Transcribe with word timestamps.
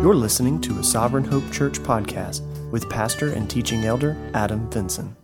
You're 0.00 0.14
listening 0.14 0.62
to 0.62 0.78
a 0.78 0.82
Sovereign 0.82 1.24
Hope 1.24 1.52
Church 1.52 1.78
podcast 1.78 2.40
with 2.70 2.88
pastor 2.88 3.34
and 3.34 3.50
teaching 3.50 3.84
elder 3.84 4.16
Adam 4.32 4.70
Vinson. 4.70 5.14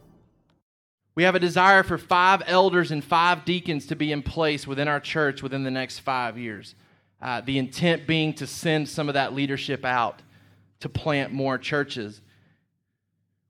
We 1.14 1.22
have 1.22 1.34
a 1.34 1.40
desire 1.40 1.82
for 1.82 1.96
five 1.96 2.42
elders 2.46 2.90
and 2.90 3.02
five 3.02 3.46
deacons 3.46 3.86
to 3.86 3.96
be 3.96 4.12
in 4.12 4.22
place 4.22 4.66
within 4.66 4.86
our 4.86 5.00
church 5.00 5.42
within 5.42 5.62
the 5.62 5.70
next 5.70 6.00
five 6.00 6.36
years. 6.36 6.74
Uh, 7.22 7.40
the 7.40 7.56
intent 7.56 8.06
being 8.06 8.34
to 8.34 8.46
send 8.46 8.86
some 8.86 9.08
of 9.08 9.14
that 9.14 9.32
leadership 9.32 9.82
out 9.82 10.20
to 10.80 10.90
plant 10.90 11.32
more 11.32 11.56
churches. 11.56 12.20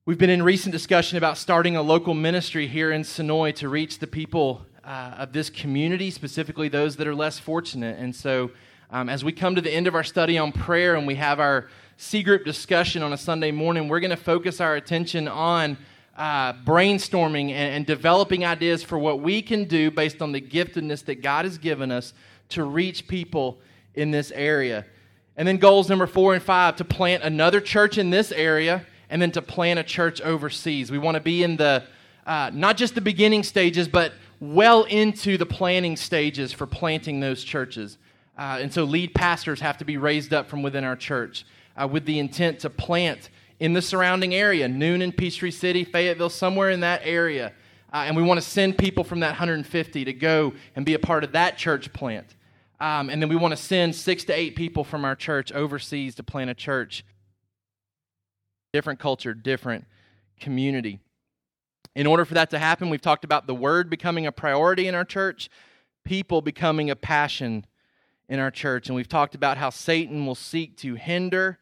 We've 0.05 0.19
been 0.19 0.31
in 0.31 0.45
recent 0.45 0.71
discussion 0.71 1.19
about 1.19 1.39
starting 1.39 1.75
a 1.75 1.83
local 1.83 2.15
ministry 2.15 2.69
here 2.69 2.93
in 2.93 3.03
Senoia 3.03 3.53
to 3.57 3.69
reach 3.69 3.99
the 3.99 4.07
people 4.07 4.65
uh, 4.85 5.17
of 5.19 5.33
this 5.33 5.51
community, 5.51 6.13
specifically 6.13 6.69
those 6.69 6.95
that 6.95 7.09
are 7.09 7.17
less 7.17 7.41
fortunate. 7.41 7.99
And 7.99 8.15
so 8.15 8.53
um, 8.91 9.09
as 9.09 9.25
we 9.25 9.32
come 9.32 9.55
to 9.55 9.61
the 9.61 9.73
end 9.73 9.87
of 9.87 9.95
our 9.95 10.05
study 10.05 10.39
on 10.39 10.52
prayer 10.52 10.95
and 10.95 11.07
we 11.07 11.16
have 11.16 11.41
our 11.41 11.69
C 11.97 12.23
group 12.23 12.45
discussion 12.45 13.02
on 13.02 13.12
a 13.12 13.16
Sunday 13.16 13.51
morning, 13.51 13.88
we're 13.88 14.01
going 14.01 14.11
to 14.11 14.16
focus 14.16 14.61
our 14.61 14.77
attention 14.77 15.27
on 15.27 15.77
uh, 16.16 16.52
brainstorming 16.52 17.51
and, 17.51 17.75
and 17.75 17.87
developing 17.87 18.45
ideas 18.45 18.83
for 18.83 18.98
what 18.98 19.20
we 19.20 19.42
can 19.42 19.64
do 19.64 19.91
based 19.91 20.23
on 20.23 20.33
the 20.33 20.41
giftedness 20.41 21.05
that 21.05 21.23
God 21.23 21.45
has 21.45 21.59
given 21.59 21.91
us 21.91 22.14
to 22.51 22.64
reach 22.64 23.09
people 23.09 23.59
in 23.95 24.11
this 24.11 24.30
area. 24.33 24.87
And 25.37 25.47
then 25.47 25.59
goals 25.59 25.89
number 25.89 26.06
four 26.06 26.34
and 26.34 26.42
five 26.42 26.77
to 26.77 26.84
plant 26.84 27.23
another 27.23 27.61
church 27.61 27.98
in 27.98 28.11
this 28.11 28.33
area 28.33 28.87
and 29.11 29.20
then 29.20 29.33
to 29.33 29.42
plant 29.42 29.78
a 29.78 29.83
church 29.83 30.20
overseas. 30.20 30.91
We 30.91 30.98
want 30.98 31.16
to 31.16 31.20
be 31.20 31.42
in 31.42 31.56
the, 31.56 31.84
uh, 32.27 32.50
not 32.53 32.77
just 32.77 32.95
the 32.95 33.00
beginning 33.00 33.42
stages, 33.42 33.89
but 33.89 34.12
well 34.41 34.84
into 34.84 35.37
the 35.37 35.47
planning 35.47 35.97
stages 35.97 36.53
for 36.53 36.66
planting 36.66 37.20
those 37.20 37.45
churches. 37.45 37.98
Uh, 38.37 38.59
and 38.61 38.73
so 38.73 38.85
lead 38.85 39.15
pastors 39.15 39.61
have 39.61 39.79
to 39.79 39.85
be 39.85 39.97
raised 39.97 40.35
up 40.35 40.49
from 40.49 40.63
within 40.63 40.85
our 40.85 40.97
church 40.97 41.47
uh, 41.77 41.87
with 41.87 42.05
the 42.05 42.19
intent 42.19 42.61
to 42.61 42.71
plant 42.71 43.31
in 43.59 43.73
the 43.73 43.81
surrounding 43.81 44.34
area, 44.34 44.69
Newnan 44.69 45.17
Peachtree 45.17 45.51
City, 45.51 45.84
Fayetteville, 45.84 46.28
somewhere 46.28 46.70
in 46.70 46.81
that 46.81 47.01
area. 47.05 47.53
Uh, 47.93 48.05
and 48.06 48.17
we 48.17 48.23
want 48.23 48.39
to 48.39 48.47
send 48.47 48.77
people 48.77 49.05
from 49.05 49.20
that 49.20 49.31
150 49.31 50.05
to 50.05 50.12
go 50.12 50.53
and 50.75 50.84
be 50.84 50.95
a 50.95 50.98
part 50.98 51.25
of 51.25 51.33
that 51.33 51.56
church 51.56 51.93
plant. 51.93 52.37
Um, 52.78 53.09
and 53.09 53.23
then 53.23 53.31
we 53.31 53.37
want 53.37 53.53
to 53.53 53.56
send 53.56 53.95
six 53.95 54.25
to 54.25 54.34
eight 54.34 54.55
people 54.55 54.84
from 54.84 55.05
our 55.05 55.15
church 55.15 55.50
overseas 55.53 56.15
to 56.17 56.23
plant 56.23 56.50
a 56.50 56.55
church. 56.55 57.05
Different 58.75 58.98
culture, 58.98 59.33
different 59.33 59.87
community. 60.39 61.00
In 61.95 62.06
order 62.06 62.27
for 62.27 62.34
that 62.34 62.50
to 62.50 62.59
happen, 62.59 62.91
we've 62.91 63.00
talked 63.00 63.25
about 63.25 63.47
the 63.47 63.55
word 63.55 63.89
becoming 63.89 64.27
a 64.27 64.33
priority 64.33 64.87
in 64.87 64.95
our 64.95 65.05
church, 65.05 65.48
people 66.05 66.43
becoming 66.43 66.91
a 66.91 66.97
passion 66.97 67.65
in 68.28 68.38
our 68.38 68.50
church. 68.50 68.88
And 68.88 68.96
we've 68.96 69.08
talked 69.08 69.34
about 69.34 69.58
how 69.58 69.70
Satan 69.70 70.27
will 70.27 70.34
seek 70.34 70.77
to 70.78 70.94
hinder 70.94 71.58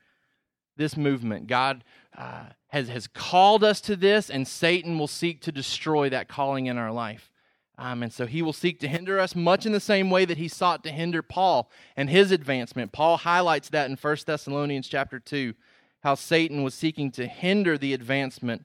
this 0.77 0.97
movement. 0.97 1.47
God 1.47 1.85
uh, 2.17 2.45
has, 2.69 2.89
has 2.89 3.07
called 3.07 3.63
us 3.63 3.81
to 3.83 3.97
this, 3.97 4.31
and 4.31 4.47
Satan 4.47 4.99
will 4.99 5.07
seek 5.09 5.41
to 5.43 5.53
destroy 5.53 6.09
that 6.09 6.29
calling 6.29 6.67
in 6.67 6.79
our 6.79 6.93
life. 6.93 7.31
Um, 7.77 8.05
and 8.05 8.13
so 8.13 8.27
he 8.27 8.41
will 8.41 8.53
seek 8.53 8.79
to 8.81 8.89
hinder 8.89 9.19
us 9.19 9.35
much 9.35 9.67
in 9.67 9.73
the 9.73 9.81
same 9.81 10.09
way 10.09 10.25
that 10.25 10.39
he 10.39 10.47
sought 10.47 10.85
to 10.85 10.93
hinder 10.93 11.23
Paul 11.23 11.71
and 11.97 12.09
his 12.09 12.31
advancement. 12.31 12.93
Paul 12.93 13.17
highlights 13.17 13.69
that 13.71 13.91
in 13.91 13.97
1 13.97 14.17
Thessalonians 14.27 14.89
chapter 14.89 15.19
2, 15.19 15.55
how 16.03 16.15
Satan 16.15 16.63
was 16.63 16.75
seeking 16.75 17.11
to 17.13 17.27
hinder 17.27 17.77
the 17.77 17.93
advancement 17.93 18.65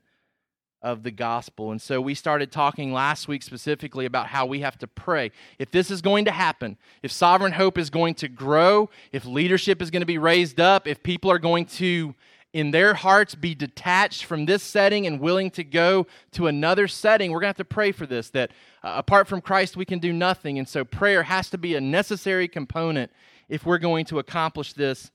of 0.82 1.04
the 1.04 1.12
gospel. 1.12 1.72
And 1.72 1.82
so 1.82 2.00
we 2.00 2.16
started 2.16 2.52
talking 2.52 2.94
last 2.94 3.28
week 3.28 3.44
specifically 3.44 4.06
about 4.06 4.28
how 4.28 4.46
we 4.46 4.62
have 4.62 4.78
to 4.80 4.88
pray. 4.88 5.32
If 5.58 5.72
this 5.72 5.92
is 5.92 6.02
going 6.02 6.26
to 6.26 6.32
happen, 6.32 6.78
if 7.04 7.12
sovereign 7.12 7.54
hope 7.54 7.78
is 7.78 7.90
going 7.90 8.16
to 8.16 8.28
grow, 8.28 8.90
if 9.12 9.26
leadership 9.26 9.82
is 9.82 9.92
going 9.92 10.02
to 10.02 10.06
be 10.06 10.18
raised 10.18 10.60
up, 10.60 10.88
if 10.88 11.04
people 11.04 11.30
are 11.32 11.40
going 11.40 11.66
to, 11.66 12.16
in 12.54 12.72
their 12.72 12.94
hearts, 12.94 13.36
be 13.36 13.54
detached 13.54 14.24
from 14.24 14.46
this 14.46 14.64
setting 14.64 15.06
and 15.06 15.20
willing 15.20 15.52
to 15.52 15.64
go 15.64 16.08
to 16.32 16.48
another 16.48 16.88
setting, 16.88 17.32
we're 17.32 17.42
going 17.42 17.54
to 17.54 17.60
have 17.60 17.68
to 17.68 17.76
pray 17.76 17.92
for 17.92 18.06
this. 18.06 18.30
That 18.30 18.52
uh, 18.82 18.94
apart 18.96 19.28
from 19.28 19.42
Christ, 19.42 19.76
we 19.76 19.86
can 19.86 20.00
do 20.00 20.14
nothing. 20.14 20.58
And 20.58 20.68
so 20.68 20.86
prayer 20.86 21.24
has 21.24 21.50
to 21.50 21.58
be 21.58 21.76
a 21.76 21.82
necessary 21.82 22.48
component 22.48 23.12
if 23.50 23.66
we're 23.66 23.80
going 23.80 24.06
to 24.06 24.20
accomplish 24.20 24.74
this 24.74 25.12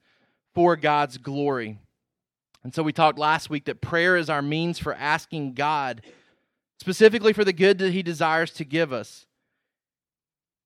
for 0.54 0.76
God's 0.76 1.16
glory. 1.16 1.78
And 2.64 2.74
so 2.74 2.82
we 2.82 2.92
talked 2.92 3.18
last 3.18 3.50
week 3.50 3.66
that 3.66 3.82
prayer 3.82 4.16
is 4.16 4.30
our 4.30 4.42
means 4.42 4.78
for 4.78 4.94
asking 4.94 5.52
God 5.52 6.02
specifically 6.80 7.32
for 7.32 7.44
the 7.44 7.52
good 7.52 7.78
that 7.78 7.92
He 7.92 8.02
desires 8.02 8.50
to 8.52 8.64
give 8.64 8.92
us. 8.92 9.26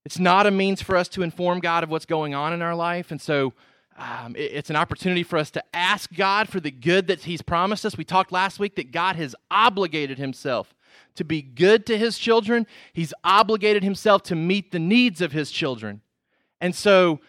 It's 0.05 0.19
not 0.19 0.47
a 0.47 0.51
means 0.51 0.81
for 0.81 0.97
us 0.97 1.09
to 1.09 1.23
inform 1.23 1.61
God 1.61 1.85
of 1.85 1.91
what's 1.91 2.07
going 2.07 2.35
on 2.35 2.53
in 2.53 2.63
our 2.63 2.75
life. 2.75 3.11
And 3.11 3.21
so 3.21 3.53
um, 3.99 4.35
it, 4.37 4.53
it's 4.53 4.71
an 4.71 4.77
opportunity 4.77 5.23
for 5.23 5.39
us 5.39 5.51
to 5.51 5.65
ask 5.75 6.13
God 6.15 6.49
for 6.49 6.61
the 6.61 6.71
good 6.71 7.09
that 7.09 7.25
He's 7.25 7.43
promised 7.43 7.85
us. 7.85 7.99
We 7.99 8.05
talked 8.05 8.33
last 8.33 8.59
week 8.59 8.77
that 8.77 8.93
God 8.93 9.17
has 9.17 9.35
obligated 9.51 10.19
Himself 10.19 10.75
to 11.17 11.25
be 11.25 11.43
good 11.43 11.85
to 11.87 11.99
His 11.99 12.17
children, 12.17 12.67
He's 12.93 13.13
obligated 13.25 13.83
Himself 13.83 14.23
to 14.25 14.37
meet 14.37 14.71
the 14.71 14.79
needs 14.79 15.21
of 15.21 15.33
His 15.33 15.51
children. 15.51 16.01
And 16.61 16.75
so 16.75 17.21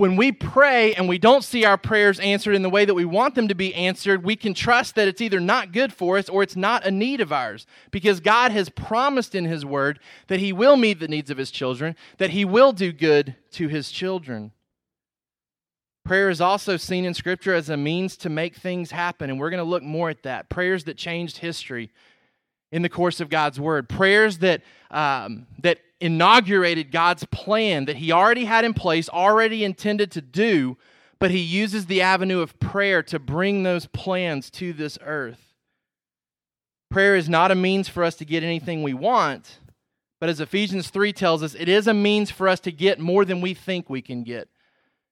when 0.00 0.16
we 0.16 0.32
pray 0.32 0.94
and 0.94 1.10
we 1.10 1.18
don't 1.18 1.44
see 1.44 1.66
our 1.66 1.76
prayers 1.76 2.18
answered 2.20 2.54
in 2.54 2.62
the 2.62 2.70
way 2.70 2.86
that 2.86 2.94
we 2.94 3.04
want 3.04 3.34
them 3.34 3.48
to 3.48 3.54
be 3.54 3.74
answered, 3.74 4.24
we 4.24 4.34
can 4.34 4.54
trust 4.54 4.94
that 4.94 5.06
it's 5.06 5.20
either 5.20 5.38
not 5.38 5.72
good 5.72 5.92
for 5.92 6.16
us 6.16 6.30
or 6.30 6.42
it's 6.42 6.56
not 6.56 6.86
a 6.86 6.90
need 6.90 7.20
of 7.20 7.34
ours. 7.34 7.66
Because 7.90 8.18
God 8.18 8.50
has 8.50 8.70
promised 8.70 9.34
in 9.34 9.44
His 9.44 9.62
Word 9.62 10.00
that 10.28 10.40
He 10.40 10.54
will 10.54 10.78
meet 10.78 11.00
the 11.00 11.06
needs 11.06 11.30
of 11.30 11.36
His 11.36 11.50
children, 11.50 11.96
that 12.16 12.30
He 12.30 12.46
will 12.46 12.72
do 12.72 12.92
good 12.92 13.36
to 13.50 13.68
His 13.68 13.90
children. 13.90 14.52
Prayer 16.02 16.30
is 16.30 16.40
also 16.40 16.78
seen 16.78 17.04
in 17.04 17.12
Scripture 17.12 17.52
as 17.52 17.68
a 17.68 17.76
means 17.76 18.16
to 18.16 18.30
make 18.30 18.56
things 18.56 18.92
happen, 18.92 19.28
and 19.28 19.38
we're 19.38 19.50
going 19.50 19.62
to 19.62 19.64
look 19.64 19.82
more 19.82 20.08
at 20.08 20.22
that. 20.22 20.48
Prayers 20.48 20.84
that 20.84 20.96
changed 20.96 21.36
history 21.36 21.90
in 22.72 22.80
the 22.80 22.88
course 22.88 23.20
of 23.20 23.28
God's 23.28 23.60
Word. 23.60 23.86
Prayers 23.86 24.38
that, 24.38 24.62
um, 24.90 25.46
that 25.58 25.80
inaugurated 26.00 26.90
God's 26.90 27.24
plan 27.26 27.84
that 27.84 27.96
he 27.96 28.10
already 28.12 28.44
had 28.44 28.64
in 28.64 28.74
place, 28.74 29.08
already 29.08 29.64
intended 29.64 30.10
to 30.12 30.20
do, 30.20 30.76
but 31.18 31.30
he 31.30 31.40
uses 31.40 31.86
the 31.86 32.00
avenue 32.00 32.40
of 32.40 32.58
prayer 32.58 33.02
to 33.04 33.18
bring 33.18 33.62
those 33.62 33.86
plans 33.86 34.50
to 34.52 34.72
this 34.72 34.98
earth. 35.04 35.54
Prayer 36.90 37.14
is 37.14 37.28
not 37.28 37.50
a 37.50 37.54
means 37.54 37.88
for 37.88 38.02
us 38.02 38.14
to 38.16 38.24
get 38.24 38.42
anything 38.42 38.82
we 38.82 38.94
want, 38.94 39.58
but 40.18 40.28
as 40.28 40.40
Ephesians 40.40 40.90
3 40.90 41.12
tells 41.12 41.42
us, 41.42 41.54
it 41.54 41.68
is 41.68 41.86
a 41.86 41.94
means 41.94 42.30
for 42.30 42.48
us 42.48 42.60
to 42.60 42.72
get 42.72 42.98
more 42.98 43.24
than 43.24 43.40
we 43.40 43.54
think 43.54 43.88
we 43.88 44.02
can 44.02 44.24
get 44.24 44.48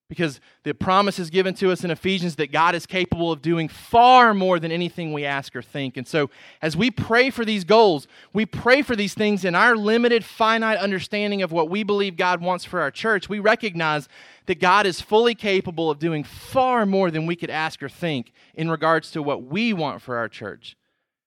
because 0.09 0.41
the 0.63 0.73
promise 0.73 1.19
is 1.19 1.29
given 1.29 1.53
to 1.55 1.71
us 1.71 1.85
in 1.85 1.91
Ephesians 1.91 2.37
that 2.37 2.51
God 2.51 2.75
is 2.75 2.87
capable 2.87 3.31
of 3.31 3.43
doing 3.43 3.69
far 3.69 4.33
more 4.33 4.59
than 4.59 4.73
anything 4.73 5.13
we 5.13 5.27
ask 5.27 5.55
or 5.55 5.61
think. 5.61 5.99
And 5.99 6.07
so, 6.07 6.31
as 6.63 6.77
we 6.77 6.91
pray 6.91 7.29
for 7.29 7.45
these 7.45 7.65
goals, 7.65 8.09
we 8.33 8.47
pray 8.47 8.81
for 8.81 8.97
these 8.97 9.13
things 9.13 9.45
in 9.45 9.55
our 9.55 9.77
limited, 9.77 10.25
finite 10.25 10.79
understanding 10.79 11.43
of 11.43 11.53
what 11.53 11.69
we 11.69 11.83
believe 11.83 12.17
God 12.17 12.41
wants 12.41 12.65
for 12.65 12.81
our 12.81 12.91
church. 12.91 13.29
We 13.29 13.39
recognize 13.39 14.09
that 14.47 14.61
God 14.61 14.87
is 14.87 15.01
fully 15.03 15.35
capable 15.35 15.91
of 15.91 15.99
doing 15.99 16.25
far 16.25 16.87
more 16.87 17.11
than 17.11 17.27
we 17.27 17.37
could 17.37 17.51
ask 17.51 17.83
or 17.83 17.91
think 17.91 18.33
in 18.55 18.71
regards 18.71 19.11
to 19.11 19.23
what 19.23 19.43
we 19.43 19.75
want 19.75 20.01
for 20.01 20.17
our 20.17 20.29
church. 20.29 20.75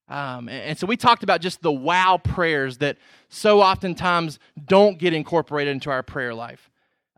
Um, 0.09 0.49
and, 0.49 0.63
and 0.63 0.77
so 0.77 0.87
we 0.87 0.97
talked 0.97 1.21
about 1.21 1.39
just 1.39 1.61
the 1.61 1.71
wow 1.71 2.19
prayers 2.21 2.79
that 2.79 2.97
so 3.29 3.61
oftentimes 3.61 4.39
don't 4.65 4.97
get 4.97 5.13
incorporated 5.13 5.71
into 5.71 5.91
our 5.91 6.01
prayer 6.01 6.33
life 6.33 6.70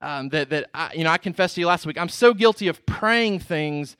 um, 0.03 0.30
that, 0.30 0.50
that 0.50 0.69
I, 0.74 0.94
you 0.94 1.03
know, 1.03 1.09
I 1.09 1.18
confessed 1.18 1.56
to 1.56 1.62
you 1.62 1.68
last 1.68 1.86
week. 1.86 1.97
I'm 1.97 2.09
so 2.09 2.34
guilty 2.34 2.68
of 2.68 2.86
praying 2.86 3.40
things 3.40 3.96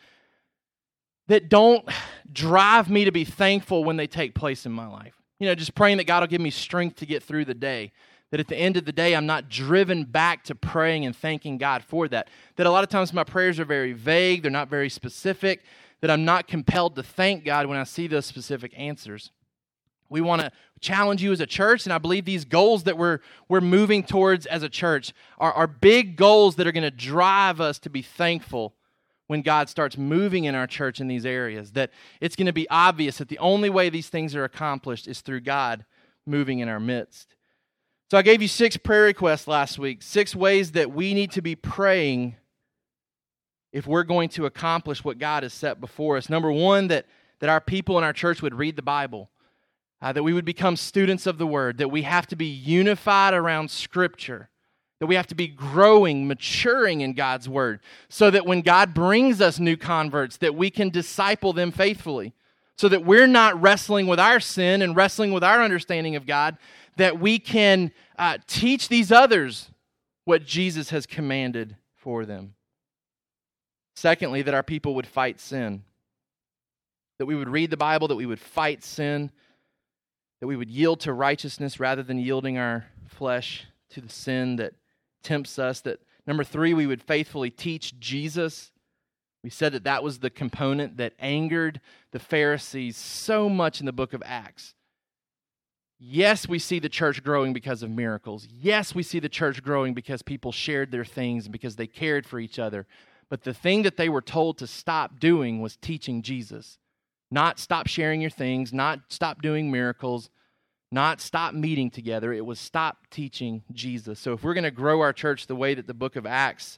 that 1.28 1.50
don't 1.50 1.88
drive 2.32 2.90
me 2.90 3.06
to 3.06 3.12
be 3.12 3.24
thankful 3.24 3.84
when 3.84 3.96
they 3.96 4.08
take 4.08 4.36
place 4.36 4.66
in 4.66 4.72
my 4.72 4.88
life. 4.88 5.16
You 5.40 5.48
know, 5.48 5.56
just 5.56 5.76
praying 5.76 5.98
that 5.98 6.06
God 6.06 6.20
will 6.20 6.28
give 6.28 6.42
me 6.42 6.50
strength 6.50 6.98
to 6.98 7.06
get 7.06 7.24
through 7.24 7.46
the 7.46 7.54
day. 7.54 7.92
That 8.32 8.40
at 8.40 8.48
the 8.48 8.58
end 8.58 8.78
of 8.78 8.86
the 8.86 8.92
day, 8.92 9.16
I'm 9.16 9.26
not 9.26 9.48
driven 9.48 10.04
back 10.06 10.44
to 10.46 10.56
praying 10.56 11.06
and 11.06 11.16
thanking 11.16 11.58
God 11.58 11.84
for 11.84 12.08
that. 12.10 12.30
That 12.56 12.68
a 12.68 12.72
lot 12.72 12.84
of 12.84 12.90
times 12.90 13.14
my 13.14 13.24
prayers 13.24 13.60
are 13.60 13.66
very 13.66 13.94
vague, 13.94 14.42
they're 14.42 14.52
not 14.52 14.70
very 14.70 14.90
specific, 14.90 15.64
that 16.02 16.12
I'm 16.12 16.26
not 16.26 16.48
compelled 16.48 16.96
to 16.96 17.04
thank 17.04 17.46
God 17.46 17.68
when 17.68 17.78
I 17.78 17.84
see 17.84 18.08
those 18.08 18.26
specific 18.26 18.74
answers. 18.76 19.32
We 20.14 20.22
want 20.22 20.44
to 20.44 20.52
challenge 20.80 21.24
you 21.24 21.32
as 21.32 21.40
a 21.40 21.48
church, 21.48 21.88
and 21.88 21.92
I 21.92 21.98
believe 21.98 22.24
these 22.24 22.46
goals 22.46 22.84
that 22.84 23.00
we're, 23.00 23.18
we're 23.50 23.62
moving 23.62 24.04
towards 24.04 24.46
as 24.46 24.62
a 24.62 24.70
church 24.70 25.12
are, 25.40 25.52
are 25.52 25.66
big 25.66 26.18
goals 26.18 26.56
that 26.58 26.68
are 26.68 26.72
going 26.72 26.84
to 26.84 26.92
drive 26.92 27.60
us 27.60 27.80
to 27.80 27.90
be 27.90 28.04
thankful 28.04 28.76
when 29.26 29.42
God 29.42 29.70
starts 29.70 29.98
moving 29.98 30.44
in 30.44 30.54
our 30.54 30.68
church 30.68 31.02
in 31.02 31.08
these 31.08 31.26
areas. 31.26 31.72
That 31.72 31.90
it's 32.22 32.36
going 32.36 32.46
to 32.46 32.54
be 32.54 32.70
obvious 32.70 33.18
that 33.18 33.28
the 33.28 33.40
only 33.40 33.72
way 33.72 33.90
these 33.90 34.08
things 34.08 34.36
are 34.36 34.44
accomplished 34.44 35.08
is 35.08 35.22
through 35.22 35.42
God 35.42 35.84
moving 36.28 36.60
in 36.60 36.70
our 36.70 36.80
midst. 36.80 37.36
So 38.12 38.18
I 38.20 38.22
gave 38.22 38.44
you 38.44 38.48
six 38.48 38.78
prayer 38.78 39.06
requests 39.06 39.48
last 39.48 39.80
week, 39.80 40.04
six 40.04 40.36
ways 40.36 40.74
that 40.74 40.92
we 40.92 41.16
need 41.16 41.32
to 41.32 41.42
be 41.42 41.56
praying 41.56 42.36
if 43.72 43.88
we're 43.88 44.04
going 44.04 44.30
to 44.30 44.46
accomplish 44.46 45.04
what 45.04 45.18
God 45.18 45.42
has 45.42 45.54
set 45.54 45.82
before 45.82 46.18
us. 46.18 46.30
Number 46.30 46.52
one, 46.52 46.90
that, 46.90 47.08
that 47.40 47.50
our 47.50 47.60
people 47.60 47.98
in 47.98 48.04
our 48.04 48.14
church 48.14 48.44
would 48.44 48.54
read 48.54 48.76
the 48.76 48.84
Bible 48.84 49.32
uh, 50.04 50.12
that 50.12 50.22
we 50.22 50.34
would 50.34 50.46
become 50.46 50.76
students 50.76 51.26
of 51.26 51.38
the 51.40 51.48
Word, 51.48 51.78
that 51.78 51.90
we 51.90 52.04
have 52.04 52.28
to 52.28 52.36
be 52.36 52.46
unified 52.46 53.34
around 53.34 53.72
Scripture. 53.72 54.50
that 55.04 55.08
we 55.08 55.16
have 55.16 55.28
to 55.28 55.36
be 55.36 55.50
growing, 55.50 56.30
maturing 56.30 57.02
in 57.02 57.12
God's 57.12 57.50
word, 57.50 57.82
so 58.08 58.32
that 58.32 58.46
when 58.46 58.62
God 58.62 58.94
brings 58.94 59.42
us 59.42 59.60
new 59.60 59.76
converts, 59.76 60.38
that 60.38 60.56
we 60.56 60.70
can 60.70 60.90
disciple 60.90 61.52
them 61.52 61.74
faithfully, 61.74 62.32
so 62.78 62.88
that 62.88 63.04
we're 63.04 63.28
not 63.28 63.62
wrestling 63.62 64.08
with 64.08 64.18
our 64.18 64.40
sin 64.40 64.82
and 64.82 64.96
wrestling 64.96 65.34
with 65.34 65.44
our 65.44 65.62
understanding 65.62 66.16
of 66.16 66.26
God, 66.26 66.58
that 66.96 67.20
we 67.20 67.38
can 67.38 67.92
uh, 68.18 68.38
teach 68.48 68.88
these 68.88 69.12
others 69.12 69.72
what 70.24 70.46
Jesus 70.46 70.92
has 70.92 71.06
commanded 71.06 71.76
for 71.98 72.26
them. 72.26 72.54
Secondly, 73.98 74.42
that 74.44 74.54
our 74.54 74.64
people 74.64 74.96
would 74.96 75.06
fight 75.06 75.38
sin, 75.38 75.84
that 77.20 77.26
we 77.26 77.36
would 77.36 77.50
read 77.50 77.72
the 77.72 77.76
Bible, 77.76 78.08
that 78.08 78.16
we 78.16 78.26
would 78.26 78.40
fight 78.40 78.86
sin, 78.86 79.32
that 80.44 80.48
we 80.48 80.58
would 80.58 80.70
yield 80.70 81.00
to 81.00 81.14
righteousness 81.14 81.80
rather 81.80 82.04
than 82.04 82.18
yielding 82.18 82.58
our 82.58 82.86
flesh 83.08 83.66
to 83.90 84.02
the 84.02 84.10
sin 84.10 84.58
that 84.58 84.74
tempts 85.24 85.58
us. 85.58 85.80
That 85.80 86.02
number 86.28 86.44
three, 86.44 86.74
we 86.74 86.86
would 86.86 87.02
faithfully 87.02 87.50
teach 87.50 87.98
Jesus. 87.98 88.74
We 89.42 89.50
said 89.50 89.72
that 89.72 89.86
that 89.86 90.04
was 90.04 90.20
the 90.20 90.30
component 90.30 90.98
that 90.98 91.14
angered 91.18 91.80
the 92.12 92.20
Pharisees 92.20 92.98
so 92.98 93.48
much 93.48 93.80
in 93.80 93.86
the 93.86 93.94
book 93.94 94.12
of 94.12 94.22
Acts. 94.26 94.74
Yes, 95.98 96.46
we 96.46 96.60
see 96.60 96.80
the 96.80 96.90
church 96.90 97.24
growing 97.24 97.54
because 97.54 97.82
of 97.82 97.90
miracles. 97.90 98.46
Yes, 98.52 98.94
we 98.94 99.02
see 99.02 99.20
the 99.20 99.30
church 99.30 99.64
growing 99.64 99.94
because 99.94 100.22
people 100.22 100.52
shared 100.52 100.92
their 100.92 101.06
things 101.06 101.46
and 101.46 101.54
because 101.54 101.78
they 101.78 101.88
cared 101.88 102.26
for 102.26 102.38
each 102.38 102.60
other. 102.60 102.86
But 103.30 103.46
the 103.46 103.54
thing 103.54 103.84
that 103.84 103.96
they 103.96 104.10
were 104.10 104.22
told 104.22 104.58
to 104.58 104.68
stop 104.68 105.22
doing 105.22 105.62
was 105.62 105.78
teaching 105.78 106.22
Jesus. 106.22 106.80
Not 107.34 107.58
stop 107.58 107.88
sharing 107.88 108.22
your 108.22 108.30
things, 108.30 108.72
not 108.72 109.00
stop 109.08 109.42
doing 109.42 109.72
miracles, 109.72 110.30
not 110.92 111.20
stop 111.20 111.56
meeting 111.56 111.90
together. 111.90 112.32
It 112.32 112.46
was 112.46 112.60
stop 112.60 113.08
teaching 113.10 113.64
Jesus. 113.72 114.20
So 114.20 114.34
if 114.34 114.44
we're 114.44 114.54
going 114.54 114.66
to 114.66 114.70
grow 114.70 115.02
our 115.02 115.12
church 115.12 115.48
the 115.48 115.56
way 115.56 115.74
that 115.74 115.88
the 115.88 115.96
book 115.96 116.16
of 116.16 116.28
Acts 116.28 116.78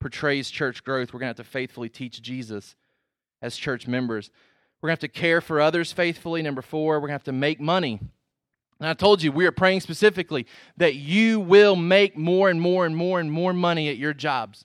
portrays 0.00 0.50
church 0.50 0.82
growth, 0.82 1.12
we're 1.12 1.20
going 1.20 1.32
to 1.32 1.38
have 1.38 1.46
to 1.46 1.52
faithfully 1.52 1.88
teach 1.88 2.20
Jesus 2.20 2.74
as 3.40 3.56
church 3.56 3.86
members. 3.86 4.32
We're 4.80 4.88
going 4.88 4.96
to 4.96 5.04
have 5.04 5.12
to 5.12 5.20
care 5.20 5.40
for 5.40 5.60
others 5.60 5.92
faithfully. 5.92 6.42
Number 6.42 6.62
four, 6.62 6.94
we're 6.94 7.02
going 7.02 7.10
to 7.10 7.12
have 7.12 7.22
to 7.24 7.32
make 7.32 7.60
money. 7.60 8.00
And 8.80 8.88
I 8.88 8.94
told 8.94 9.22
you, 9.22 9.30
we 9.30 9.46
are 9.46 9.52
praying 9.52 9.82
specifically 9.82 10.48
that 10.78 10.96
you 10.96 11.38
will 11.38 11.76
make 11.76 12.16
more 12.16 12.50
and 12.50 12.60
more 12.60 12.86
and 12.86 12.96
more 12.96 13.20
and 13.20 13.30
more 13.30 13.52
money 13.52 13.88
at 13.88 13.98
your 13.98 14.14
jobs 14.14 14.64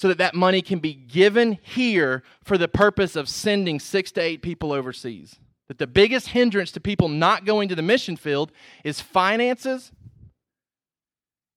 so 0.00 0.08
that 0.08 0.16
that 0.16 0.34
money 0.34 0.62
can 0.62 0.78
be 0.78 0.94
given 0.94 1.58
here 1.60 2.22
for 2.42 2.56
the 2.56 2.68
purpose 2.68 3.16
of 3.16 3.28
sending 3.28 3.78
six 3.78 4.10
to 4.10 4.20
eight 4.22 4.40
people 4.40 4.72
overseas 4.72 5.36
that 5.68 5.76
the 5.76 5.86
biggest 5.86 6.28
hindrance 6.28 6.72
to 6.72 6.80
people 6.80 7.06
not 7.06 7.44
going 7.44 7.68
to 7.68 7.74
the 7.74 7.82
mission 7.82 8.16
field 8.16 8.50
is 8.82 9.02
finances 9.02 9.92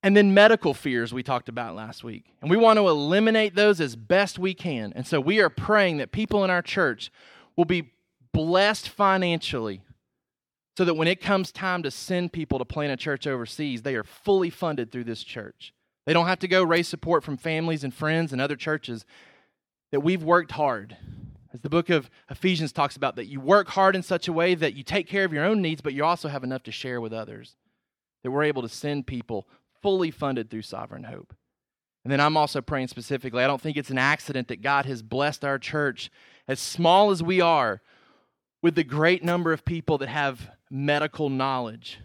and 0.04 0.18
then 0.18 0.34
medical 0.34 0.74
fears 0.74 1.13
we 1.13 1.24
talked 1.24 1.48
about 1.48 1.74
last 1.74 2.04
week. 2.04 2.25
And 2.42 2.51
we 2.51 2.57
want 2.57 2.78
to 2.78 2.88
eliminate 2.90 3.56
those 3.56 3.80
as 3.80 3.95
best 3.95 4.38
we 4.38 4.54
can. 4.54 4.92
And 4.94 5.07
so 5.07 5.22
we 5.22 5.40
are 5.40 5.50
praying 5.50 5.98
that 5.98 6.12
people 6.12 6.44
in 6.44 6.50
our 6.50 6.62
church 6.62 7.12
will 7.56 7.63
be 7.63 7.94
blessed 8.34 8.90
financially 8.90 9.81
so 10.78 10.84
that 10.84 10.95
when 10.95 11.07
it 11.07 11.22
comes 11.22 11.54
time 11.54 11.81
to 11.84 11.90
send 11.90 12.34
people 12.34 12.60
to 12.60 12.66
plant 12.66 12.92
a 12.92 12.98
church 12.98 13.25
overseas, 13.25 13.84
they 13.84 13.95
are 13.95 14.04
fully 14.04 14.50
funded 14.50 14.92
through 14.92 15.06
this 15.06 15.24
church. 15.24 15.74
They 16.06 16.14
don't 16.14 16.28
have 16.28 16.40
to 16.40 16.48
go 16.48 16.64
raise 16.64 16.88
support 16.88 17.24
from 17.24 17.38
families 17.38 17.84
and 17.84 17.94
friends 17.94 18.34
and 18.34 18.42
other 18.42 18.56
churches. 18.56 19.06
That 19.92 20.02
we've 20.02 20.24
worked 20.24 20.54
hard 20.54 20.98
as 21.54 21.62
the 21.62 21.70
book 21.70 21.90
of 21.92 22.10
Ephesians 22.30 22.72
talks 22.72 22.96
about, 22.96 23.16
that 23.16 23.28
you 23.28 23.40
work 23.40 23.70
hard 23.70 23.96
in 23.96 24.02
such 24.02 24.28
a 24.28 24.34
way 24.34 24.56
that 24.56 24.74
you 24.74 24.84
take 24.84 25.08
care 25.08 25.24
of 25.24 25.32
your 25.32 25.46
own 25.46 25.62
needs, 25.62 25.82
but 25.82 25.94
you 25.94 26.04
also 26.04 26.28
have 26.28 26.44
enough 26.44 26.64
to 26.64 26.72
share 26.72 27.00
with 27.00 27.14
others. 27.14 27.56
That 28.24 28.32
we're 28.32 28.44
able 28.44 28.64
to 28.64 28.70
send 28.70 29.06
people 29.06 29.48
fully 29.82 30.10
funded 30.10 30.50
through 30.50 30.64
sovereign 30.64 31.04
hope. 31.04 31.36
And 32.04 32.12
then 32.12 32.20
I'm 32.20 32.38
also 32.38 32.60
praying 32.60 32.88
specifically. 32.88 33.44
I 33.44 33.48
don't 33.48 33.62
think 33.62 33.78
it's 33.78 33.92
an 33.92 33.98
accident 34.00 34.48
that 34.48 34.62
God 34.62 34.86
has 34.86 35.04
blessed 35.04 35.46
our 35.46 35.60
church, 35.60 36.10
as 36.48 36.60
small 36.60 37.12
as 37.12 37.22
we 37.22 37.40
are, 37.40 37.82
with 38.62 38.76
the 38.76 38.84
great 38.84 39.24
number 39.24 39.54
of 39.54 39.64
people 39.64 40.00
that 40.00 40.10
have 40.10 40.50
medical 40.72 41.30
knowledge 41.30 42.00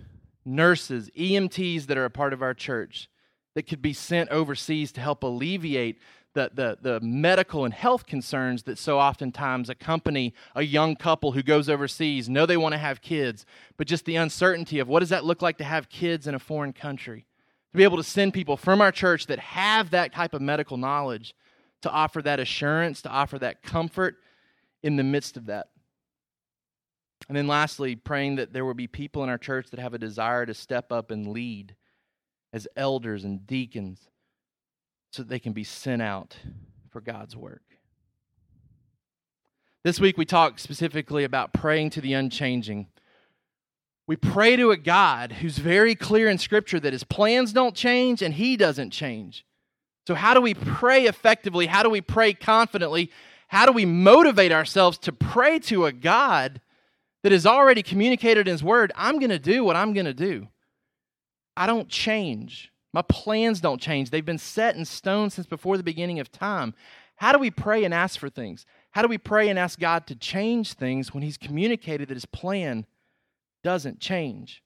nurses, 0.44 1.10
EMTs 1.16 1.86
that 1.86 1.98
are 1.98 2.04
a 2.04 2.10
part 2.10 2.32
of 2.32 2.42
our 2.42 2.54
church 2.54 3.08
that 3.58 3.66
could 3.66 3.82
be 3.82 3.92
sent 3.92 4.30
overseas 4.30 4.92
to 4.92 5.00
help 5.00 5.24
alleviate 5.24 5.98
the, 6.32 6.48
the, 6.54 6.78
the 6.80 7.00
medical 7.00 7.64
and 7.64 7.74
health 7.74 8.06
concerns 8.06 8.62
that 8.62 8.78
so 8.78 9.00
oftentimes 9.00 9.68
accompany 9.68 10.32
a 10.54 10.62
young 10.62 10.94
couple 10.94 11.32
who 11.32 11.42
goes 11.42 11.68
overseas, 11.68 12.28
know 12.28 12.46
they 12.46 12.56
want 12.56 12.74
to 12.74 12.78
have 12.78 13.00
kids, 13.00 13.44
but 13.76 13.88
just 13.88 14.04
the 14.04 14.14
uncertainty 14.14 14.78
of 14.78 14.86
what 14.86 15.00
does 15.00 15.08
that 15.08 15.24
look 15.24 15.42
like 15.42 15.58
to 15.58 15.64
have 15.64 15.88
kids 15.88 16.28
in 16.28 16.36
a 16.36 16.38
foreign 16.38 16.72
country. 16.72 17.26
To 17.72 17.76
be 17.76 17.82
able 17.82 17.96
to 17.96 18.04
send 18.04 18.32
people 18.32 18.56
from 18.56 18.80
our 18.80 18.92
church 18.92 19.26
that 19.26 19.40
have 19.40 19.90
that 19.90 20.12
type 20.12 20.34
of 20.34 20.40
medical 20.40 20.76
knowledge 20.76 21.34
to 21.82 21.90
offer 21.90 22.22
that 22.22 22.38
assurance, 22.38 23.02
to 23.02 23.10
offer 23.10 23.40
that 23.40 23.64
comfort 23.64 24.18
in 24.84 24.94
the 24.94 25.02
midst 25.02 25.36
of 25.36 25.46
that. 25.46 25.66
And 27.26 27.36
then 27.36 27.48
lastly, 27.48 27.96
praying 27.96 28.36
that 28.36 28.52
there 28.52 28.64
will 28.64 28.74
be 28.74 28.86
people 28.86 29.24
in 29.24 29.28
our 29.28 29.36
church 29.36 29.70
that 29.70 29.80
have 29.80 29.94
a 29.94 29.98
desire 29.98 30.46
to 30.46 30.54
step 30.54 30.92
up 30.92 31.10
and 31.10 31.26
lead 31.26 31.74
as 32.52 32.68
elders 32.76 33.24
and 33.24 33.46
deacons 33.46 34.00
so 35.12 35.22
that 35.22 35.28
they 35.28 35.38
can 35.38 35.52
be 35.52 35.64
sent 35.64 36.02
out 36.02 36.36
for 36.90 37.00
God's 37.00 37.36
work. 37.36 37.62
This 39.84 40.00
week 40.00 40.18
we 40.18 40.24
talked 40.24 40.60
specifically 40.60 41.24
about 41.24 41.52
praying 41.52 41.90
to 41.90 42.00
the 42.00 42.12
unchanging. 42.12 42.88
We 44.06 44.16
pray 44.16 44.56
to 44.56 44.70
a 44.70 44.76
God 44.76 45.32
who's 45.32 45.58
very 45.58 45.94
clear 45.94 46.28
in 46.28 46.38
Scripture 46.38 46.80
that 46.80 46.92
his 46.92 47.04
plans 47.04 47.52
don't 47.52 47.74
change 47.74 48.22
and 48.22 48.34
he 48.34 48.56
doesn't 48.56 48.90
change. 48.90 49.44
So, 50.06 50.14
how 50.14 50.32
do 50.32 50.40
we 50.40 50.54
pray 50.54 51.04
effectively? 51.04 51.66
How 51.66 51.82
do 51.82 51.90
we 51.90 52.00
pray 52.00 52.32
confidently? 52.32 53.10
How 53.48 53.66
do 53.66 53.72
we 53.72 53.84
motivate 53.84 54.52
ourselves 54.52 54.98
to 54.98 55.12
pray 55.12 55.58
to 55.60 55.86
a 55.86 55.92
God 55.92 56.60
that 57.22 57.32
has 57.32 57.46
already 57.46 57.82
communicated 57.82 58.48
in 58.48 58.52
his 58.52 58.62
word, 58.62 58.92
I'm 58.96 59.18
going 59.18 59.30
to 59.30 59.38
do 59.38 59.64
what 59.64 59.76
I'm 59.76 59.92
going 59.92 60.06
to 60.06 60.14
do? 60.14 60.48
I 61.58 61.66
don't 61.66 61.88
change. 61.88 62.70
My 62.92 63.02
plans 63.02 63.60
don't 63.60 63.80
change. 63.80 64.10
They've 64.10 64.24
been 64.24 64.38
set 64.38 64.76
in 64.76 64.84
stone 64.84 65.28
since 65.28 65.48
before 65.48 65.76
the 65.76 65.82
beginning 65.82 66.20
of 66.20 66.30
time. 66.30 66.72
How 67.16 67.32
do 67.32 67.40
we 67.40 67.50
pray 67.50 67.82
and 67.82 67.92
ask 67.92 68.20
for 68.20 68.30
things? 68.30 68.64
How 68.92 69.02
do 69.02 69.08
we 69.08 69.18
pray 69.18 69.48
and 69.48 69.58
ask 69.58 69.76
God 69.76 70.06
to 70.06 70.14
change 70.14 70.74
things 70.74 71.12
when 71.12 71.24
He's 71.24 71.36
communicated 71.36 72.08
that 72.08 72.14
His 72.14 72.26
plan 72.26 72.86
doesn't 73.64 73.98
change? 73.98 74.62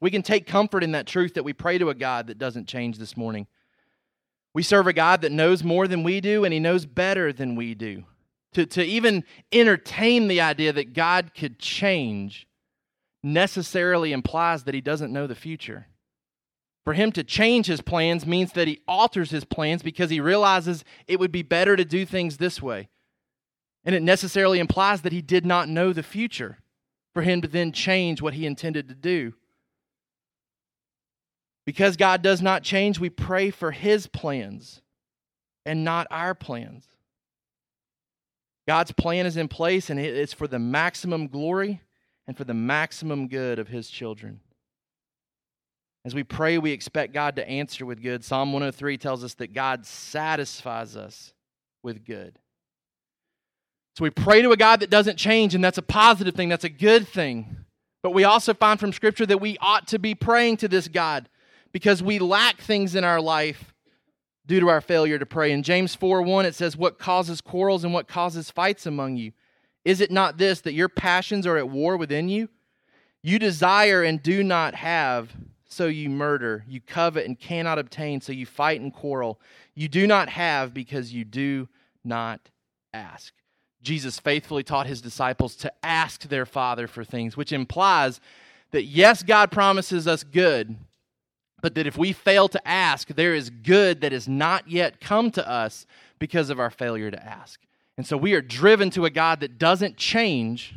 We 0.00 0.10
can 0.10 0.22
take 0.22 0.48
comfort 0.48 0.82
in 0.82 0.90
that 0.92 1.06
truth 1.06 1.34
that 1.34 1.44
we 1.44 1.52
pray 1.52 1.78
to 1.78 1.90
a 1.90 1.94
God 1.94 2.26
that 2.26 2.36
doesn't 2.36 2.66
change 2.66 2.98
this 2.98 3.16
morning. 3.16 3.46
We 4.52 4.64
serve 4.64 4.88
a 4.88 4.92
God 4.92 5.20
that 5.20 5.30
knows 5.30 5.62
more 5.62 5.86
than 5.86 6.02
we 6.02 6.20
do, 6.20 6.44
and 6.44 6.52
He 6.52 6.58
knows 6.58 6.86
better 6.86 7.32
than 7.32 7.54
we 7.54 7.74
do. 7.74 8.02
To, 8.54 8.66
to 8.66 8.82
even 8.84 9.22
entertain 9.52 10.26
the 10.26 10.40
idea 10.40 10.72
that 10.72 10.92
God 10.92 11.30
could 11.36 11.60
change 11.60 12.48
necessarily 13.24 14.12
implies 14.12 14.64
that 14.64 14.74
He 14.74 14.80
doesn't 14.80 15.12
know 15.12 15.26
the 15.26 15.34
future. 15.34 15.88
For 16.84 16.92
him 16.92 17.12
to 17.12 17.24
change 17.24 17.66
his 17.66 17.80
plans 17.80 18.26
means 18.26 18.52
that 18.52 18.68
he 18.68 18.82
alters 18.86 19.30
his 19.30 19.44
plans 19.44 19.82
because 19.82 20.10
he 20.10 20.20
realizes 20.20 20.84
it 21.06 21.18
would 21.18 21.32
be 21.32 21.42
better 21.42 21.76
to 21.76 21.84
do 21.84 22.04
things 22.04 22.36
this 22.36 22.60
way. 22.60 22.88
And 23.84 23.94
it 23.94 24.02
necessarily 24.02 24.58
implies 24.58 25.00
that 25.02 25.12
he 25.12 25.22
did 25.22 25.46
not 25.46 25.68
know 25.68 25.92
the 25.92 26.02
future 26.02 26.58
for 27.14 27.22
him 27.22 27.40
to 27.40 27.48
then 27.48 27.72
change 27.72 28.20
what 28.20 28.34
he 28.34 28.44
intended 28.44 28.88
to 28.88 28.94
do. 28.94 29.32
Because 31.64 31.96
God 31.96 32.20
does 32.20 32.42
not 32.42 32.62
change, 32.62 32.98
we 32.98 33.08
pray 33.08 33.50
for 33.50 33.70
his 33.70 34.06
plans 34.06 34.82
and 35.64 35.84
not 35.84 36.06
our 36.10 36.34
plans. 36.34 36.84
God's 38.68 38.92
plan 38.92 39.24
is 39.24 39.38
in 39.38 39.48
place 39.48 39.88
and 39.88 39.98
it's 39.98 40.34
for 40.34 40.46
the 40.46 40.58
maximum 40.58 41.28
glory 41.28 41.80
and 42.26 42.36
for 42.36 42.44
the 42.44 42.54
maximum 42.54 43.28
good 43.28 43.58
of 43.58 43.68
his 43.68 43.88
children. 43.88 44.40
As 46.04 46.14
we 46.14 46.22
pray, 46.22 46.58
we 46.58 46.72
expect 46.72 47.14
God 47.14 47.36
to 47.36 47.48
answer 47.48 47.86
with 47.86 48.02
good. 48.02 48.24
Psalm 48.24 48.52
103 48.52 48.98
tells 48.98 49.24
us 49.24 49.34
that 49.34 49.54
God 49.54 49.86
satisfies 49.86 50.96
us 50.96 51.32
with 51.82 52.04
good. 52.04 52.38
So 53.96 54.02
we 54.02 54.10
pray 54.10 54.42
to 54.42 54.50
a 54.50 54.56
God 54.56 54.80
that 54.80 54.90
doesn't 54.90 55.16
change, 55.16 55.54
and 55.54 55.62
that's 55.62 55.78
a 55.78 55.82
positive 55.82 56.34
thing, 56.34 56.48
that's 56.48 56.64
a 56.64 56.68
good 56.68 57.08
thing. 57.08 57.56
But 58.02 58.12
we 58.12 58.24
also 58.24 58.52
find 58.52 58.78
from 58.78 58.92
Scripture 58.92 59.24
that 59.26 59.40
we 59.40 59.56
ought 59.60 59.88
to 59.88 59.98
be 59.98 60.14
praying 60.14 60.58
to 60.58 60.68
this 60.68 60.88
God 60.88 61.28
because 61.72 62.02
we 62.02 62.18
lack 62.18 62.60
things 62.60 62.94
in 62.94 63.04
our 63.04 63.20
life 63.20 63.72
due 64.46 64.60
to 64.60 64.68
our 64.68 64.82
failure 64.82 65.18
to 65.18 65.24
pray. 65.24 65.52
In 65.52 65.62
James 65.62 65.94
4 65.94 66.20
1, 66.20 66.44
it 66.44 66.54
says, 66.54 66.76
What 66.76 66.98
causes 66.98 67.40
quarrels 67.40 67.82
and 67.82 67.94
what 67.94 68.08
causes 68.08 68.50
fights 68.50 68.84
among 68.84 69.16
you? 69.16 69.32
Is 69.84 70.00
it 70.00 70.10
not 70.10 70.38
this, 70.38 70.60
that 70.62 70.72
your 70.72 70.88
passions 70.88 71.46
are 71.46 71.56
at 71.56 71.68
war 71.68 71.96
within 71.96 72.28
you? 72.28 72.48
You 73.22 73.38
desire 73.38 74.02
and 74.02 74.22
do 74.22 74.42
not 74.42 74.74
have 74.74 75.34
so 75.74 75.86
you 75.86 76.08
murder. 76.08 76.64
You 76.68 76.80
covet 76.80 77.26
and 77.26 77.38
cannot 77.38 77.78
obtain, 77.78 78.20
so 78.20 78.32
you 78.32 78.46
fight 78.46 78.80
and 78.80 78.92
quarrel. 78.92 79.40
You 79.74 79.88
do 79.88 80.06
not 80.06 80.28
have 80.28 80.72
because 80.72 81.12
you 81.12 81.24
do 81.24 81.68
not 82.04 82.40
ask. 82.92 83.34
Jesus 83.82 84.18
faithfully 84.18 84.62
taught 84.62 84.86
his 84.86 85.02
disciples 85.02 85.56
to 85.56 85.72
ask 85.82 86.22
their 86.22 86.46
Father 86.46 86.86
for 86.86 87.04
things, 87.04 87.36
which 87.36 87.52
implies 87.52 88.20
that 88.70 88.84
yes, 88.84 89.22
God 89.22 89.50
promises 89.50 90.06
us 90.06 90.24
good, 90.24 90.76
but 91.60 91.74
that 91.74 91.86
if 91.86 91.98
we 91.98 92.12
fail 92.12 92.48
to 92.48 92.68
ask, 92.68 93.08
there 93.08 93.34
is 93.34 93.50
good 93.50 94.00
that 94.00 94.12
has 94.12 94.28
not 94.28 94.68
yet 94.68 95.00
come 95.00 95.30
to 95.32 95.48
us 95.48 95.86
because 96.18 96.50
of 96.50 96.60
our 96.60 96.70
failure 96.70 97.10
to 97.10 97.24
ask. 97.24 97.60
And 97.96 98.06
so 98.06 98.16
we 98.16 98.34
are 98.34 98.42
driven 98.42 98.90
to 98.90 99.04
a 99.04 99.10
God 99.10 99.40
that 99.40 99.58
doesn't 99.58 99.96
change 99.96 100.74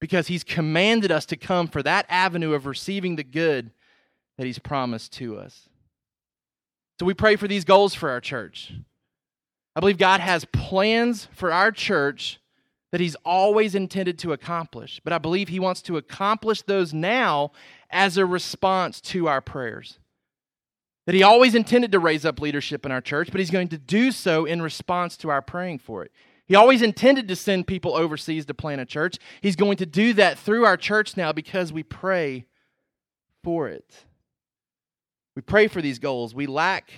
because 0.00 0.28
he's 0.28 0.42
commanded 0.42 1.12
us 1.12 1.26
to 1.26 1.36
come 1.36 1.68
for 1.68 1.82
that 1.82 2.06
avenue 2.08 2.54
of 2.54 2.66
receiving 2.66 3.16
the 3.16 3.24
good 3.24 3.70
that 4.38 4.46
he's 4.46 4.58
promised 4.58 5.12
to 5.12 5.38
us. 5.38 5.68
So 6.98 7.06
we 7.06 7.14
pray 7.14 7.36
for 7.36 7.46
these 7.46 7.64
goals 7.64 7.94
for 7.94 8.10
our 8.10 8.20
church. 8.20 8.72
I 9.76 9.80
believe 9.80 9.98
God 9.98 10.20
has 10.20 10.46
plans 10.46 11.28
for 11.32 11.52
our 11.52 11.70
church 11.70 12.40
that 12.92 13.00
he's 13.00 13.14
always 13.24 13.74
intended 13.74 14.18
to 14.18 14.32
accomplish, 14.32 15.00
but 15.04 15.12
I 15.12 15.18
believe 15.18 15.48
he 15.48 15.60
wants 15.60 15.80
to 15.82 15.96
accomplish 15.96 16.62
those 16.62 16.92
now 16.92 17.52
as 17.88 18.16
a 18.16 18.26
response 18.26 19.00
to 19.02 19.28
our 19.28 19.40
prayers. 19.40 19.99
That 21.10 21.16
he 21.16 21.24
always 21.24 21.56
intended 21.56 21.90
to 21.90 21.98
raise 21.98 22.24
up 22.24 22.40
leadership 22.40 22.86
in 22.86 22.92
our 22.92 23.00
church, 23.00 23.32
but 23.32 23.40
he's 23.40 23.50
going 23.50 23.66
to 23.70 23.78
do 23.78 24.12
so 24.12 24.44
in 24.44 24.62
response 24.62 25.16
to 25.16 25.28
our 25.28 25.42
praying 25.42 25.80
for 25.80 26.04
it. 26.04 26.12
He 26.46 26.54
always 26.54 26.82
intended 26.82 27.26
to 27.26 27.34
send 27.34 27.66
people 27.66 27.96
overseas 27.96 28.46
to 28.46 28.54
plant 28.54 28.80
a 28.80 28.84
church. 28.84 29.18
He's 29.40 29.56
going 29.56 29.76
to 29.78 29.86
do 29.86 30.12
that 30.12 30.38
through 30.38 30.64
our 30.64 30.76
church 30.76 31.16
now 31.16 31.32
because 31.32 31.72
we 31.72 31.82
pray 31.82 32.46
for 33.42 33.66
it. 33.66 34.04
We 35.34 35.42
pray 35.42 35.66
for 35.66 35.82
these 35.82 35.98
goals. 35.98 36.32
We 36.32 36.46
lack 36.46 36.92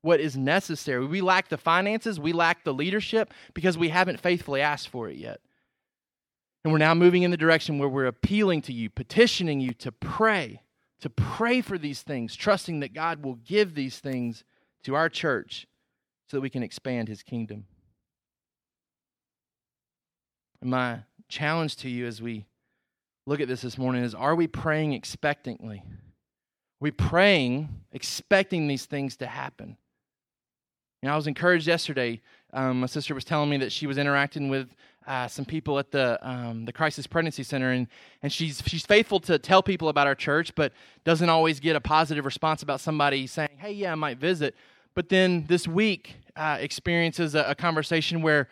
what 0.00 0.18
is 0.18 0.34
necessary. 0.34 1.04
We 1.04 1.20
lack 1.20 1.50
the 1.50 1.58
finances, 1.58 2.18
we 2.18 2.32
lack 2.32 2.64
the 2.64 2.72
leadership 2.72 3.34
because 3.52 3.76
we 3.76 3.90
haven't 3.90 4.18
faithfully 4.18 4.62
asked 4.62 4.88
for 4.88 5.10
it 5.10 5.18
yet. 5.18 5.42
And 6.64 6.72
we're 6.72 6.78
now 6.78 6.94
moving 6.94 7.22
in 7.22 7.30
the 7.30 7.36
direction 7.36 7.78
where 7.78 7.90
we're 7.90 8.06
appealing 8.06 8.62
to 8.62 8.72
you, 8.72 8.88
petitioning 8.88 9.60
you 9.60 9.74
to 9.74 9.92
pray, 9.92 10.62
to 11.00 11.10
pray 11.10 11.60
for 11.60 11.78
these 11.78 12.02
things, 12.02 12.34
trusting 12.34 12.80
that 12.80 12.92
God 12.92 13.22
will 13.22 13.36
give 13.36 13.74
these 13.74 13.98
things 13.98 14.44
to 14.84 14.94
our 14.94 15.08
church 15.08 15.66
so 16.28 16.36
that 16.36 16.40
we 16.40 16.50
can 16.50 16.62
expand 16.62 17.08
his 17.08 17.22
kingdom. 17.22 17.66
My 20.62 21.00
challenge 21.28 21.76
to 21.76 21.88
you 21.88 22.06
as 22.06 22.20
we 22.20 22.46
look 23.26 23.40
at 23.40 23.48
this 23.48 23.60
this 23.60 23.78
morning 23.78 24.02
is 24.02 24.14
are 24.14 24.34
we 24.34 24.46
praying 24.46 24.92
expectantly? 24.92 25.78
Are 25.86 26.80
we 26.80 26.90
praying 26.90 27.68
expecting 27.92 28.66
these 28.66 28.86
things 28.86 29.16
to 29.18 29.26
happen? 29.26 29.76
Know, 31.02 31.12
I 31.12 31.16
was 31.16 31.28
encouraged 31.28 31.66
yesterday. 31.66 32.20
Um, 32.52 32.80
my 32.80 32.86
sister 32.86 33.14
was 33.14 33.24
telling 33.24 33.50
me 33.50 33.58
that 33.58 33.70
she 33.70 33.86
was 33.86 33.98
interacting 33.98 34.48
with 34.48 34.74
uh, 35.08 35.26
some 35.26 35.46
people 35.46 35.78
at 35.78 35.90
the 35.90 36.18
um, 36.22 36.66
the 36.66 36.72
Crisis 36.72 37.06
Pregnancy 37.06 37.42
Center, 37.42 37.72
and 37.72 37.88
and 38.22 38.30
she's 38.30 38.62
she's 38.66 38.84
faithful 38.84 39.18
to 39.20 39.38
tell 39.38 39.62
people 39.62 39.88
about 39.88 40.06
our 40.06 40.14
church, 40.14 40.54
but 40.54 40.72
doesn't 41.04 41.30
always 41.30 41.60
get 41.60 41.74
a 41.74 41.80
positive 41.80 42.26
response 42.26 42.62
about 42.62 42.78
somebody 42.80 43.26
saying, 43.26 43.56
"Hey, 43.56 43.72
yeah, 43.72 43.92
I 43.92 43.94
might 43.94 44.18
visit." 44.18 44.54
But 44.94 45.08
then 45.08 45.46
this 45.48 45.66
week 45.66 46.16
uh, 46.36 46.58
experiences 46.60 47.34
a, 47.34 47.44
a 47.48 47.54
conversation 47.54 48.20
where 48.20 48.48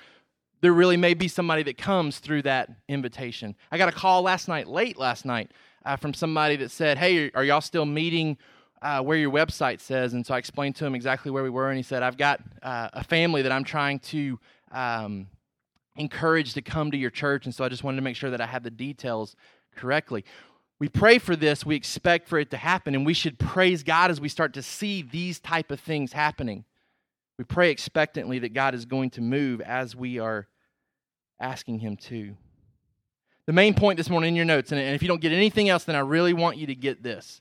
there 0.63 0.73
really 0.73 0.97
may 0.97 1.13
be 1.13 1.29
somebody 1.29 1.63
that 1.65 1.77
comes 1.77 2.21
through 2.21 2.43
that 2.43 2.71
invitation. 2.89 3.55
I 3.71 3.77
got 3.77 3.91
a 3.91 3.93
call 3.93 4.23
last 4.23 4.49
night, 4.49 4.67
late 4.67 4.97
last 4.97 5.27
night, 5.27 5.51
uh, 5.85 5.97
from 5.97 6.15
somebody 6.15 6.57
that 6.57 6.71
said, 6.71 6.97
Hey, 6.97 7.31
are 7.35 7.45
y'all 7.45 7.61
still 7.61 7.85
meeting 7.85 8.39
uh, 8.81 9.03
where 9.03 9.19
your 9.19 9.31
website 9.31 9.81
says? 9.81 10.15
And 10.15 10.25
so 10.25 10.35
I 10.35 10.39
explained 10.39 10.77
to 10.77 10.87
him 10.87 10.95
exactly 10.95 11.31
where 11.31 11.43
we 11.43 11.51
were, 11.51 11.69
and 11.69 11.77
he 11.77 11.83
said, 11.83 12.03
I've 12.03 12.17
got 12.17 12.41
uh, 12.63 12.89
a 12.95 13.05
family 13.05 13.43
that 13.43 13.53
I'm 13.53 13.65
trying 13.65 13.99
to 14.01 14.39
um, 14.73 15.27
encourage 15.97 16.55
to 16.55 16.63
come 16.63 16.91
to 16.91 16.97
your 16.97 17.11
church, 17.11 17.45
and 17.45 17.55
so 17.55 17.65
I 17.65 17.69
just 17.69 17.85
wanted 17.85 17.97
to 17.97 18.03
make 18.03 18.17
sure 18.17 18.31
that 18.31 18.41
I 18.41 18.47
had 18.47 18.63
the 18.63 18.71
details 18.71 19.37
correctly. 19.75 20.25
We 20.79 20.89
pray 20.89 21.19
for 21.19 21.37
this, 21.37 21.65
we 21.65 21.75
expect 21.75 22.29
for 22.29 22.39
it 22.39 22.51
to 22.51 22.57
happen, 22.57 22.95
and 22.95 23.07
we 23.07 23.15
should 23.15 23.39
praise 23.39 23.83
God 23.83 24.11
as 24.11 24.21
we 24.21 24.29
start 24.29 24.55
to 24.55 24.63
see 24.63 25.03
these 25.03 25.39
type 25.39 25.71
of 25.71 25.81
things 25.81 26.13
happening. 26.13 26.65
We 27.39 27.45
pray 27.45 27.71
expectantly 27.71 28.39
that 28.41 28.55
God 28.55 28.75
is 28.75 28.85
going 28.85 29.11
to 29.11 29.21
move 29.21 29.61
as 29.61 29.95
we 29.95 30.19
are 30.19 30.49
asking 31.39 31.79
Him 31.79 31.97
to. 31.97 32.37
The 33.47 33.53
main 33.53 33.75
point 33.75 33.97
this 33.97 34.11
morning 34.11 34.31
in 34.31 34.37
your 34.37 34.45
notes, 34.45 34.73
and 34.73 34.81
if 34.81 35.03
you 35.03 35.09
don't 35.09 35.21
get 35.21 35.33
anything 35.33 35.69
else, 35.69 35.85
then 35.85 35.95
I 35.95 36.01
really 36.01 36.33
want 36.33 36.57
you 36.57 36.67
to 36.67 36.75
get 36.75 37.03
this. 37.03 37.41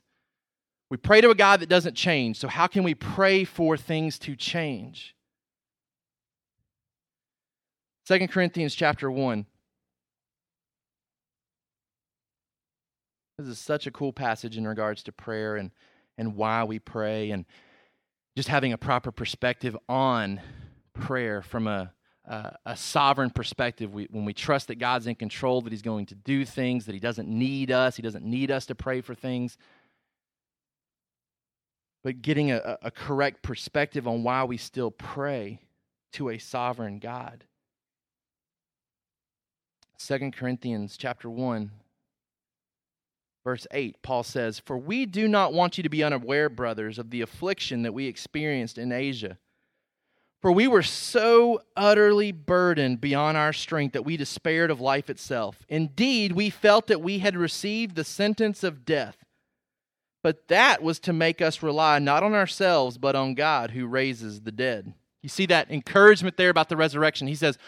We 0.88 0.96
pray 0.96 1.20
to 1.20 1.30
a 1.30 1.34
God 1.34 1.60
that 1.60 1.68
doesn't 1.68 1.94
change, 1.94 2.38
so 2.38 2.46
how 2.46 2.68
can 2.68 2.84
we 2.84 2.94
pray 2.94 3.42
for 3.42 3.76
things 3.76 4.18
to 4.20 4.36
change? 4.36 5.15
2 8.06 8.28
Corinthians 8.28 8.72
chapter 8.72 9.10
1. 9.10 9.46
This 13.38 13.48
is 13.48 13.58
such 13.58 13.88
a 13.88 13.90
cool 13.90 14.12
passage 14.12 14.56
in 14.56 14.64
regards 14.64 15.02
to 15.04 15.12
prayer 15.12 15.56
and, 15.56 15.72
and 16.16 16.36
why 16.36 16.62
we 16.62 16.78
pray 16.78 17.32
and 17.32 17.44
just 18.36 18.48
having 18.48 18.72
a 18.72 18.78
proper 18.78 19.10
perspective 19.10 19.76
on 19.88 20.40
prayer 20.94 21.42
from 21.42 21.66
a, 21.66 21.92
a, 22.24 22.56
a 22.64 22.76
sovereign 22.76 23.30
perspective. 23.30 23.92
We, 23.92 24.06
when 24.12 24.24
we 24.24 24.32
trust 24.32 24.68
that 24.68 24.76
God's 24.76 25.08
in 25.08 25.16
control, 25.16 25.60
that 25.62 25.72
He's 25.72 25.82
going 25.82 26.06
to 26.06 26.14
do 26.14 26.44
things, 26.44 26.86
that 26.86 26.94
He 26.94 27.00
doesn't 27.00 27.28
need 27.28 27.72
us, 27.72 27.96
He 27.96 28.02
doesn't 28.02 28.24
need 28.24 28.52
us 28.52 28.66
to 28.66 28.76
pray 28.76 29.00
for 29.00 29.16
things. 29.16 29.58
But 32.04 32.22
getting 32.22 32.52
a, 32.52 32.78
a 32.82 32.92
correct 32.92 33.42
perspective 33.42 34.06
on 34.06 34.22
why 34.22 34.44
we 34.44 34.58
still 34.58 34.92
pray 34.92 35.58
to 36.12 36.30
a 36.30 36.38
sovereign 36.38 37.00
God. 37.00 37.42
2 39.98 40.30
Corinthians 40.32 40.96
chapter 40.96 41.28
1 41.28 41.70
Verse 43.46 43.68
8, 43.70 44.02
Paul 44.02 44.24
says, 44.24 44.58
For 44.58 44.76
we 44.76 45.06
do 45.06 45.28
not 45.28 45.52
want 45.52 45.76
you 45.76 45.84
to 45.84 45.88
be 45.88 46.02
unaware, 46.02 46.48
brothers, 46.48 46.98
of 46.98 47.10
the 47.10 47.20
affliction 47.20 47.82
that 47.82 47.94
we 47.94 48.08
experienced 48.08 48.76
in 48.76 48.90
Asia. 48.90 49.38
For 50.42 50.50
we 50.50 50.66
were 50.66 50.82
so 50.82 51.62
utterly 51.76 52.32
burdened 52.32 53.00
beyond 53.00 53.36
our 53.36 53.52
strength 53.52 53.92
that 53.92 54.04
we 54.04 54.16
despaired 54.16 54.72
of 54.72 54.80
life 54.80 55.08
itself. 55.08 55.64
Indeed, 55.68 56.32
we 56.32 56.50
felt 56.50 56.88
that 56.88 57.00
we 57.00 57.20
had 57.20 57.36
received 57.36 57.94
the 57.94 58.02
sentence 58.02 58.64
of 58.64 58.84
death. 58.84 59.24
But 60.24 60.48
that 60.48 60.82
was 60.82 60.98
to 61.00 61.12
make 61.12 61.40
us 61.40 61.62
rely 61.62 62.00
not 62.00 62.24
on 62.24 62.34
ourselves, 62.34 62.98
but 62.98 63.14
on 63.14 63.36
God 63.36 63.70
who 63.70 63.86
raises 63.86 64.40
the 64.40 64.50
dead. 64.50 64.92
You 65.22 65.28
see 65.28 65.46
that 65.46 65.70
encouragement 65.70 66.36
there 66.36 66.50
about 66.50 66.68
the 66.68 66.76
resurrection. 66.76 67.28
He 67.28 67.36
says, 67.36 67.58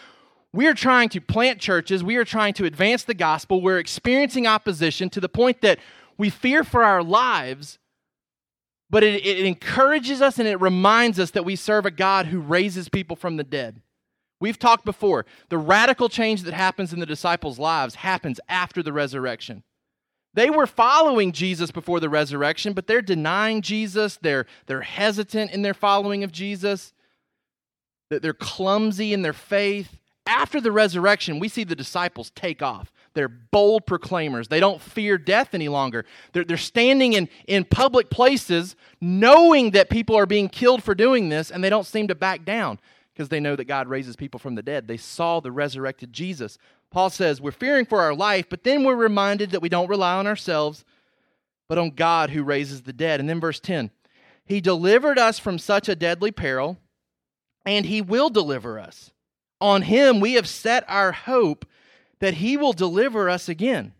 we 0.51 0.65
are 0.67 0.73
trying 0.73 1.09
to 1.09 1.21
plant 1.21 1.59
churches. 1.59 2.03
We 2.03 2.15
are 2.17 2.25
trying 2.25 2.53
to 2.55 2.65
advance 2.65 3.03
the 3.03 3.13
gospel. 3.13 3.61
We're 3.61 3.77
experiencing 3.77 4.47
opposition 4.47 5.09
to 5.11 5.19
the 5.19 5.29
point 5.29 5.61
that 5.61 5.79
we 6.17 6.29
fear 6.29 6.63
for 6.63 6.83
our 6.83 7.03
lives, 7.03 7.77
but 8.89 9.03
it, 9.03 9.25
it, 9.25 9.45
encourages 9.45 10.21
us 10.21 10.39
and 10.39 10.47
it 10.47 10.59
reminds 10.59 11.19
us 11.19 11.31
that 11.31 11.45
we 11.45 11.55
serve 11.55 11.85
a 11.85 11.91
God 11.91 12.27
who 12.27 12.39
raises 12.39 12.89
people 12.89 13.15
from 13.15 13.37
the 13.37 13.43
dead. 13.43 13.81
We've 14.41 14.57
talked 14.57 14.85
before. 14.85 15.25
The 15.49 15.57
radical 15.57 16.09
change 16.09 16.43
that 16.43 16.53
happens 16.53 16.93
in 16.93 16.99
the 16.99 17.05
disciples' 17.05 17.59
lives 17.59 17.95
happens 17.95 18.39
after 18.49 18.81
the 18.81 18.93
resurrection. 18.93 19.63
They 20.33 20.49
were 20.49 20.67
following 20.67 21.31
Jesus 21.31 21.71
before 21.71 21.99
the 21.99 22.09
resurrection, 22.09 22.73
but 22.73 22.87
they're 22.87 23.01
denying 23.01 23.61
Jesus. 23.61 24.17
They're, 24.21 24.45
they're 24.65 24.81
hesitant 24.81 25.51
in 25.51 25.61
their 25.61 25.73
following 25.73 26.23
of 26.23 26.31
Jesus. 26.31 26.93
They're 28.09 28.33
clumsy 28.33 29.13
in 29.13 29.21
their 29.21 29.33
faith 29.33 29.98
after 30.29 30.61
the 30.61 30.71
resurrection, 30.71 31.39
we 31.39 31.49
see 31.49 31.63
the 31.63 31.75
disciples 31.75 32.31
take 32.35 32.61
off. 32.61 32.93
They're 33.15 33.27
bold 33.27 33.87
proclaimers. 33.87 34.47
They 34.47 34.59
don't 34.59 34.79
fear 34.79 35.17
death 35.17 35.53
any 35.53 35.67
longer. 35.67 36.05
They're, 36.31 36.43
they're 36.43 36.55
standing 36.55 37.13
in, 37.13 37.27
in 37.47 37.65
public 37.65 38.11
places 38.11 38.75
knowing 39.01 39.71
that 39.71 39.89
people 39.89 40.15
are 40.15 40.27
being 40.27 40.47
killed 40.47 40.83
for 40.83 40.93
doing 40.93 41.29
this, 41.29 41.49
and 41.49 41.63
they 41.63 41.69
don't 41.69 41.87
seem 41.87 42.07
to 42.07 42.15
back 42.15 42.45
down 42.45 42.79
because 43.11 43.29
they 43.29 43.39
know 43.39 43.55
that 43.55 43.65
God 43.65 43.87
raises 43.87 44.15
people 44.15 44.39
from 44.39 44.53
the 44.53 44.61
dead. 44.61 44.87
They 44.87 44.97
saw 44.97 45.39
the 45.39 45.51
resurrected 45.51 46.13
Jesus. 46.13 46.59
Paul 46.91 47.09
says, 47.09 47.41
We're 47.41 47.51
fearing 47.51 47.85
for 47.85 48.01
our 48.01 48.13
life, 48.13 48.45
but 48.49 48.63
then 48.63 48.83
we're 48.83 48.95
reminded 48.95 49.51
that 49.51 49.61
we 49.61 49.69
don't 49.69 49.89
rely 49.89 50.13
on 50.13 50.27
ourselves, 50.27 50.85
but 51.67 51.79
on 51.79 51.89
God 51.89 52.29
who 52.29 52.43
raises 52.43 52.83
the 52.83 52.93
dead. 52.93 53.19
And 53.19 53.27
then 53.27 53.41
verse 53.41 53.59
10 53.59 53.89
He 54.45 54.61
delivered 54.61 55.17
us 55.17 55.39
from 55.39 55.57
such 55.57 55.89
a 55.89 55.95
deadly 55.95 56.31
peril, 56.31 56.77
and 57.65 57.87
He 57.87 58.01
will 58.01 58.29
deliver 58.29 58.79
us. 58.79 59.11
On 59.61 59.81
him 59.81 60.19
we 60.19 60.33
have 60.33 60.47
set 60.47 60.83
our 60.87 61.11
hope 61.11 61.65
that 62.19 62.35
he 62.35 62.57
will 62.57 62.73
deliver 62.73 63.29
us 63.29 63.49
again. 63.49 63.93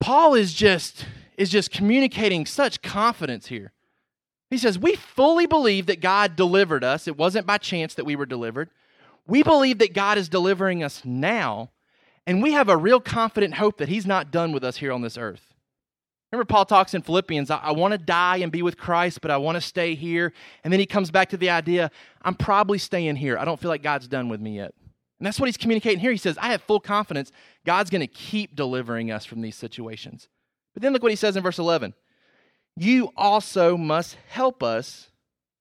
Paul 0.00 0.34
is 0.34 0.54
just 0.54 1.06
is 1.36 1.50
just 1.50 1.70
communicating 1.70 2.44
such 2.46 2.82
confidence 2.82 3.46
here. 3.46 3.72
He 4.50 4.58
says, 4.58 4.78
"We 4.78 4.96
fully 4.96 5.46
believe 5.46 5.86
that 5.86 6.00
God 6.00 6.34
delivered 6.34 6.82
us. 6.82 7.06
It 7.06 7.16
wasn't 7.16 7.46
by 7.46 7.58
chance 7.58 7.94
that 7.94 8.04
we 8.04 8.16
were 8.16 8.26
delivered. 8.26 8.70
We 9.26 9.42
believe 9.42 9.78
that 9.78 9.92
God 9.92 10.18
is 10.18 10.28
delivering 10.28 10.82
us 10.82 11.04
now, 11.04 11.70
and 12.26 12.42
we 12.42 12.52
have 12.52 12.68
a 12.68 12.76
real 12.76 12.98
confident 12.98 13.54
hope 13.54 13.78
that 13.78 13.88
he's 13.88 14.06
not 14.06 14.30
done 14.30 14.52
with 14.52 14.64
us 14.64 14.78
here 14.78 14.92
on 14.92 15.02
this 15.02 15.18
earth." 15.18 15.47
Remember, 16.30 16.44
Paul 16.44 16.66
talks 16.66 16.92
in 16.92 17.00
Philippians, 17.00 17.50
I, 17.50 17.56
I 17.56 17.72
want 17.72 17.92
to 17.92 17.98
die 17.98 18.38
and 18.38 18.52
be 18.52 18.62
with 18.62 18.76
Christ, 18.76 19.20
but 19.22 19.30
I 19.30 19.38
want 19.38 19.56
to 19.56 19.60
stay 19.60 19.94
here. 19.94 20.32
And 20.62 20.72
then 20.72 20.78
he 20.78 20.86
comes 20.86 21.10
back 21.10 21.30
to 21.30 21.38
the 21.38 21.50
idea, 21.50 21.90
I'm 22.22 22.34
probably 22.34 22.78
staying 22.78 23.16
here. 23.16 23.38
I 23.38 23.44
don't 23.44 23.58
feel 23.58 23.70
like 23.70 23.82
God's 23.82 24.08
done 24.08 24.28
with 24.28 24.40
me 24.40 24.56
yet. 24.56 24.74
And 25.18 25.26
that's 25.26 25.40
what 25.40 25.46
he's 25.46 25.56
communicating 25.56 26.00
here. 26.00 26.12
He 26.12 26.18
says, 26.18 26.36
I 26.38 26.48
have 26.48 26.62
full 26.62 26.80
confidence 26.80 27.32
God's 27.64 27.90
going 27.90 28.00
to 28.00 28.06
keep 28.06 28.54
delivering 28.54 29.10
us 29.10 29.24
from 29.24 29.40
these 29.40 29.56
situations. 29.56 30.28
But 30.74 30.82
then 30.82 30.92
look 30.92 31.02
what 31.02 31.12
he 31.12 31.16
says 31.16 31.36
in 31.36 31.42
verse 31.42 31.58
11 31.58 31.94
you 32.76 33.10
also 33.16 33.76
must 33.76 34.16
help 34.28 34.62
us 34.62 35.10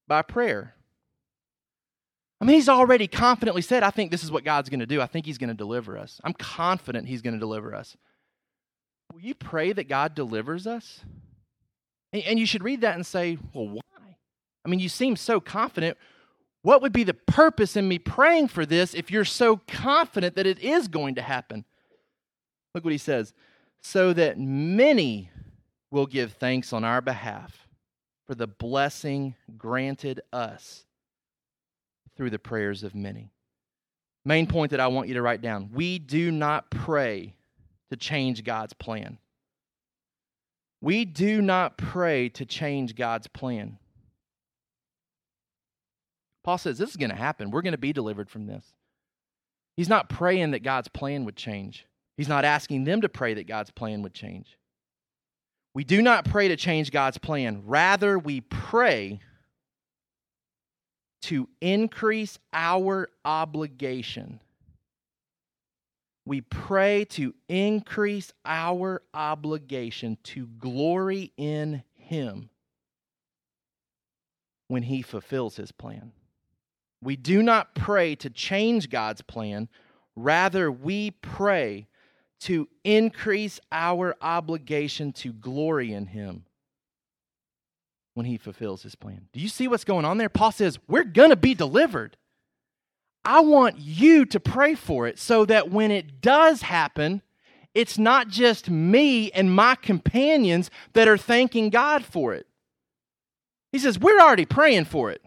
by 0.08 0.22
prayer. 0.22 0.76
I 2.40 2.46
mean, 2.46 2.56
he's 2.56 2.70
already 2.70 3.08
confidently 3.08 3.64
said, 3.64 3.82
I 3.82 3.90
think 3.90 4.12
this 4.12 4.24
is 4.24 4.32
what 4.32 4.44
God's 4.44 4.70
going 4.70 4.82
to 4.82 4.86
do. 4.86 5.02
I 5.02 5.08
think 5.08 5.26
he's 5.26 5.40
going 5.40 5.50
to 5.50 5.56
deliver 5.56 5.98
us. 5.98 6.22
I'm 6.24 6.34
confident 6.34 7.08
he's 7.08 7.24
going 7.24 7.34
to 7.34 7.40
deliver 7.40 7.74
us. 7.74 7.98
Will 9.18 9.24
you 9.24 9.34
pray 9.34 9.74
that 9.74 9.90
God 9.90 10.14
delivers 10.14 10.68
us? 10.68 11.00
And 12.14 12.38
you 12.38 12.46
should 12.46 12.64
read 12.64 12.82
that 12.82 12.94
and 12.94 13.04
say, 13.04 13.40
well, 13.52 13.68
why? 13.68 13.82
I 14.64 14.70
mean, 14.70 14.80
you 14.80 14.90
seem 14.90 15.16
so 15.16 15.40
confident. 15.40 15.98
What 16.62 16.84
would 16.84 16.94
be 16.94 17.04
the 17.04 17.16
purpose 17.16 17.76
in 17.76 17.88
me 17.88 17.98
praying 17.98 18.50
for 18.50 18.64
this 18.64 18.94
if 18.94 19.10
you're 19.10 19.26
so 19.26 19.58
confident 19.68 20.36
that 20.36 20.46
it 20.46 20.60
is 20.60 20.88
going 20.88 21.16
to 21.16 21.24
happen? 21.24 21.66
Look 22.76 22.84
what 22.84 22.92
he 22.92 23.00
says 23.00 23.34
so 23.82 24.14
that 24.14 24.38
many 24.38 25.32
will 25.90 26.06
give 26.06 26.34
thanks 26.34 26.72
on 26.72 26.84
our 26.84 27.02
behalf 27.02 27.68
for 28.28 28.36
the 28.36 28.46
blessing 28.46 29.34
granted 29.58 30.22
us 30.32 30.86
through 32.16 32.30
the 32.30 32.38
prayers 32.38 32.84
of 32.84 32.94
many. 32.94 33.32
Main 34.26 34.46
point 34.46 34.70
that 34.70 34.80
I 34.80 34.88
want 34.88 35.08
you 35.08 35.16
to 35.16 35.24
write 35.24 35.42
down 35.42 35.72
we 35.74 35.98
do 35.98 36.30
not 36.30 36.70
pray 36.70 37.34
to 37.92 37.98
change 37.98 38.44
God's 38.44 38.74
plan. 38.74 39.18
We 40.82 41.06
do 41.06 41.42
not 41.42 41.78
pray 41.78 42.30
to 42.30 42.46
change 42.46 42.96
God's 42.96 43.28
plan. 43.28 43.80
Paul 46.44 46.58
says 46.58 46.78
this 46.78 46.92
is 46.92 46.96
going 46.96 47.10
to 47.10 47.16
happen. 47.16 47.52
We're 47.52 47.62
going 47.62 47.74
to 47.74 47.78
be 47.78 47.94
delivered 47.94 48.30
from 48.30 48.46
this. 48.46 48.66
He's 49.76 49.90
not 49.90 50.10
praying 50.10 50.52
that 50.52 50.64
God's 50.64 50.88
plan 50.88 51.26
would 51.26 51.36
change. 51.36 51.86
He's 52.16 52.30
not 52.30 52.46
asking 52.46 52.84
them 52.84 53.02
to 53.02 53.10
pray 53.10 53.34
that 53.36 53.48
God's 53.48 53.70
plan 53.70 54.02
would 54.02 54.14
change. 54.14 54.58
We 55.74 55.84
do 55.84 56.02
not 56.02 56.26
pray 56.26 56.48
to 56.48 56.56
change 56.56 56.90
God's 56.92 57.20
plan. 57.20 57.62
Rather, 57.66 58.18
we 58.18 58.42
pray 58.42 59.20
to 61.24 61.48
increase 61.62 62.40
our 62.54 63.10
obligation. 63.26 64.40
We 66.28 66.42
pray 66.42 67.06
to 67.12 67.34
increase 67.48 68.34
our 68.44 69.02
obligation 69.14 70.18
to 70.24 70.46
glory 70.46 71.32
in 71.38 71.84
Him 71.94 72.50
when 74.68 74.84
He 74.84 75.02
fulfills 75.02 75.56
His 75.56 75.72
plan. 75.72 76.12
We 77.02 77.16
do 77.16 77.42
not 77.42 77.76
pray 77.76 78.16
to 78.16 78.30
change 78.30 78.90
God's 78.90 79.22
plan. 79.22 79.70
Rather, 80.18 80.70
we 80.70 81.12
pray 81.12 81.88
to 82.42 82.68
increase 82.84 83.62
our 83.72 84.14
obligation 84.22 85.14
to 85.14 85.32
glory 85.32 85.94
in 85.94 86.08
Him 86.08 86.44
when 88.16 88.26
He 88.26 88.38
fulfills 88.38 88.84
His 88.84 88.96
plan. 88.96 89.30
Do 89.32 89.40
you 89.40 89.48
see 89.48 89.70
what's 89.70 89.86
going 89.86 90.04
on 90.04 90.18
there? 90.18 90.28
Paul 90.28 90.52
says, 90.52 90.78
We're 90.90 91.06
going 91.06 91.30
to 91.30 91.38
be 91.38 91.54
delivered. 91.54 92.18
I 93.28 93.42
want 93.42 93.78
you 93.78 94.26
to 94.28 94.40
pray 94.40 94.74
for 94.74 95.06
it 95.06 95.20
so 95.20 95.44
that 95.46 95.70
when 95.70 95.92
it 95.92 96.22
does 96.22 96.62
happen, 96.62 97.22
it's 97.76 97.98
not 97.98 98.30
just 98.30 98.70
me 98.70 99.32
and 99.32 99.54
my 99.54 99.76
companions 99.76 100.72
that 100.94 101.10
are 101.10 101.18
thanking 101.18 101.70
God 101.70 102.06
for 102.06 102.34
it. 102.34 102.48
He 103.74 103.80
says, 103.80 104.00
We're 104.00 104.22
already 104.22 104.46
praying 104.46 104.86
for 104.86 105.12
it. 105.12 105.22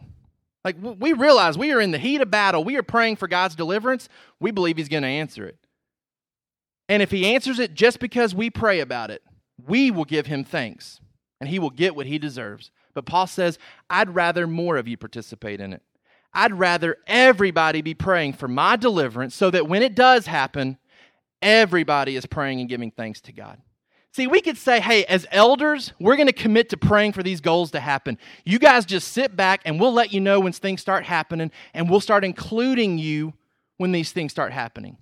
Like, 0.65 0.77
we 0.81 1.13
realize 1.13 1.59
we 1.59 1.73
are 1.73 1.81
in 1.81 1.91
the 1.91 1.99
heat 1.99 2.23
of 2.23 2.31
battle. 2.31 2.65
We 2.65 2.77
are 2.77 2.83
praying 2.83 3.17
for 3.17 3.29
God's 3.29 3.55
deliverance. 3.55 4.09
We 4.41 4.51
believe 4.51 4.79
He's 4.79 4.89
going 4.89 5.03
to 5.03 5.09
answer 5.09 5.45
it. 5.45 5.59
And 6.89 7.03
if 7.03 7.11
he 7.13 7.35
answers 7.35 7.61
it 7.61 7.75
just 7.75 8.01
because 8.01 8.35
we 8.35 8.51
pray 8.51 8.81
about 8.81 9.13
it, 9.13 9.23
we 9.65 9.93
will 9.93 10.05
give 10.05 10.27
him 10.27 10.43
thanks 10.43 11.01
and 11.41 11.49
he 11.49 11.61
will 11.61 11.71
get 11.71 11.95
what 11.95 12.07
he 12.07 12.19
deserves. 12.19 12.73
But 12.95 13.07
Paul 13.07 13.29
says, 13.29 13.61
I'd 13.89 14.13
rather 14.13 14.49
more 14.49 14.77
of 14.77 14.89
you 14.89 14.97
participate 14.97 15.61
in 15.61 15.73
it. 15.73 15.83
I'd 16.33 16.53
rather 16.53 16.97
everybody 17.07 17.83
be 17.83 17.95
praying 17.95 18.35
for 18.35 18.49
my 18.49 18.77
deliverance 18.77 19.35
so 19.35 19.51
that 19.51 19.69
when 19.69 19.83
it 19.83 19.95
does 19.95 20.27
happen, 20.27 20.79
everybody 21.43 22.17
is 22.17 22.27
praying 22.27 22.61
and 22.61 22.69
giving 22.69 22.91
thanks 22.91 23.21
to 23.23 23.33
God. 23.33 23.59
See, 24.13 24.27
we 24.27 24.41
could 24.41 24.59
say, 24.59 24.81
hey, 24.81 25.05
as 25.05 25.27
elders, 25.31 25.93
we're 26.01 26.17
going 26.17 26.27
to 26.27 26.33
commit 26.33 26.69
to 26.71 26.77
praying 26.77 27.13
for 27.13 27.23
these 27.23 27.41
goals 27.41 27.71
to 27.73 27.81
happen. 27.81 28.19
You 28.45 28.59
guys 28.59 28.85
just 28.85 29.09
sit 29.13 29.37
back 29.37 29.61
and 29.65 29.79
we'll 29.79 29.93
let 29.93 30.13
you 30.13 30.21
know 30.21 30.41
when 30.41 30.53
things 30.53 30.81
start 30.81 31.05
happening 31.05 31.53
and 31.75 31.89
we'll 31.89 32.01
start 32.01 32.25
including 32.25 32.99
you 32.99 33.35
when 33.77 33.93
these 33.93 34.11
things 34.11 34.33
start 34.33 34.53
happening. 34.53 34.97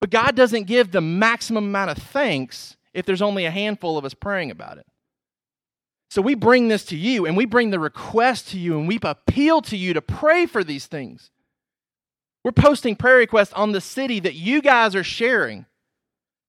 But 0.00 0.10
God 0.10 0.36
doesn't 0.36 0.64
give 0.64 0.92
the 0.92 1.00
maximum 1.00 1.64
amount 1.64 1.90
of 1.90 1.98
thanks 1.98 2.76
if 2.92 3.06
there's 3.06 3.22
only 3.22 3.46
a 3.46 3.50
handful 3.50 3.96
of 3.96 4.04
us 4.04 4.12
praying 4.12 4.50
about 4.50 4.76
it. 4.76 4.86
So 6.10 6.22
we 6.22 6.34
bring 6.34 6.68
this 6.68 6.84
to 6.86 6.96
you 6.96 7.26
and 7.26 7.36
we 7.36 7.44
bring 7.44 7.70
the 7.70 7.78
request 7.78 8.48
to 8.50 8.58
you 8.58 8.78
and 8.78 8.86
we 8.86 8.98
appeal 9.02 9.60
to 9.62 9.76
you 9.76 9.94
to 9.94 10.02
pray 10.02 10.46
for 10.46 10.62
these 10.62 10.86
things. 10.86 11.30
We're 12.44 12.52
posting 12.52 12.94
prayer 12.94 13.16
requests 13.16 13.52
on 13.54 13.72
the 13.72 13.80
city 13.80 14.20
that 14.20 14.34
you 14.34 14.60
guys 14.60 14.94
are 14.94 15.04
sharing. 15.04 15.66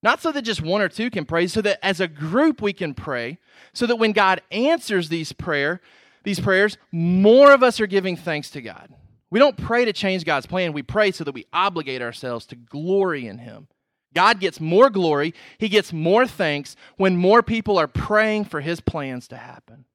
Not 0.03 0.21
so 0.21 0.31
that 0.31 0.43
just 0.43 0.61
one 0.61 0.81
or 0.81 0.89
two 0.89 1.09
can 1.09 1.25
pray, 1.25 1.47
so 1.47 1.61
that 1.61 1.79
as 1.83 1.99
a 1.99 2.07
group 2.07 2.61
we 2.61 2.73
can 2.73 2.93
pray, 2.93 3.39
so 3.73 3.87
that 3.87 3.95
when 3.95 4.11
God 4.11 4.41
answers 4.51 5.09
these 5.09 5.31
prayer, 5.31 5.81
these 6.23 6.39
prayers, 6.39 6.77
more 6.91 7.53
of 7.53 7.63
us 7.63 7.79
are 7.79 7.87
giving 7.87 8.15
thanks 8.15 8.51
to 8.51 8.61
God. 8.61 8.93
We 9.31 9.39
don't 9.39 9.57
pray 9.57 9.85
to 9.85 9.93
change 9.93 10.23
God's 10.23 10.45
plan. 10.45 10.73
We 10.73 10.83
pray 10.83 11.11
so 11.11 11.23
that 11.23 11.33
we 11.33 11.47
obligate 11.51 12.01
ourselves 12.01 12.45
to 12.47 12.55
glory 12.55 13.25
in 13.25 13.39
Him. 13.39 13.67
God 14.15 14.39
gets 14.39 14.59
more 14.59 14.89
glory, 14.89 15.33
He 15.57 15.69
gets 15.69 15.93
more 15.93 16.25
thanks 16.25 16.75
when 16.97 17.17
more 17.17 17.43
people 17.43 17.77
are 17.77 17.87
praying 17.87 18.45
for 18.45 18.61
His 18.61 18.81
plans 18.81 19.27
to 19.27 19.37
happen. 19.37 19.85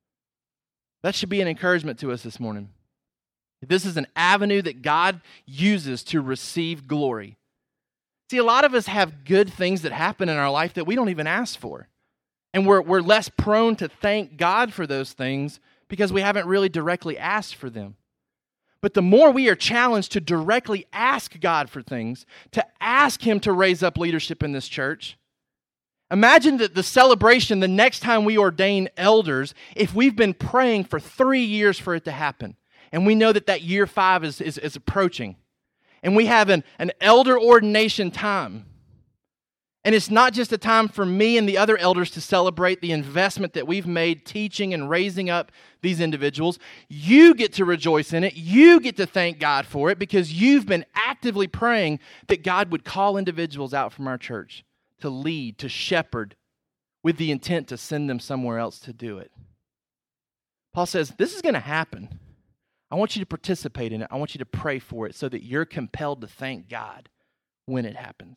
That 1.02 1.14
should 1.14 1.30
be 1.30 1.40
an 1.40 1.48
encouragement 1.48 1.98
to 2.00 2.12
us 2.12 2.22
this 2.22 2.38
morning. 2.38 2.68
This 3.66 3.84
is 3.84 3.96
an 3.96 4.06
avenue 4.16 4.62
that 4.62 4.82
God 4.82 5.20
uses 5.44 6.02
to 6.04 6.20
receive 6.20 6.86
glory. 6.86 7.36
See, 8.30 8.38
a 8.38 8.44
lot 8.44 8.64
of 8.64 8.74
us 8.74 8.86
have 8.86 9.24
good 9.24 9.52
things 9.52 9.82
that 9.82 9.92
happen 9.92 10.28
in 10.28 10.36
our 10.36 10.50
life 10.50 10.74
that 10.74 10.86
we 10.86 10.94
don't 10.94 11.08
even 11.08 11.26
ask 11.26 11.58
for. 11.58 11.88
And 12.54 12.66
we're, 12.66 12.80
we're 12.80 13.00
less 13.00 13.28
prone 13.28 13.76
to 13.76 13.88
thank 13.88 14.36
God 14.36 14.72
for 14.72 14.86
those 14.86 15.12
things 15.12 15.60
because 15.88 16.12
we 16.12 16.20
haven't 16.20 16.46
really 16.46 16.68
directly 16.68 17.18
asked 17.18 17.54
for 17.54 17.68
them. 17.68 17.96
But 18.80 18.94
the 18.94 19.02
more 19.02 19.30
we 19.30 19.48
are 19.48 19.54
challenged 19.54 20.12
to 20.12 20.20
directly 20.20 20.86
ask 20.92 21.38
God 21.40 21.68
for 21.68 21.82
things, 21.82 22.24
to 22.52 22.64
ask 22.80 23.22
Him 23.22 23.40
to 23.40 23.52
raise 23.52 23.82
up 23.82 23.98
leadership 23.98 24.42
in 24.42 24.52
this 24.52 24.68
church, 24.68 25.18
imagine 26.10 26.56
that 26.58 26.74
the 26.74 26.82
celebration 26.82 27.60
the 27.60 27.68
next 27.68 28.00
time 28.00 28.24
we 28.24 28.38
ordain 28.38 28.88
elders, 28.96 29.54
if 29.76 29.94
we've 29.94 30.16
been 30.16 30.34
praying 30.34 30.84
for 30.84 30.98
three 30.98 31.44
years 31.44 31.78
for 31.78 31.94
it 31.94 32.04
to 32.06 32.12
happen, 32.12 32.56
and 32.90 33.06
we 33.06 33.14
know 33.14 33.32
that 33.32 33.46
that 33.46 33.62
year 33.62 33.86
five 33.86 34.24
is, 34.24 34.40
is, 34.40 34.56
is 34.56 34.76
approaching, 34.76 35.36
and 36.02 36.16
we 36.16 36.26
have 36.26 36.48
an, 36.48 36.64
an 36.78 36.92
elder 37.00 37.38
ordination 37.38 38.10
time 38.10 38.64
and 39.82 39.94
it's 39.94 40.10
not 40.10 40.34
just 40.34 40.52
a 40.52 40.58
time 40.58 40.88
for 40.88 41.06
me 41.06 41.38
and 41.38 41.48
the 41.48 41.56
other 41.56 41.78
elders 41.78 42.10
to 42.10 42.20
celebrate 42.20 42.82
the 42.82 42.92
investment 42.92 43.54
that 43.54 43.66
we've 43.66 43.86
made 43.86 44.26
teaching 44.26 44.74
and 44.74 44.90
raising 44.90 45.30
up 45.30 45.50
these 45.80 46.00
individuals. 46.00 46.58
You 46.88 47.34
get 47.34 47.54
to 47.54 47.64
rejoice 47.64 48.12
in 48.12 48.22
it. 48.22 48.34
You 48.34 48.80
get 48.80 48.98
to 48.98 49.06
thank 49.06 49.38
God 49.38 49.64
for 49.64 49.90
it 49.90 49.98
because 49.98 50.34
you've 50.34 50.66
been 50.66 50.84
actively 50.94 51.46
praying 51.46 51.98
that 52.28 52.44
God 52.44 52.70
would 52.70 52.84
call 52.84 53.16
individuals 53.16 53.72
out 53.72 53.92
from 53.92 54.06
our 54.06 54.18
church 54.18 54.64
to 55.00 55.08
lead, 55.08 55.56
to 55.58 55.68
shepherd, 55.68 56.36
with 57.02 57.16
the 57.16 57.30
intent 57.30 57.66
to 57.68 57.78
send 57.78 58.10
them 58.10 58.20
somewhere 58.20 58.58
else 58.58 58.78
to 58.80 58.92
do 58.92 59.16
it. 59.16 59.32
Paul 60.74 60.84
says, 60.84 61.14
This 61.16 61.34
is 61.34 61.40
going 61.40 61.54
to 61.54 61.60
happen. 61.60 62.20
I 62.90 62.96
want 62.96 63.16
you 63.16 63.20
to 63.20 63.26
participate 63.26 63.92
in 63.92 64.02
it. 64.02 64.08
I 64.10 64.16
want 64.16 64.34
you 64.34 64.40
to 64.40 64.46
pray 64.46 64.78
for 64.78 65.06
it 65.06 65.14
so 65.14 65.28
that 65.30 65.44
you're 65.44 65.64
compelled 65.64 66.20
to 66.20 66.26
thank 66.26 66.68
God 66.68 67.08
when 67.64 67.86
it 67.86 67.96
happens. 67.96 68.36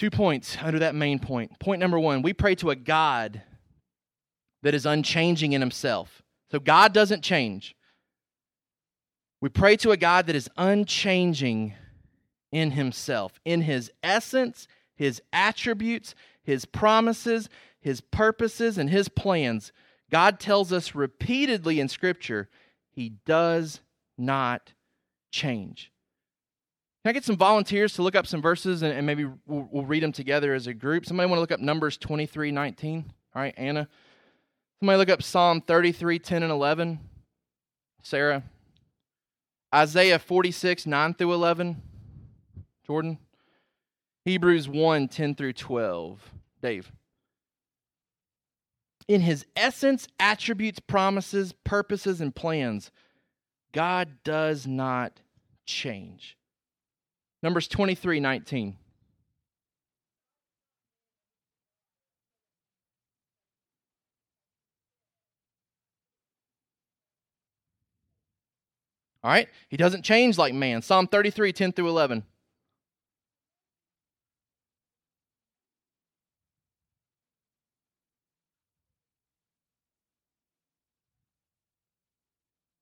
Two 0.00 0.08
points 0.08 0.56
under 0.62 0.78
that 0.78 0.94
main 0.94 1.18
point. 1.18 1.60
Point 1.60 1.78
number 1.78 1.98
one 1.98 2.22
we 2.22 2.32
pray 2.32 2.54
to 2.54 2.70
a 2.70 2.74
God 2.74 3.42
that 4.62 4.72
is 4.72 4.86
unchanging 4.86 5.52
in 5.52 5.60
himself. 5.60 6.22
So 6.50 6.58
God 6.58 6.94
doesn't 6.94 7.22
change. 7.22 7.76
We 9.42 9.50
pray 9.50 9.76
to 9.76 9.90
a 9.90 9.98
God 9.98 10.26
that 10.26 10.34
is 10.34 10.48
unchanging 10.56 11.74
in 12.50 12.70
himself, 12.70 13.38
in 13.44 13.60
his 13.60 13.92
essence, 14.02 14.66
his 14.94 15.20
attributes, 15.34 16.14
his 16.42 16.64
promises, 16.64 17.50
his 17.78 18.00
purposes, 18.00 18.78
and 18.78 18.88
his 18.88 19.10
plans. 19.10 19.70
God 20.10 20.40
tells 20.40 20.72
us 20.72 20.94
repeatedly 20.94 21.78
in 21.78 21.90
Scripture, 21.90 22.48
he 22.90 23.16
does 23.26 23.82
not 24.16 24.72
change. 25.30 25.92
Can 27.02 27.10
I 27.10 27.12
get 27.12 27.24
some 27.24 27.36
volunteers 27.36 27.94
to 27.94 28.02
look 28.02 28.14
up 28.14 28.26
some 28.26 28.42
verses 28.42 28.82
and, 28.82 28.92
and 28.92 29.06
maybe 29.06 29.24
we'll, 29.46 29.68
we'll, 29.70 29.86
read 29.86 30.02
them 30.02 30.12
together 30.12 30.52
as 30.52 30.66
a 30.66 30.74
group? 30.74 31.06
Somebody 31.06 31.30
want 31.30 31.38
to 31.38 31.40
look 31.40 31.52
up 31.52 31.60
Numbers 31.60 31.96
23 31.96 32.50
19? 32.50 33.12
All 33.34 33.42
right, 33.42 33.54
Anna. 33.56 33.88
Somebody 34.80 34.98
look 34.98 35.08
up 35.08 35.22
Psalm 35.22 35.62
33 35.62 36.18
10 36.18 36.42
and 36.42 36.52
11. 36.52 37.00
Sarah. 38.02 38.42
Isaiah 39.74 40.18
46 40.18 40.84
9 40.84 41.14
through 41.14 41.32
11. 41.32 41.82
Jordan. 42.86 43.18
Hebrews 44.26 44.68
1 44.68 45.08
10 45.08 45.34
through 45.34 45.54
12. 45.54 46.32
Dave. 46.60 46.92
in 49.08 49.22
his 49.22 49.46
essence, 49.56 50.06
attributes, 50.18 50.78
promises, 50.78 51.54
purposes, 51.64 52.20
and 52.20 52.34
plans, 52.34 52.90
God 53.72 54.18
does 54.22 54.66
not 54.66 55.20
change. 55.64 56.36
Numbers 57.42 57.68
23 57.68 58.20
19. 58.20 58.76
All 69.22 69.30
right? 69.30 69.48
He 69.68 69.76
doesn't 69.76 70.02
change 70.02 70.38
like 70.38 70.54
man. 70.54 70.82
Psalm 70.82 71.06
33, 71.06 71.52
10 71.52 71.72
through 71.72 71.88
11. 71.88 72.24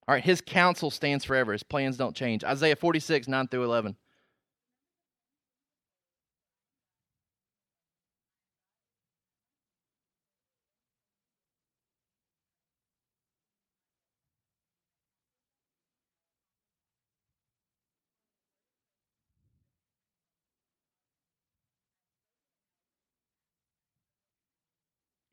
All 0.06 0.14
right, 0.14 0.24
his 0.24 0.40
counsel 0.40 0.90
stands 0.90 1.22
forever. 1.24 1.52
His 1.52 1.62
plans 1.62 1.98
don't 1.98 2.16
change. 2.16 2.42
Isaiah 2.42 2.76
46, 2.76 3.28
9 3.28 3.48
through 3.48 3.64
11. 3.64 3.94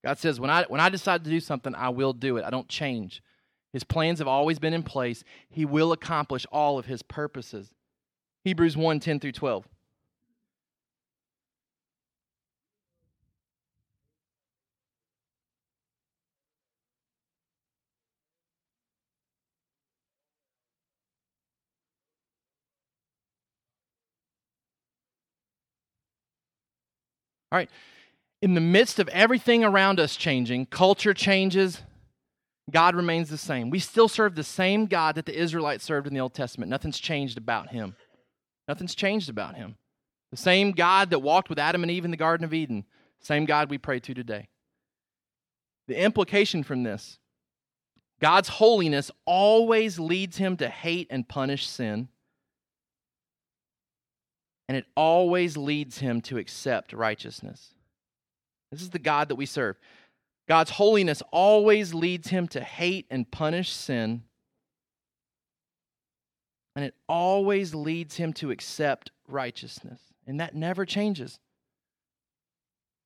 God 0.05 0.19
says, 0.19 0.39
when 0.39 0.51
I, 0.51 0.65
when 0.65 0.79
I 0.79 0.89
decide 0.89 1.23
to 1.23 1.31
do 1.31 1.39
something, 1.39 1.73
I 1.73 1.89
will 1.89 2.13
do 2.13 2.37
it. 2.37 2.45
I 2.45 2.51
don't 2.51 2.69
change. 2.69 3.23
His 3.73 3.83
plans 3.83 4.19
have 4.19 4.27
always 4.27 4.59
been 4.59 4.71
in 4.71 4.83
place. 4.83 5.23
He 5.49 5.65
will 5.65 5.91
accomplish 5.91 6.45
all 6.51 6.77
of 6.77 6.85
his 6.85 7.01
purposes. 7.01 7.71
Hebrews 8.43 8.77
1 8.77 8.99
10 8.99 9.19
through 9.19 9.31
12. 9.31 9.65
All 27.51 27.57
right. 27.57 27.69
In 28.45 28.53
the 28.53 28.61
midst 28.61 28.99
of 28.99 29.07
everything 29.07 29.63
around 29.63 29.99
us 29.99 30.15
changing, 30.15 30.67
culture 30.67 31.15
changes, 31.15 31.81
God 32.69 32.95
remains 32.95 33.27
the 33.27 33.39
same. 33.39 33.71
We 33.71 33.79
still 33.79 34.07
serve 34.07 34.35
the 34.35 34.43
same 34.43 34.85
God 34.85 35.15
that 35.15 35.25
the 35.25 35.35
Israelites 35.35 35.83
served 35.83 36.05
in 36.05 36.13
the 36.13 36.19
Old 36.19 36.35
Testament. 36.35 36.69
Nothing's 36.69 36.99
changed 36.99 37.39
about 37.39 37.69
him. 37.69 37.95
Nothing's 38.67 38.93
changed 38.93 39.29
about 39.29 39.55
him. 39.55 39.77
The 40.29 40.37
same 40.37 40.73
God 40.73 41.09
that 41.09 41.23
walked 41.23 41.49
with 41.49 41.57
Adam 41.57 41.81
and 41.81 41.91
Eve 41.91 42.05
in 42.05 42.11
the 42.11 42.17
Garden 42.17 42.45
of 42.45 42.53
Eden, 42.53 42.85
same 43.19 43.45
God 43.45 43.71
we 43.71 43.79
pray 43.79 43.99
to 44.01 44.13
today. 44.13 44.47
The 45.87 45.99
implication 45.99 46.61
from 46.61 46.83
this 46.83 47.17
God's 48.21 48.49
holiness 48.49 49.09
always 49.25 49.97
leads 49.97 50.37
him 50.37 50.55
to 50.57 50.69
hate 50.69 51.07
and 51.09 51.27
punish 51.27 51.65
sin, 51.65 52.09
and 54.69 54.77
it 54.77 54.85
always 54.95 55.57
leads 55.57 55.97
him 55.97 56.21
to 56.21 56.37
accept 56.37 56.93
righteousness. 56.93 57.71
This 58.75 58.83
is 58.83 58.89
the 58.89 58.99
God 58.99 59.29
that 59.29 59.35
we 59.35 59.45
serve. 59.45 59.77
God's 60.49 60.71
holiness 60.71 61.23
always 61.31 61.93
leads 61.93 62.27
him 62.27 62.47
to 62.49 62.61
hate 62.61 63.07
and 63.09 63.29
punish 63.31 63.71
sin, 63.71 64.23
and 66.75 66.83
it 66.83 66.93
always 67.07 67.73
leads 67.73 68.17
him 68.17 68.33
to 68.33 68.51
accept 68.51 69.11
righteousness. 69.27 69.99
And 70.27 70.39
that 70.41 70.55
never 70.55 70.85
changes. 70.85 71.39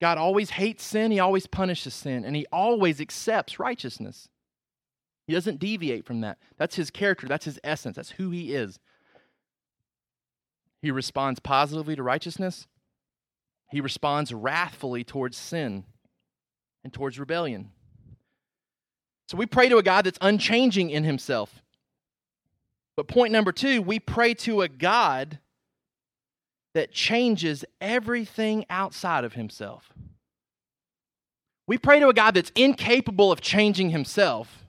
God 0.02 0.18
always 0.18 0.50
hates 0.50 0.84
sin, 0.84 1.12
he 1.12 1.20
always 1.20 1.46
punishes 1.46 1.94
sin, 1.94 2.26
and 2.26 2.36
he 2.36 2.48
always 2.52 3.00
accepts 3.00 3.60
righteousness. 3.60 4.28
He 5.28 5.34
doesn't 5.34 5.60
deviate 5.60 6.06
from 6.06 6.22
that. 6.22 6.40
That's 6.58 6.76
his 6.76 6.90
character, 6.90 7.28
that's 7.28 7.46
his 7.46 7.60
essence, 7.64 7.98
that's 7.98 8.12
who 8.12 8.32
he 8.32 8.54
is. 8.54 8.80
He 10.82 10.90
responds 10.90 11.40
positively 11.40 11.96
to 11.96 12.02
righteousness, 12.02 12.66
he 13.70 13.82
responds 13.82 14.34
wrathfully 14.34 15.04
towards 15.04 15.38
sin 15.38 15.84
and 16.84 16.94
towards 16.94 17.20
rebellion. 17.20 17.72
So 19.28 19.38
we 19.38 19.46
pray 19.46 19.70
to 19.70 19.78
a 19.78 19.84
God 19.84 20.06
that's 20.06 20.18
unchanging 20.22 20.90
in 20.90 21.04
himself. 21.04 21.62
But 22.98 23.08
point 23.08 23.32
number 23.32 23.52
two, 23.52 23.82
we 23.82 24.00
pray 24.00 24.34
to 24.36 24.62
a 24.62 24.68
God 24.68 25.40
that 26.74 26.92
changes 26.92 27.64
everything 27.80 28.66
outside 28.70 29.24
of 29.24 29.34
himself. 29.34 29.94
We 31.68 31.78
pray 31.78 32.00
to 32.00 32.10
a 32.10 32.14
God 32.14 32.34
that's 32.34 32.52
incapable 32.56 33.32
of 33.32 33.42
changing 33.42 33.92
himself, 33.92 34.66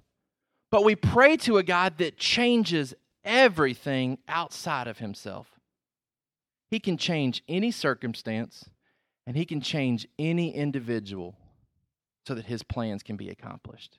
but 0.70 0.84
we 0.84 0.94
pray 0.94 1.36
to 1.38 1.56
a 1.56 1.62
God 1.62 1.98
that 1.98 2.18
changes 2.18 2.94
everything 3.24 4.18
outside 4.28 4.86
of 4.86 4.98
himself. 4.98 5.58
He 6.70 6.78
can 6.78 6.96
change 6.96 7.42
any 7.48 7.70
circumstance, 7.70 8.69
and 9.30 9.36
he 9.36 9.44
can 9.44 9.60
change 9.60 10.08
any 10.18 10.52
individual 10.52 11.36
so 12.26 12.34
that 12.34 12.46
his 12.46 12.64
plans 12.64 13.04
can 13.04 13.16
be 13.16 13.30
accomplished. 13.30 13.96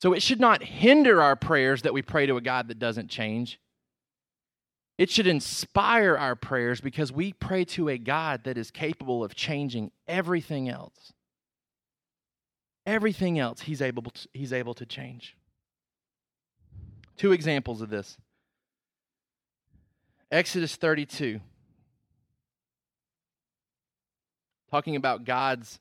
So 0.00 0.12
it 0.12 0.22
should 0.22 0.38
not 0.38 0.62
hinder 0.62 1.20
our 1.20 1.34
prayers 1.34 1.82
that 1.82 1.92
we 1.92 2.02
pray 2.02 2.26
to 2.26 2.36
a 2.36 2.40
God 2.40 2.68
that 2.68 2.78
doesn't 2.78 3.10
change. 3.10 3.58
It 4.96 5.10
should 5.10 5.26
inspire 5.26 6.16
our 6.16 6.36
prayers 6.36 6.80
because 6.80 7.10
we 7.10 7.32
pray 7.32 7.64
to 7.64 7.88
a 7.88 7.98
God 7.98 8.44
that 8.44 8.56
is 8.56 8.70
capable 8.70 9.24
of 9.24 9.34
changing 9.34 9.90
everything 10.06 10.68
else. 10.68 11.12
Everything 12.86 13.40
else 13.40 13.62
he's 13.62 13.82
able 13.82 14.04
to, 14.04 14.28
he's 14.32 14.52
able 14.52 14.74
to 14.74 14.86
change. 14.86 15.36
Two 17.16 17.32
examples 17.32 17.82
of 17.82 17.90
this. 17.90 18.18
Exodus 20.30 20.76
32. 20.76 21.40
Talking 24.72 24.96
about 24.96 25.24
God's 25.24 25.78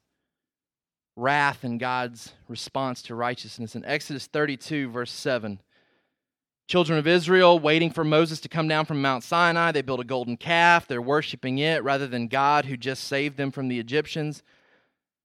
wrath 1.16 1.64
and 1.64 1.80
God's 1.80 2.34
response 2.50 3.02
to 3.04 3.16
righteousness. 3.16 3.74
In 3.74 3.86
Exodus 3.86 4.28
32, 4.28 4.90
verse 4.90 5.14
7, 5.14 5.62
children 6.68 7.00
of 7.00 7.08
Israel 7.08 7.58
waiting 7.58 7.90
for 7.90 8.04
Moses 8.04 8.42
to 8.42 8.50
come 8.50 8.68
down 8.68 8.84
from 8.84 9.02
Mount 9.02 9.24
Sinai, 9.24 9.72
they 9.72 9.82
build 9.82 10.02
a 10.02 10.04
golden 10.04 10.36
calf. 10.36 10.90
They're 10.90 11.02
worshiping 11.02 11.58
it 11.58 11.86
rather 11.86 12.06
than 12.06 12.28
God 12.28 12.66
who 12.66 12.76
just 12.76 13.06
saved 13.06 13.38
them 13.38 13.50
from 13.50 13.70
the 13.70 13.80
Egyptians. 13.80 14.44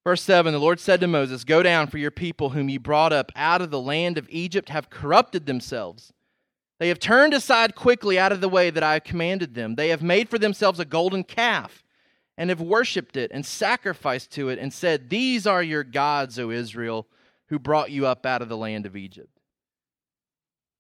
Verse 0.05 0.23
7 0.23 0.53
The 0.53 0.61
Lord 0.61 0.79
said 0.79 1.01
to 1.01 1.09
Moses, 1.09 1.43
Go 1.43 1.61
down, 1.65 1.89
for 1.89 1.99
your 1.99 2.13
people, 2.13 2.51
whom 2.51 2.69
you 2.69 2.79
brought 2.79 3.13
up 3.13 3.33
out 3.35 3.63
of 3.63 3.73
the 3.73 3.81
land 3.81 4.17
of 4.17 4.29
Egypt, 4.31 4.69
have 4.69 4.91
corrupted 4.91 5.47
themselves. 5.47 6.13
They 6.79 6.87
have 6.87 7.01
turned 7.01 7.35
aside 7.35 7.75
quickly 7.75 8.17
out 8.17 8.31
of 8.31 8.41
the 8.41 8.49
way 8.49 8.71
that 8.71 8.85
I 8.85 8.93
have 8.93 9.03
commanded 9.03 9.55
them. 9.55 9.75
They 9.75 9.89
have 9.89 10.05
made 10.05 10.29
for 10.29 10.39
themselves 10.39 10.79
a 10.79 10.85
golden 10.85 11.25
calf 11.25 11.83
and 12.39 12.51
have 12.51 12.61
worshipped 12.61 13.17
it 13.17 13.31
and 13.33 13.45
sacrificed 13.45 14.31
to 14.33 14.49
it 14.49 14.59
and 14.59 14.73
said, 14.73 15.11
These 15.11 15.47
are 15.47 15.63
your 15.63 15.85
gods, 15.85 16.39
O 16.39 16.51
Israel, 16.51 17.07
who 17.49 17.59
brought 17.59 17.91
you 17.91 18.07
up 18.07 18.27
out 18.27 18.43
of 18.43 18.49
the 18.49 18.57
land 18.57 18.87
of 18.87 18.97
Egypt. 18.97 19.31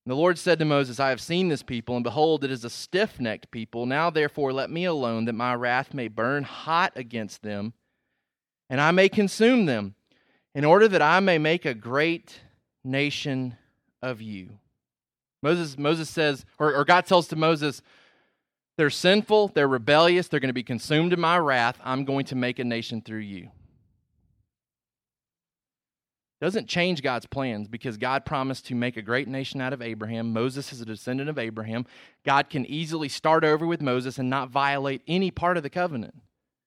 And 0.04 0.12
the 0.12 0.16
Lord 0.16 0.38
said 0.38 0.58
to 0.60 0.64
Moses, 0.64 1.00
I 1.00 1.08
have 1.08 1.20
seen 1.20 1.48
this 1.48 1.64
people, 1.64 1.96
and 1.96 2.04
behold, 2.04 2.44
it 2.44 2.50
is 2.50 2.64
a 2.64 2.70
stiff 2.70 3.18
necked 3.18 3.50
people. 3.50 3.86
Now 3.86 4.08
therefore 4.10 4.52
let 4.52 4.70
me 4.70 4.84
alone, 4.84 5.24
that 5.24 5.32
my 5.32 5.54
wrath 5.54 5.94
may 5.94 6.08
burn 6.08 6.44
hot 6.44 6.92
against 6.94 7.42
them, 7.42 7.72
and 8.70 8.80
I 8.80 8.92
may 8.92 9.08
consume 9.08 9.66
them, 9.66 9.94
in 10.54 10.64
order 10.64 10.86
that 10.88 11.02
I 11.02 11.20
may 11.20 11.38
make 11.38 11.64
a 11.64 11.74
great 11.74 12.40
nation 12.84 13.56
of 14.00 14.22
you. 14.22 14.58
Moses, 15.42 15.76
Moses 15.76 16.08
says, 16.08 16.44
or, 16.58 16.74
or 16.74 16.84
God 16.84 17.06
tells 17.06 17.28
to 17.28 17.36
Moses, 17.36 17.82
they're 18.76 18.90
sinful, 18.90 19.48
they're 19.48 19.68
rebellious, 19.68 20.28
they're 20.28 20.40
going 20.40 20.48
to 20.48 20.54
be 20.54 20.62
consumed 20.62 21.12
in 21.12 21.20
my 21.20 21.38
wrath. 21.38 21.78
I'm 21.82 22.04
going 22.04 22.26
to 22.26 22.34
make 22.34 22.58
a 22.58 22.64
nation 22.64 23.00
through 23.00 23.20
you. 23.20 23.50
Doesn't 26.38 26.68
change 26.68 27.02
God's 27.02 27.24
plans 27.24 27.66
because 27.66 27.96
God 27.96 28.26
promised 28.26 28.66
to 28.66 28.74
make 28.74 28.98
a 28.98 29.02
great 29.02 29.26
nation 29.26 29.62
out 29.62 29.72
of 29.72 29.80
Abraham. 29.80 30.34
Moses 30.34 30.70
is 30.70 30.82
a 30.82 30.84
descendant 30.84 31.30
of 31.30 31.38
Abraham. 31.38 31.86
God 32.26 32.50
can 32.50 32.66
easily 32.66 33.08
start 33.08 33.42
over 33.42 33.66
with 33.66 33.80
Moses 33.80 34.18
and 34.18 34.28
not 34.28 34.50
violate 34.50 35.00
any 35.08 35.30
part 35.30 35.56
of 35.56 35.62
the 35.62 35.70
covenant. 35.70 36.14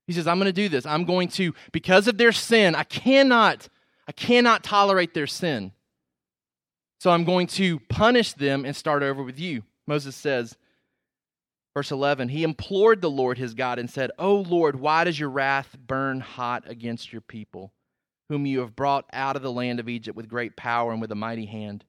He 0.08 0.14
says, 0.14 0.26
I'm 0.26 0.40
going 0.40 0.48
to 0.48 0.52
do 0.52 0.70
this. 0.70 0.88
I'm 0.88 1.06
going 1.06 1.28
to, 1.30 1.54
because 1.72 2.08
of 2.08 2.18
their 2.18 2.32
sin, 2.32 2.74
I 2.74 2.84
cannot, 2.84 3.70
I 4.08 4.12
cannot 4.12 4.64
tolerate 4.64 5.14
their 5.14 5.28
sin. 5.28 5.72
So 7.00 7.12
I'm 7.12 7.24
going 7.24 7.46
to 7.48 7.80
punish 7.82 8.34
them 8.34 8.66
and 8.66 8.76
start 8.76 9.04
over 9.04 9.22
with 9.22 9.40
you. 9.40 9.62
Moses 9.86 10.16
says, 10.16 10.58
Verse 11.80 11.92
11, 11.92 12.30
he 12.30 12.44
implored 12.44 13.02
the 13.02 13.10
Lord 13.10 13.38
his 13.38 13.54
God 13.54 13.80
and 13.80 13.90
said, 13.90 14.12
O 14.20 14.36
Lord, 14.36 14.80
why 14.80 15.06
does 15.06 15.20
your 15.20 15.30
wrath 15.30 15.78
burn 15.88 16.20
hot 16.20 16.64
against 16.68 17.12
your 17.12 17.22
people? 17.22 17.72
whom 18.30 18.46
you 18.46 18.60
have 18.60 18.76
brought 18.76 19.06
out 19.12 19.36
of 19.36 19.42
the 19.42 19.52
land 19.52 19.80
of 19.80 19.90
Egypt 19.90 20.16
with 20.16 20.30
great 20.30 20.56
power 20.56 20.92
and 20.92 21.02
with 21.02 21.12
a 21.12 21.16
mighty 21.16 21.48
hand. 21.48 21.84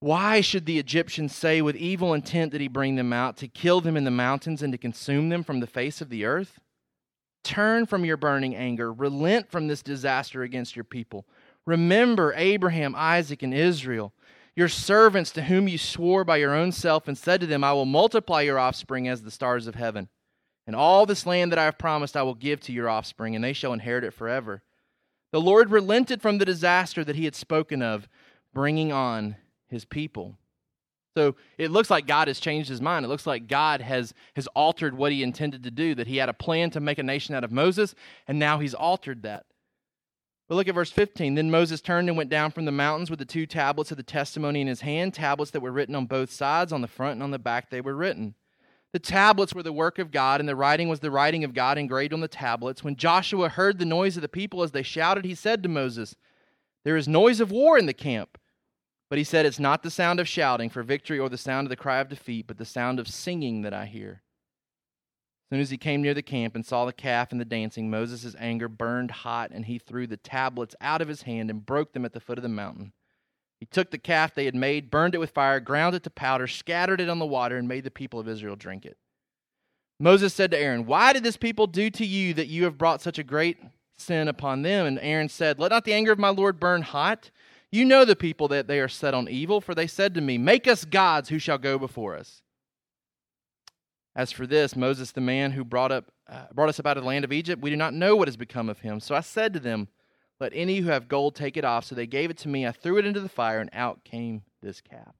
Why 0.00 0.40
should 0.40 0.64
the 0.64 0.78
Egyptians 0.78 1.34
say, 1.34 1.60
with 1.60 1.76
evil 1.76 2.14
intent 2.14 2.52
did 2.52 2.60
he 2.60 2.68
bring 2.68 2.96
them 2.96 3.12
out, 3.12 3.36
to 3.38 3.48
kill 3.48 3.80
them 3.80 3.96
in 3.96 4.04
the 4.04 4.10
mountains 4.10 4.62
and 4.62 4.72
to 4.72 4.78
consume 4.78 5.28
them 5.28 5.44
from 5.44 5.60
the 5.60 5.66
face 5.66 6.00
of 6.00 6.08
the 6.08 6.24
earth? 6.24 6.60
Turn 7.44 7.84
from 7.84 8.04
your 8.04 8.16
burning 8.16 8.56
anger, 8.56 8.92
relent 8.92 9.50
from 9.50 9.68
this 9.68 9.82
disaster 9.82 10.42
against 10.42 10.76
your 10.76 10.84
people. 10.84 11.26
Remember 11.66 12.32
Abraham, 12.36 12.94
Isaac, 12.96 13.42
and 13.42 13.52
Israel, 13.52 14.14
your 14.58 14.68
servants 14.68 15.30
to 15.30 15.42
whom 15.42 15.68
you 15.68 15.78
swore 15.78 16.24
by 16.24 16.36
your 16.36 16.52
own 16.52 16.72
self 16.72 17.06
and 17.06 17.16
said 17.16 17.40
to 17.40 17.46
them, 17.46 17.62
I 17.62 17.72
will 17.72 17.84
multiply 17.84 18.40
your 18.40 18.58
offspring 18.58 19.06
as 19.06 19.22
the 19.22 19.30
stars 19.30 19.68
of 19.68 19.76
heaven. 19.76 20.08
And 20.66 20.74
all 20.74 21.06
this 21.06 21.26
land 21.26 21.52
that 21.52 21.60
I 21.60 21.64
have 21.66 21.78
promised 21.78 22.16
I 22.16 22.24
will 22.24 22.34
give 22.34 22.58
to 22.62 22.72
your 22.72 22.88
offspring, 22.88 23.36
and 23.36 23.44
they 23.44 23.52
shall 23.52 23.72
inherit 23.72 24.02
it 24.02 24.10
forever. 24.10 24.64
The 25.30 25.40
Lord 25.40 25.70
relented 25.70 26.20
from 26.20 26.38
the 26.38 26.44
disaster 26.44 27.04
that 27.04 27.14
he 27.14 27.24
had 27.24 27.36
spoken 27.36 27.82
of, 27.82 28.08
bringing 28.52 28.90
on 28.90 29.36
his 29.68 29.84
people. 29.84 30.34
So 31.16 31.36
it 31.56 31.70
looks 31.70 31.88
like 31.88 32.08
God 32.08 32.26
has 32.26 32.40
changed 32.40 32.68
his 32.68 32.80
mind. 32.80 33.04
It 33.04 33.08
looks 33.08 33.28
like 33.28 33.46
God 33.46 33.80
has, 33.80 34.12
has 34.34 34.48
altered 34.48 34.96
what 34.96 35.12
he 35.12 35.22
intended 35.22 35.62
to 35.62 35.70
do, 35.70 35.94
that 35.94 36.08
he 36.08 36.16
had 36.16 36.28
a 36.28 36.34
plan 36.34 36.70
to 36.70 36.80
make 36.80 36.98
a 36.98 37.04
nation 37.04 37.32
out 37.36 37.44
of 37.44 37.52
Moses, 37.52 37.94
and 38.26 38.40
now 38.40 38.58
he's 38.58 38.74
altered 38.74 39.22
that. 39.22 39.46
But 40.48 40.54
look 40.54 40.68
at 40.68 40.74
verse 40.74 40.90
15. 40.90 41.34
Then 41.34 41.50
Moses 41.50 41.82
turned 41.82 42.08
and 42.08 42.16
went 42.16 42.30
down 42.30 42.50
from 42.50 42.64
the 42.64 42.72
mountains 42.72 43.10
with 43.10 43.18
the 43.18 43.26
two 43.26 43.46
tablets 43.46 43.90
of 43.90 43.98
the 43.98 44.02
testimony 44.02 44.62
in 44.62 44.66
his 44.66 44.80
hand, 44.80 45.12
tablets 45.12 45.50
that 45.50 45.60
were 45.60 45.72
written 45.72 45.94
on 45.94 46.06
both 46.06 46.30
sides, 46.30 46.72
on 46.72 46.80
the 46.80 46.88
front 46.88 47.14
and 47.14 47.22
on 47.22 47.30
the 47.30 47.38
back 47.38 47.68
they 47.68 47.82
were 47.82 47.94
written. 47.94 48.34
The 48.92 48.98
tablets 48.98 49.54
were 49.54 49.62
the 49.62 49.72
work 49.72 49.98
of 49.98 50.10
God, 50.10 50.40
and 50.40 50.48
the 50.48 50.56
writing 50.56 50.88
was 50.88 51.00
the 51.00 51.10
writing 51.10 51.44
of 51.44 51.52
God 51.52 51.76
engraved 51.76 52.14
on 52.14 52.20
the 52.20 52.28
tablets. 52.28 52.82
When 52.82 52.96
Joshua 52.96 53.50
heard 53.50 53.78
the 53.78 53.84
noise 53.84 54.16
of 54.16 54.22
the 54.22 54.28
people 54.28 54.62
as 54.62 54.72
they 54.72 54.82
shouted, 54.82 55.26
he 55.26 55.34
said 55.34 55.62
to 55.62 55.68
Moses, 55.68 56.16
There 56.84 56.96
is 56.96 57.06
noise 57.06 57.40
of 57.40 57.50
war 57.50 57.76
in 57.76 57.84
the 57.84 57.92
camp. 57.92 58.38
But 59.10 59.18
he 59.18 59.24
said, 59.24 59.44
It's 59.44 59.58
not 59.58 59.82
the 59.82 59.90
sound 59.90 60.20
of 60.20 60.28
shouting 60.28 60.70
for 60.70 60.82
victory 60.82 61.18
or 61.18 61.28
the 61.28 61.36
sound 61.36 61.66
of 61.66 61.70
the 61.70 61.76
cry 61.76 61.98
of 61.98 62.08
defeat, 62.08 62.46
but 62.46 62.56
the 62.56 62.64
sound 62.64 62.98
of 62.98 63.08
singing 63.08 63.60
that 63.62 63.74
I 63.74 63.84
hear. 63.84 64.22
Soon 65.50 65.60
as 65.60 65.70
he 65.70 65.78
came 65.78 66.02
near 66.02 66.12
the 66.12 66.22
camp 66.22 66.54
and 66.54 66.64
saw 66.64 66.84
the 66.84 66.92
calf 66.92 67.32
and 67.32 67.40
the 67.40 67.44
dancing, 67.44 67.88
Moses' 67.88 68.36
anger 68.38 68.68
burned 68.68 69.10
hot, 69.10 69.50
and 69.50 69.64
he 69.64 69.78
threw 69.78 70.06
the 70.06 70.18
tablets 70.18 70.74
out 70.80 71.00
of 71.00 71.08
his 71.08 71.22
hand 71.22 71.48
and 71.48 71.64
broke 71.64 71.92
them 71.92 72.04
at 72.04 72.12
the 72.12 72.20
foot 72.20 72.38
of 72.38 72.42
the 72.42 72.50
mountain. 72.50 72.92
He 73.58 73.66
took 73.66 73.90
the 73.90 73.98
calf 73.98 74.34
they 74.34 74.44
had 74.44 74.54
made, 74.54 74.90
burned 74.90 75.14
it 75.14 75.18
with 75.18 75.30
fire, 75.30 75.58
ground 75.58 75.94
it 75.94 76.02
to 76.04 76.10
powder, 76.10 76.46
scattered 76.46 77.00
it 77.00 77.08
on 77.08 77.18
the 77.18 77.26
water, 77.26 77.56
and 77.56 77.66
made 77.66 77.84
the 77.84 77.90
people 77.90 78.20
of 78.20 78.28
Israel 78.28 78.56
drink 78.56 78.84
it. 78.84 78.98
Moses 79.98 80.32
said 80.32 80.50
to 80.52 80.58
Aaron, 80.58 80.86
Why 80.86 81.12
did 81.12 81.24
this 81.24 81.36
people 81.36 81.66
do 81.66 81.90
to 81.90 82.04
you 82.04 82.34
that 82.34 82.46
you 82.46 82.64
have 82.64 82.78
brought 82.78 83.00
such 83.00 83.18
a 83.18 83.24
great 83.24 83.58
sin 83.96 84.28
upon 84.28 84.62
them? 84.62 84.86
And 84.86 84.98
Aaron 85.00 85.28
said, 85.28 85.58
Let 85.58 85.70
not 85.70 85.84
the 85.84 85.94
anger 85.94 86.12
of 86.12 86.18
my 86.18 86.28
Lord 86.28 86.60
burn 86.60 86.82
hot. 86.82 87.30
You 87.72 87.84
know 87.84 88.04
the 88.04 88.16
people 88.16 88.48
that 88.48 88.68
they 88.68 88.80
are 88.80 88.88
set 88.88 89.12
on 89.12 89.28
evil, 89.28 89.60
for 89.60 89.74
they 89.74 89.86
said 89.86 90.14
to 90.14 90.20
me, 90.20 90.38
Make 90.38 90.68
us 90.68 90.84
gods 90.84 91.30
who 91.30 91.38
shall 91.38 91.58
go 91.58 91.78
before 91.78 92.16
us. 92.16 92.42
As 94.18 94.32
for 94.32 94.48
this, 94.48 94.74
Moses, 94.74 95.12
the 95.12 95.20
man 95.20 95.52
who 95.52 95.64
brought, 95.64 95.92
up, 95.92 96.10
uh, 96.28 96.46
brought 96.52 96.68
us 96.68 96.80
up 96.80 96.86
out 96.86 96.96
of 96.96 97.04
the 97.04 97.08
land 97.08 97.24
of 97.24 97.32
Egypt, 97.32 97.62
we 97.62 97.70
do 97.70 97.76
not 97.76 97.94
know 97.94 98.16
what 98.16 98.26
has 98.26 98.36
become 98.36 98.68
of 98.68 98.80
him. 98.80 98.98
So 98.98 99.14
I 99.14 99.20
said 99.20 99.52
to 99.52 99.60
them, 99.60 99.86
Let 100.40 100.50
any 100.56 100.78
who 100.78 100.88
have 100.88 101.06
gold 101.06 101.36
take 101.36 101.56
it 101.56 101.64
off. 101.64 101.84
So 101.84 101.94
they 101.94 102.08
gave 102.08 102.28
it 102.28 102.36
to 102.38 102.48
me. 102.48 102.66
I 102.66 102.72
threw 102.72 102.98
it 102.98 103.06
into 103.06 103.20
the 103.20 103.28
fire, 103.28 103.60
and 103.60 103.70
out 103.72 104.02
came 104.02 104.42
this 104.60 104.80
calf. 104.80 105.14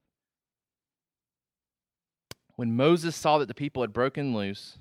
When 2.57 2.75
Moses 2.75 3.15
saw 3.15 3.37
that 3.37 3.47
the 3.47 3.53
people 3.53 3.83
had 3.83 3.93
broken 3.93 4.35
loose, 4.35 4.79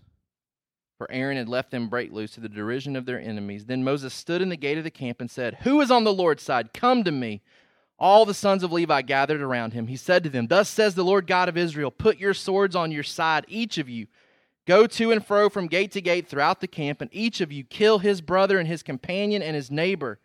for 0.96 1.08
Aaron 1.12 1.36
had 1.36 1.48
left 1.48 1.70
them 1.70 1.88
break 1.88 2.10
loose 2.10 2.32
to 2.32 2.40
the 2.40 2.48
derision 2.48 2.96
of 2.96 3.06
their 3.06 3.20
enemies, 3.20 3.66
then 3.66 3.84
Moses 3.84 4.12
stood 4.12 4.42
in 4.42 4.48
the 4.48 4.56
gate 4.56 4.78
of 4.78 4.84
the 4.84 4.90
camp 4.90 5.20
and 5.20 5.30
said, 5.30 5.58
Who 5.60 5.80
is 5.80 5.92
on 5.92 6.02
the 6.02 6.12
Lord's 6.12 6.42
side? 6.42 6.74
Come 6.74 7.04
to 7.04 7.12
me. 7.12 7.40
All 7.98 8.24
the 8.24 8.34
sons 8.34 8.62
of 8.62 8.70
Levi 8.70 9.02
gathered 9.02 9.40
around 9.40 9.72
him. 9.72 9.88
He 9.88 9.96
said 9.96 10.22
to 10.24 10.30
them, 10.30 10.46
Thus 10.46 10.68
says 10.68 10.94
the 10.94 11.04
Lord 11.04 11.26
God 11.26 11.48
of 11.48 11.56
Israel, 11.56 11.90
Put 11.90 12.18
your 12.18 12.34
swords 12.34 12.76
on 12.76 12.92
your 12.92 13.02
side, 13.02 13.44
each 13.48 13.76
of 13.78 13.88
you. 13.88 14.06
Go 14.66 14.86
to 14.86 15.10
and 15.10 15.24
fro 15.24 15.48
from 15.48 15.66
gate 15.66 15.92
to 15.92 16.00
gate 16.00 16.28
throughout 16.28 16.60
the 16.60 16.68
camp, 16.68 17.00
and 17.00 17.10
each 17.12 17.40
of 17.40 17.50
you 17.50 17.64
kill 17.64 17.98
his 17.98 18.20
brother 18.20 18.58
and 18.58 18.68
his 18.68 18.82
companion 18.82 19.42
and 19.42 19.56
his 19.56 19.70
neighbor. 19.70 20.20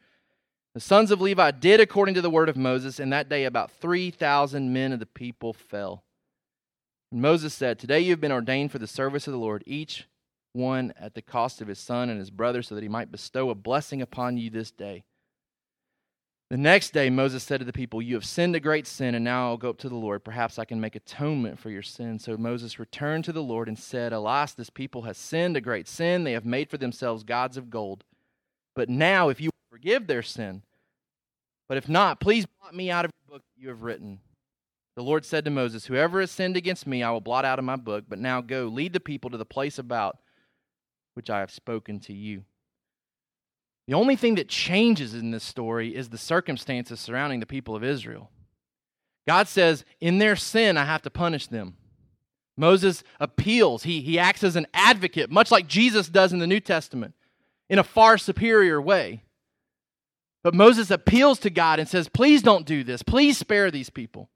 The 0.74 0.82
sons 0.82 1.12
of 1.12 1.22
Levi 1.22 1.52
did 1.52 1.80
according 1.80 2.16
to 2.16 2.22
the 2.22 2.30
word 2.30 2.50
of 2.50 2.58
Moses, 2.58 3.00
and 3.00 3.12
that 3.14 3.30
day 3.30 3.46
about 3.46 3.72
3,000 3.72 4.74
men 4.74 4.92
of 4.92 5.00
the 5.00 5.06
people 5.06 5.54
fell. 5.54 6.04
And 7.12 7.22
Moses 7.22 7.54
said, 7.54 7.80
Today 7.80 8.02
you 8.02 8.12
have 8.12 8.22
been 8.22 8.32
ordained 8.32 8.72
for 8.72 8.80
the 8.80 8.88
service 8.88 9.28
of 9.28 9.34
the 9.34 9.40
Lord, 9.40 9.64
each 9.66 10.08
one 10.52 10.94
at 11.00 11.16
the 11.16 11.22
cost 11.22 11.62
of 11.62 11.68
his 11.68 11.80
son 11.80 12.10
and 12.10 12.20
his 12.20 12.30
brother, 12.30 12.62
so 12.62 12.76
that 12.76 12.84
he 12.84 12.90
might 12.90 13.12
bestow 13.12 13.50
a 13.50 13.56
blessing 13.56 14.02
upon 14.02 14.38
you 14.38 14.50
this 14.50 14.72
day. 14.72 15.06
The 16.50 16.58
next 16.58 16.92
day, 16.92 17.10
Moses 17.10 17.44
said 17.44 17.60
to 17.60 17.66
the 17.66 17.74
people, 17.74 18.02
You 18.02 18.16
have 18.16 18.26
sinned 18.26 18.56
a 18.56 18.60
great 18.60 18.86
sin, 18.86 19.16
and 19.16 19.24
now 19.24 19.48
I'll 19.48 19.58
go 19.58 19.72
up 19.72 19.80
to 19.80 19.90
the 19.90 19.96
Lord. 19.96 20.24
Perhaps 20.24 20.60
I 20.60 20.66
can 20.66 20.80
make 20.80 20.96
atonement 20.96 21.58
for 21.58 21.70
your 21.70 21.82
sin. 21.82 22.20
So 22.20 22.38
Moses 22.38 22.78
returned 22.78 23.24
to 23.26 23.32
the 23.32 23.42
Lord 23.42 23.68
and 23.68 23.80
said, 23.80 24.14
Alas, 24.14 24.54
this 24.54 24.70
people 24.70 25.04
has 25.04 25.18
sinned 25.18 25.58
a 25.58 25.62
great 25.62 25.88
sin. 25.88 26.24
They 26.24 26.34
have 26.34 26.46
made 26.46 26.70
for 26.70 26.78
themselves 26.78 27.24
gods 27.24 27.58
of 27.58 27.70
gold. 27.70 28.04
But 28.76 28.90
now, 28.90 29.30
if 29.30 29.42
you 29.42 29.50
forgive 29.72 30.06
their 30.06 30.22
sin, 30.22 30.62
but 31.68 31.78
if 31.78 31.90
not, 31.90 32.20
please 32.20 32.46
blot 32.60 32.76
me 32.76 32.92
out 32.92 33.06
of 33.06 33.12
your 33.12 33.38
book 33.38 33.44
that 33.44 33.62
you 33.62 33.70
have 33.70 33.82
written. 33.82 34.20
The 34.96 35.04
Lord 35.04 35.26
said 35.26 35.46
to 35.46 35.52
Moses, 35.52 35.88
Whoever 35.88 36.20
has 36.20 36.30
sinned 36.30 36.56
against 36.56 36.86
me, 36.86 37.02
I 37.02 37.10
will 37.10 37.22
blot 37.22 37.46
out 37.46 37.58
of 37.58 37.66
my 37.66 37.78
book. 37.78 38.06
But 38.08 38.20
now 38.20 38.42
go, 38.42 38.66
lead 38.66 38.94
the 38.94 39.00
people 39.00 39.32
to 39.32 39.38
the 39.38 39.46
place 39.46 39.80
about 39.80 40.20
which 41.16 41.30
I 41.32 41.40
have 41.40 41.52
spoken 41.52 42.00
to 42.02 42.14
you. 42.14 42.44
The 43.88 43.94
only 43.94 44.16
thing 44.16 44.36
that 44.36 44.48
changes 44.48 45.14
in 45.14 45.32
this 45.32 45.44
story 45.44 45.96
is 45.96 46.10
the 46.10 46.18
circumstances 46.18 47.00
surrounding 47.00 47.40
the 47.40 47.46
people 47.46 47.76
of 47.76 47.84
Israel. 47.84 48.30
God 49.28 49.48
says, 49.48 49.84
in 50.00 50.18
their 50.18 50.36
sin, 50.36 50.78
I 50.78 50.86
have 50.86 51.02
to 51.04 51.10
punish 51.10 51.48
them. 51.48 51.78
Moses 52.56 53.04
appeals. 53.20 53.84
He, 53.84 54.02
he 54.02 54.20
acts 54.20 54.44
as 54.44 54.56
an 54.56 54.68
advocate, 54.74 55.32
much 55.32 55.52
like 55.52 55.68
Jesus 55.68 56.08
does 56.08 56.34
in 56.34 56.40
the 56.40 56.48
New 56.48 56.60
Testament, 56.60 57.14
in 57.70 57.80
a 57.80 57.84
far 57.84 58.18
superior 58.18 58.82
way. 58.82 59.24
But 60.44 60.54
Moses 60.54 60.92
appeals 60.92 61.40
to 61.40 61.50
God 61.50 61.80
and 61.80 61.88
says, 61.88 62.10
Please 62.10 62.42
don't 62.42 62.66
do 62.66 62.84
this. 62.84 63.02
Please 63.02 63.38
spare 63.38 63.72
these 63.72 63.90
people. 63.90 64.30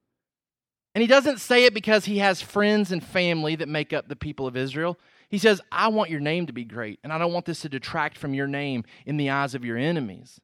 And 0.95 1.01
he 1.01 1.07
doesn't 1.07 1.39
say 1.39 1.65
it 1.65 1.73
because 1.73 2.05
he 2.05 2.19
has 2.19 2.41
friends 2.41 2.91
and 2.91 3.03
family 3.03 3.55
that 3.57 3.67
make 3.69 3.93
up 3.93 4.07
the 4.07 4.15
people 4.15 4.47
of 4.47 4.57
Israel. 4.57 4.97
He 5.29 5.37
says, 5.37 5.61
I 5.71 5.89
want 5.89 6.09
your 6.09 6.19
name 6.19 6.45
to 6.47 6.53
be 6.53 6.63
great, 6.63 6.99
and 7.03 7.11
I 7.11 7.17
don't 7.17 7.33
want 7.33 7.45
this 7.45 7.61
to 7.61 7.69
detract 7.69 8.17
from 8.17 8.33
your 8.33 8.47
name 8.47 8.85
in 9.05 9.17
the 9.17 9.29
eyes 9.29 9.55
of 9.55 9.65
your 9.65 9.77
enemies. 9.77 10.39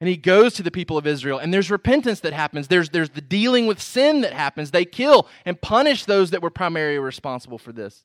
And 0.00 0.08
he 0.08 0.16
goes 0.16 0.54
to 0.54 0.62
the 0.62 0.70
people 0.70 0.96
of 0.96 1.06
Israel, 1.06 1.38
and 1.38 1.52
there's 1.52 1.70
repentance 1.70 2.20
that 2.20 2.32
happens. 2.32 2.68
There's, 2.68 2.90
there's 2.90 3.10
the 3.10 3.20
dealing 3.20 3.66
with 3.66 3.82
sin 3.82 4.20
that 4.20 4.32
happens. 4.32 4.70
They 4.70 4.84
kill 4.84 5.28
and 5.44 5.60
punish 5.60 6.04
those 6.04 6.30
that 6.30 6.40
were 6.40 6.50
primarily 6.50 6.98
responsible 6.98 7.58
for 7.58 7.72
this. 7.72 8.04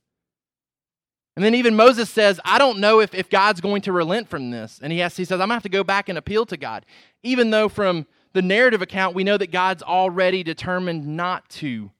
And 1.36 1.46
then 1.46 1.56
even 1.56 1.76
Moses 1.76 2.10
says, 2.10 2.40
I 2.46 2.60
don't 2.60 2.80
know 2.80 3.00
if, 3.00 3.14
if 3.16 3.30
God's 3.30 3.62
going 3.62 3.82
to 3.84 3.92
relent 3.92 4.28
from 4.28 4.52
this. 4.52 4.80
And 4.82 4.92
he, 4.92 5.00
has, 5.00 5.16
he 5.18 5.26
says, 5.26 5.36
I'm 5.36 5.48
going 5.48 5.50
to 5.50 5.56
have 5.56 5.64
to 5.64 5.70
go 5.70 5.84
back 5.84 6.10
and 6.10 6.18
appeal 6.18 6.46
to 6.48 6.58
God. 6.58 6.86
Even 7.24 7.50
though 7.50 7.70
from 7.70 8.06
the 8.34 8.42
narrative 8.42 8.82
account, 8.82 9.16
we 9.16 9.24
know 9.24 9.38
that 9.38 9.52
God's 9.52 9.82
already 9.82 10.44
determined 10.44 11.08
not 11.08 11.50
to 11.50 11.92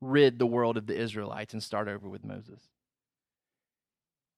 rid 0.00 0.38
the 0.38 0.46
world 0.46 0.76
of 0.76 0.86
the 0.86 0.96
Israelites 0.96 1.52
and 1.52 1.62
start 1.62 1.86
over 1.86 2.08
with 2.08 2.24
Moses. 2.24 2.60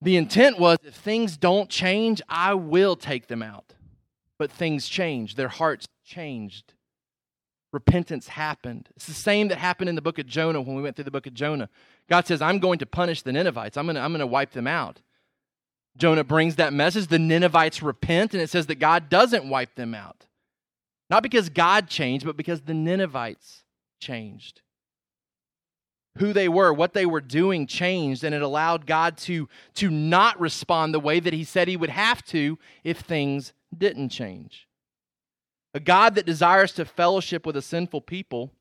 The 0.03 0.17
intent 0.17 0.59
was 0.59 0.79
if 0.85 0.95
things 0.95 1.37
don't 1.37 1.71
change, 1.71 2.21
I 2.29 2.55
will 2.55 2.97
take 2.97 3.29
them 3.29 3.41
out. 3.41 3.75
But 4.37 4.51
things 4.51 4.89
changed, 4.89 5.37
their 5.37 5.49
hearts 5.49 5.87
changed. 6.05 6.75
Repentance 7.73 8.29
happened. 8.29 8.89
It's 8.97 9.07
the 9.07 9.15
same 9.15 9.49
that 9.49 9.59
happened 9.59 9.89
in 9.89 9.95
the 9.95 10.03
book 10.03 10.19
of 10.19 10.27
Jonah 10.27 10.61
when 10.61 10.75
we 10.75 10.83
went 10.83 10.97
through 10.97 11.05
the 11.05 11.13
book 11.13 11.29
of 11.29 11.35
Jonah. 11.35 11.71
God 12.11 12.27
says, 12.27 12.43
I'm 12.43 12.59
going 12.59 12.81
to 12.81 12.87
punish 12.87 13.23
the 13.23 13.33
Ninevites, 13.33 13.77
I'm 13.77 13.87
going 13.87 13.95
to, 13.95 14.03
I'm 14.03 14.13
to 14.19 14.27
wipe 14.27 14.51
them 14.51 14.67
out. 14.67 15.01
Jonah 15.97 16.25
brings 16.25 16.57
that 16.57 16.73
message. 16.73 17.07
The 17.07 17.19
Ninevites 17.19 17.83
repent, 17.83 18.33
and 18.33 18.43
it 18.43 18.51
says 18.51 18.67
that 18.67 18.77
God 18.77 19.09
doesn't 19.09 19.49
wipe 19.49 19.75
them 19.77 19.95
out. 19.95 20.27
Not 21.11 21.23
because 21.23 21.49
God 21.49 21.89
changed, 21.89 22.25
but 22.25 22.37
because 22.37 22.63
the 22.63 22.75
Ninevites 22.75 23.63
changed 24.01 24.63
who 26.19 26.33
they 26.33 26.49
were, 26.49 26.73
what 26.73 26.93
they 26.93 27.07
were 27.07 27.21
doing 27.21 27.67
changed, 27.67 28.23
and 28.23 28.35
it 28.35 28.43
allowed 28.43 28.87
God 28.87 29.17
to, 29.19 29.49
to 29.75 29.91
not 29.91 30.39
respond 30.39 30.93
the 30.93 31.01
way 31.01 31.21
that 31.21 31.33
He 31.33 31.45
said 31.45 31.69
He 31.69 31.77
would 31.77 31.91
have 31.91 32.23
to 32.27 32.59
if 32.85 33.01
things 33.01 33.53
didn't 33.77 34.11
change. 34.11 34.69
A 35.75 35.81
God 35.81 36.15
that 36.17 36.27
desires 36.27 36.73
to 36.73 36.85
fellowship 36.85 37.47
with 37.47 37.57
a 37.57 37.63
sinful 37.63 38.03
people 38.03 38.53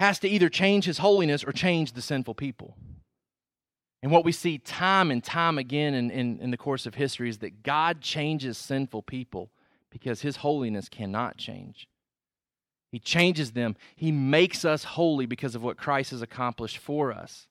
has 0.00 0.18
to 0.20 0.28
either 0.28 0.48
change 0.48 0.86
His 0.86 0.98
holiness 0.98 1.44
or 1.44 1.52
change 1.52 1.92
the 1.92 2.02
sinful 2.02 2.34
people. 2.34 2.76
And 4.02 4.10
what 4.10 4.24
we 4.24 4.32
see 4.32 4.58
time 4.58 5.10
and 5.10 5.22
time 5.22 5.58
again 5.58 5.94
in, 5.94 6.10
in, 6.10 6.40
in 6.40 6.50
the 6.50 6.56
course 6.56 6.86
of 6.86 6.94
history 6.94 7.28
is 7.28 7.38
that 7.38 7.62
God 7.62 8.00
changes 8.00 8.58
sinful 8.58 9.02
people 9.02 9.50
because 9.90 10.22
His 10.22 10.36
holiness 10.36 10.88
cannot 10.88 11.36
change. 11.36 11.86
He 12.92 12.98
changes 12.98 13.52
them. 13.52 13.76
He 13.94 14.10
makes 14.10 14.64
us 14.64 14.82
holy 14.82 15.26
because 15.26 15.54
of 15.54 15.62
what 15.62 15.76
Christ 15.76 16.10
has 16.10 16.22
accomplished 16.22 16.78
for 16.78 17.12
us. 17.12 17.46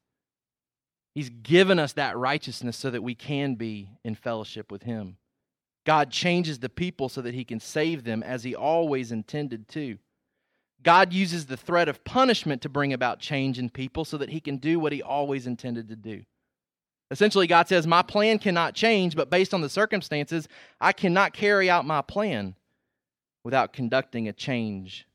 He's 1.15 1.29
given 1.29 1.79
us 1.79 1.93
that 1.93 2.17
righteousness 2.17 2.77
so 2.77 2.91
that 2.91 3.03
we 3.03 3.15
can 3.15 3.55
be 3.55 3.89
in 4.03 4.15
fellowship 4.15 4.71
with 4.71 4.83
Him. 4.83 5.17
God 5.85 6.11
changes 6.11 6.59
the 6.59 6.69
people 6.69 7.09
so 7.09 7.21
that 7.21 7.33
He 7.33 7.43
can 7.43 7.59
save 7.59 8.03
them 8.03 8.21
as 8.21 8.43
He 8.43 8.53
always 8.53 9.11
intended 9.11 9.67
to. 9.69 9.97
God 10.83 11.11
uses 11.11 11.45
the 11.45 11.57
threat 11.57 11.89
of 11.89 12.03
punishment 12.03 12.61
to 12.61 12.69
bring 12.69 12.93
about 12.93 13.19
change 13.19 13.59
in 13.59 13.69
people 13.69 14.05
so 14.05 14.17
that 14.17 14.29
He 14.29 14.39
can 14.39 14.57
do 14.57 14.79
what 14.79 14.93
He 14.93 15.01
always 15.01 15.47
intended 15.47 15.89
to 15.89 15.95
do. 15.95 16.23
Essentially, 17.11 17.47
God 17.47 17.67
says, 17.67 17.87
My 17.87 18.01
plan 18.01 18.39
cannot 18.39 18.75
change, 18.75 19.15
but 19.15 19.29
based 19.29 19.53
on 19.53 19.61
the 19.61 19.69
circumstances, 19.69 20.47
I 20.79 20.91
cannot 20.91 21.33
carry 21.33 21.69
out 21.69 21.85
my 21.85 22.01
plan 22.01 22.55
without 23.43 23.73
conducting 23.73 24.27
a 24.27 24.33
change 24.33 25.07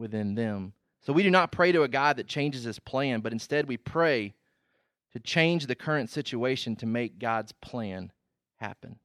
within 0.00 0.34
them. 0.34 0.72
So 1.02 1.12
we 1.12 1.22
do 1.22 1.30
not 1.30 1.52
pray 1.52 1.72
to 1.72 1.82
a 1.82 1.88
God 1.88 2.16
that 2.16 2.26
changes 2.26 2.64
his 2.64 2.78
plan, 2.78 3.20
but 3.20 3.32
instead 3.32 3.68
we 3.68 3.76
pray 3.76 4.34
to 5.12 5.20
change 5.20 5.66
the 5.66 5.74
current 5.74 6.10
situation 6.10 6.76
to 6.76 6.86
make 6.86 7.18
God's 7.18 7.52
plan 7.52 8.12
happen. 8.56 8.96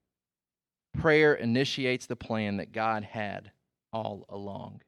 Prayer 0.97 1.33
initiates 1.33 2.05
the 2.05 2.15
plan 2.15 2.57
that 2.57 2.71
God 2.71 3.03
had 3.03 3.51
all 3.91 4.25
along. 4.29 4.81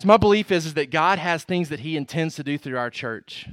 So 0.00 0.08
my 0.08 0.16
belief 0.16 0.50
is, 0.50 0.66
is 0.66 0.74
that 0.74 0.90
God 0.90 1.18
has 1.18 1.44
things 1.44 1.68
that 1.68 1.80
he 1.80 1.96
intends 1.96 2.36
to 2.36 2.44
do 2.44 2.58
through 2.58 2.78
our 2.78 2.90
church. 2.90 3.48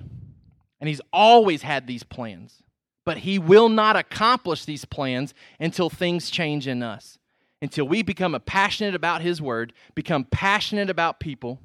And 0.79 0.87
he's 0.87 1.01
always 1.13 1.61
had 1.61 1.85
these 1.85 2.03
plans. 2.03 2.63
But 3.05 3.19
he 3.19 3.39
will 3.39 3.69
not 3.69 3.95
accomplish 3.95 4.65
these 4.65 4.85
plans 4.85 5.33
until 5.59 5.89
things 5.89 6.29
change 6.29 6.67
in 6.67 6.83
us. 6.83 7.17
Until 7.61 7.87
we 7.87 8.01
become 8.01 8.39
passionate 8.45 8.95
about 8.95 9.21
his 9.21 9.41
word, 9.41 9.73
become 9.93 10.23
passionate 10.25 10.89
about 10.89 11.19
people, 11.19 11.59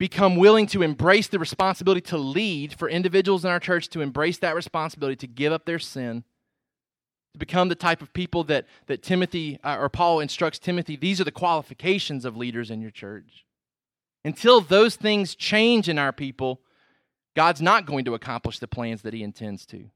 become 0.00 0.36
willing 0.36 0.66
to 0.66 0.82
embrace 0.82 1.28
the 1.28 1.38
responsibility 1.38 2.00
to 2.00 2.16
lead 2.16 2.72
for 2.72 2.88
individuals 2.88 3.44
in 3.44 3.50
our 3.50 3.60
church 3.60 3.88
to 3.90 4.00
embrace 4.00 4.38
that 4.38 4.56
responsibility 4.56 5.14
to 5.14 5.26
give 5.26 5.52
up 5.52 5.66
their 5.66 5.78
sin 5.78 6.24
to 7.34 7.38
become 7.38 7.68
the 7.68 7.76
type 7.76 8.02
of 8.02 8.12
people 8.12 8.42
that, 8.44 8.66
that 8.86 9.02
timothy 9.02 9.60
uh, 9.62 9.76
or 9.78 9.88
paul 9.88 10.18
instructs 10.18 10.58
timothy 10.58 10.96
these 10.96 11.20
are 11.20 11.24
the 11.24 11.30
qualifications 11.30 12.24
of 12.24 12.36
leaders 12.36 12.70
in 12.70 12.80
your 12.80 12.90
church. 12.90 13.44
Until 14.24 14.60
those 14.60 14.96
things 14.96 15.34
change 15.34 15.88
in 15.88 15.98
our 15.98 16.12
people 16.12 16.62
god's 17.36 17.60
not 17.60 17.84
going 17.84 18.06
to 18.06 18.14
accomplish 18.14 18.58
the 18.58 18.66
plans 18.66 19.02
that 19.02 19.14
he 19.14 19.22
intends 19.22 19.66
to 19.66 19.90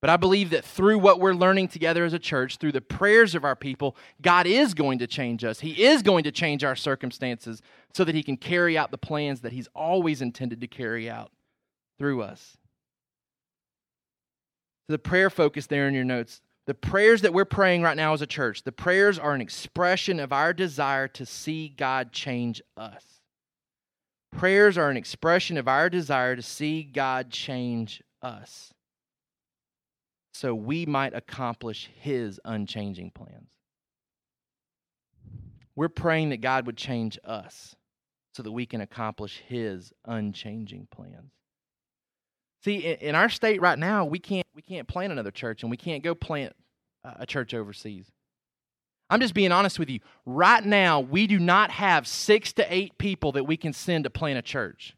but 0.00 0.08
I 0.08 0.16
believe 0.16 0.50
that 0.50 0.64
through 0.64 0.98
what 0.98 1.20
we're 1.20 1.34
learning 1.34 1.68
together 1.68 2.04
as 2.04 2.14
a 2.14 2.18
church, 2.18 2.56
through 2.56 2.72
the 2.72 2.80
prayers 2.80 3.34
of 3.34 3.44
our 3.44 3.56
people, 3.56 3.96
God 4.22 4.46
is 4.46 4.72
going 4.72 4.98
to 5.00 5.06
change 5.06 5.44
us. 5.44 5.60
He 5.60 5.84
is 5.84 6.02
going 6.02 6.24
to 6.24 6.32
change 6.32 6.64
our 6.64 6.76
circumstances 6.76 7.60
so 7.92 8.04
that 8.04 8.14
He 8.14 8.22
can 8.22 8.38
carry 8.38 8.78
out 8.78 8.90
the 8.90 8.98
plans 8.98 9.40
that 9.40 9.52
He's 9.52 9.68
always 9.74 10.22
intended 10.22 10.60
to 10.62 10.66
carry 10.66 11.10
out 11.10 11.30
through 11.98 12.22
us. 12.22 12.56
So, 14.86 14.94
the 14.94 14.98
prayer 14.98 15.28
focus 15.28 15.66
there 15.66 15.86
in 15.86 15.94
your 15.94 16.04
notes 16.04 16.40
the 16.66 16.74
prayers 16.74 17.22
that 17.22 17.34
we're 17.34 17.44
praying 17.44 17.82
right 17.82 17.96
now 17.96 18.12
as 18.12 18.22
a 18.22 18.26
church, 18.26 18.62
the 18.62 18.72
prayers 18.72 19.18
are 19.18 19.32
an 19.32 19.40
expression 19.40 20.20
of 20.20 20.32
our 20.32 20.52
desire 20.52 21.08
to 21.08 21.26
see 21.26 21.68
God 21.68 22.12
change 22.12 22.62
us. 22.76 23.04
Prayers 24.30 24.78
are 24.78 24.88
an 24.88 24.96
expression 24.96 25.58
of 25.58 25.66
our 25.66 25.90
desire 25.90 26.36
to 26.36 26.42
see 26.42 26.84
God 26.84 27.30
change 27.30 28.02
us 28.22 28.72
so 30.32 30.54
we 30.54 30.86
might 30.86 31.14
accomplish 31.14 31.90
His 32.00 32.40
unchanging 32.44 33.10
plans. 33.10 33.52
We're 35.76 35.88
praying 35.88 36.30
that 36.30 36.40
God 36.40 36.66
would 36.66 36.76
change 36.76 37.18
us 37.24 37.74
so 38.34 38.42
that 38.42 38.52
we 38.52 38.66
can 38.66 38.80
accomplish 38.80 39.42
His 39.46 39.92
unchanging 40.04 40.88
plans. 40.90 41.32
See, 42.62 42.76
in 42.76 43.14
our 43.14 43.30
state 43.30 43.60
right 43.60 43.78
now, 43.78 44.04
we 44.04 44.18
can't 44.18 44.46
we 44.54 44.62
can't 44.62 44.86
plant 44.86 45.12
another 45.12 45.30
church, 45.30 45.62
and 45.62 45.70
we 45.70 45.76
can't 45.76 46.02
go 46.02 46.14
plant 46.14 46.54
uh, 47.04 47.14
a 47.20 47.26
church 47.26 47.54
overseas. 47.54 48.10
I'm 49.08 49.20
just 49.20 49.34
being 49.34 49.50
honest 49.50 49.78
with 49.78 49.90
you. 49.90 50.00
Right 50.24 50.64
now, 50.64 51.00
we 51.00 51.26
do 51.26 51.38
not 51.38 51.70
have 51.72 52.06
six 52.06 52.52
to 52.54 52.72
eight 52.72 52.96
people 52.98 53.32
that 53.32 53.44
we 53.44 53.56
can 53.56 53.72
send 53.72 54.04
to 54.04 54.10
plant 54.10 54.38
a 54.38 54.42
church. 54.42 54.94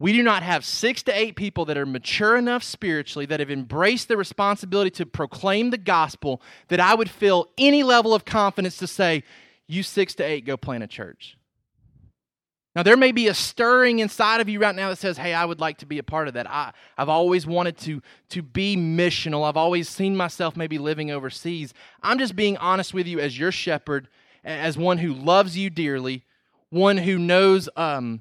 We 0.00 0.12
do 0.12 0.22
not 0.22 0.44
have 0.44 0.64
six 0.64 1.02
to 1.04 1.18
eight 1.18 1.34
people 1.34 1.64
that 1.64 1.76
are 1.76 1.86
mature 1.86 2.36
enough 2.36 2.62
spiritually, 2.62 3.26
that 3.26 3.40
have 3.40 3.50
embraced 3.50 4.06
the 4.06 4.16
responsibility 4.16 4.90
to 4.92 5.06
proclaim 5.06 5.70
the 5.70 5.78
gospel, 5.78 6.40
that 6.68 6.78
I 6.78 6.94
would 6.94 7.10
feel 7.10 7.48
any 7.58 7.82
level 7.82 8.14
of 8.14 8.24
confidence 8.24 8.76
to 8.76 8.86
say, 8.86 9.24
You 9.66 9.82
six 9.82 10.14
to 10.16 10.24
eight, 10.24 10.44
go 10.46 10.56
plant 10.56 10.84
a 10.84 10.86
church. 10.86 11.36
Now, 12.76 12.84
there 12.84 12.96
may 12.96 13.10
be 13.10 13.26
a 13.26 13.34
stirring 13.34 13.98
inside 13.98 14.40
of 14.40 14.48
you 14.48 14.60
right 14.60 14.74
now 14.74 14.90
that 14.90 14.98
says, 14.98 15.18
Hey, 15.18 15.34
I 15.34 15.44
would 15.44 15.58
like 15.58 15.78
to 15.78 15.86
be 15.86 15.98
a 15.98 16.04
part 16.04 16.28
of 16.28 16.34
that. 16.34 16.48
I, 16.48 16.72
I've 16.96 17.08
always 17.08 17.44
wanted 17.44 17.76
to, 17.78 18.00
to 18.28 18.42
be 18.42 18.76
missional. 18.76 19.48
I've 19.48 19.56
always 19.56 19.88
seen 19.88 20.16
myself 20.16 20.56
maybe 20.56 20.78
living 20.78 21.10
overseas. 21.10 21.74
I'm 22.04 22.20
just 22.20 22.36
being 22.36 22.56
honest 22.58 22.94
with 22.94 23.08
you 23.08 23.18
as 23.18 23.36
your 23.36 23.50
shepherd, 23.50 24.06
as 24.44 24.78
one 24.78 24.98
who 24.98 25.12
loves 25.12 25.58
you 25.58 25.70
dearly, 25.70 26.24
one 26.70 26.98
who 26.98 27.18
knows, 27.18 27.68
um, 27.76 28.20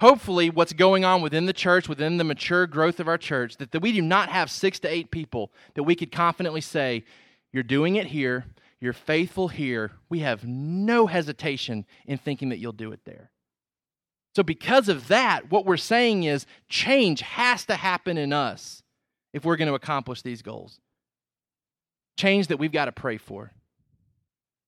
hopefully, 0.00 0.50
what's 0.50 0.72
going 0.72 1.04
on 1.04 1.22
within 1.22 1.46
the 1.46 1.52
church, 1.52 1.88
within 1.88 2.16
the 2.16 2.24
mature 2.24 2.66
growth 2.66 3.00
of 3.00 3.08
our 3.08 3.18
church, 3.18 3.56
that, 3.56 3.72
that 3.72 3.80
we 3.80 3.92
do 3.92 4.02
not 4.02 4.28
have 4.28 4.50
six 4.50 4.78
to 4.80 4.88
eight 4.88 5.10
people 5.10 5.52
that 5.74 5.84
we 5.84 5.94
could 5.94 6.12
confidently 6.12 6.60
say, 6.60 7.04
You're 7.52 7.62
doing 7.62 7.96
it 7.96 8.06
here, 8.06 8.46
you're 8.80 8.92
faithful 8.92 9.48
here. 9.48 9.92
We 10.08 10.20
have 10.20 10.44
no 10.44 11.06
hesitation 11.06 11.86
in 12.06 12.18
thinking 12.18 12.50
that 12.50 12.58
you'll 12.58 12.72
do 12.72 12.92
it 12.92 13.00
there. 13.04 13.30
So, 14.34 14.42
because 14.42 14.88
of 14.88 15.08
that, 15.08 15.50
what 15.50 15.64
we're 15.64 15.78
saying 15.78 16.24
is 16.24 16.46
change 16.68 17.22
has 17.22 17.64
to 17.66 17.74
happen 17.74 18.18
in 18.18 18.32
us 18.32 18.82
if 19.32 19.44
we're 19.44 19.56
going 19.56 19.68
to 19.68 19.74
accomplish 19.74 20.22
these 20.22 20.42
goals. 20.42 20.78
Change 22.18 22.48
that 22.48 22.58
we've 22.58 22.72
got 22.72 22.86
to 22.86 22.92
pray 22.92 23.16
for. 23.16 23.52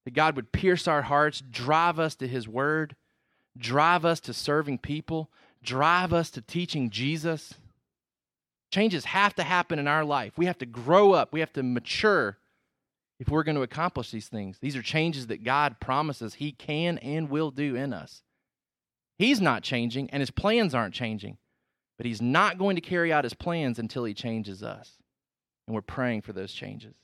That 0.04 0.14
God 0.14 0.36
would 0.36 0.52
pierce 0.52 0.88
our 0.88 1.02
hearts, 1.02 1.42
drive 1.50 1.98
us 1.98 2.14
to 2.16 2.26
His 2.26 2.48
Word, 2.48 2.96
drive 3.58 4.04
us 4.04 4.20
to 4.20 4.32
serving 4.32 4.78
people, 4.78 5.30
drive 5.62 6.12
us 6.12 6.30
to 6.30 6.40
teaching 6.40 6.90
Jesus. 6.90 7.54
Changes 8.70 9.06
have 9.06 9.34
to 9.36 9.42
happen 9.42 9.78
in 9.78 9.88
our 9.88 10.04
life. 10.04 10.32
We 10.36 10.46
have 10.46 10.58
to 10.58 10.66
grow 10.66 11.12
up, 11.12 11.32
we 11.32 11.40
have 11.40 11.52
to 11.54 11.62
mature 11.62 12.38
if 13.18 13.28
we're 13.28 13.42
going 13.42 13.56
to 13.56 13.62
accomplish 13.62 14.10
these 14.10 14.28
things. 14.28 14.58
These 14.60 14.76
are 14.76 14.82
changes 14.82 15.26
that 15.26 15.42
God 15.42 15.80
promises 15.80 16.34
He 16.34 16.52
can 16.52 16.98
and 16.98 17.28
will 17.28 17.50
do 17.50 17.74
in 17.74 17.92
us. 17.92 18.22
He's 19.18 19.40
not 19.40 19.64
changing, 19.64 20.10
and 20.10 20.20
his 20.20 20.30
plans 20.30 20.74
aren't 20.74 20.94
changing. 20.94 21.38
But 21.96 22.06
he's 22.06 22.22
not 22.22 22.58
going 22.58 22.76
to 22.76 22.80
carry 22.80 23.12
out 23.12 23.24
his 23.24 23.34
plans 23.34 23.78
until 23.80 24.04
he 24.04 24.14
changes 24.14 24.62
us. 24.62 24.92
And 25.66 25.74
we're 25.74 25.82
praying 25.82 26.22
for 26.22 26.32
those 26.32 26.52
changes. 26.52 26.94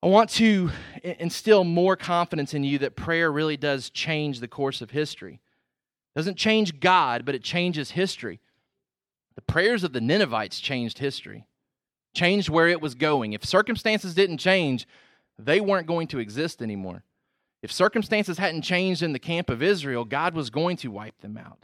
I 0.00 0.06
want 0.06 0.30
to 0.30 0.70
instill 1.02 1.64
more 1.64 1.96
confidence 1.96 2.54
in 2.54 2.62
you 2.62 2.78
that 2.78 2.94
prayer 2.94 3.32
really 3.32 3.56
does 3.56 3.90
change 3.90 4.38
the 4.38 4.46
course 4.46 4.80
of 4.80 4.92
history. 4.92 5.40
It 6.14 6.18
doesn't 6.18 6.36
change 6.36 6.78
God, 6.78 7.24
but 7.24 7.34
it 7.34 7.42
changes 7.42 7.90
history. 7.90 8.40
The 9.34 9.42
prayers 9.42 9.82
of 9.82 9.92
the 9.92 10.00
Ninevites 10.00 10.60
changed 10.60 10.98
history, 10.98 11.46
changed 12.14 12.48
where 12.48 12.68
it 12.68 12.80
was 12.80 12.94
going. 12.94 13.32
If 13.32 13.44
circumstances 13.44 14.14
didn't 14.14 14.38
change, 14.38 14.86
they 15.36 15.60
weren't 15.60 15.88
going 15.88 16.06
to 16.08 16.20
exist 16.20 16.62
anymore. 16.62 17.02
If 17.60 17.72
circumstances 17.72 18.38
hadn't 18.38 18.62
changed 18.62 19.02
in 19.02 19.12
the 19.12 19.18
camp 19.18 19.50
of 19.50 19.64
Israel, 19.64 20.04
God 20.04 20.32
was 20.32 20.48
going 20.48 20.76
to 20.78 20.92
wipe 20.92 21.20
them 21.22 21.36
out. 21.36 21.58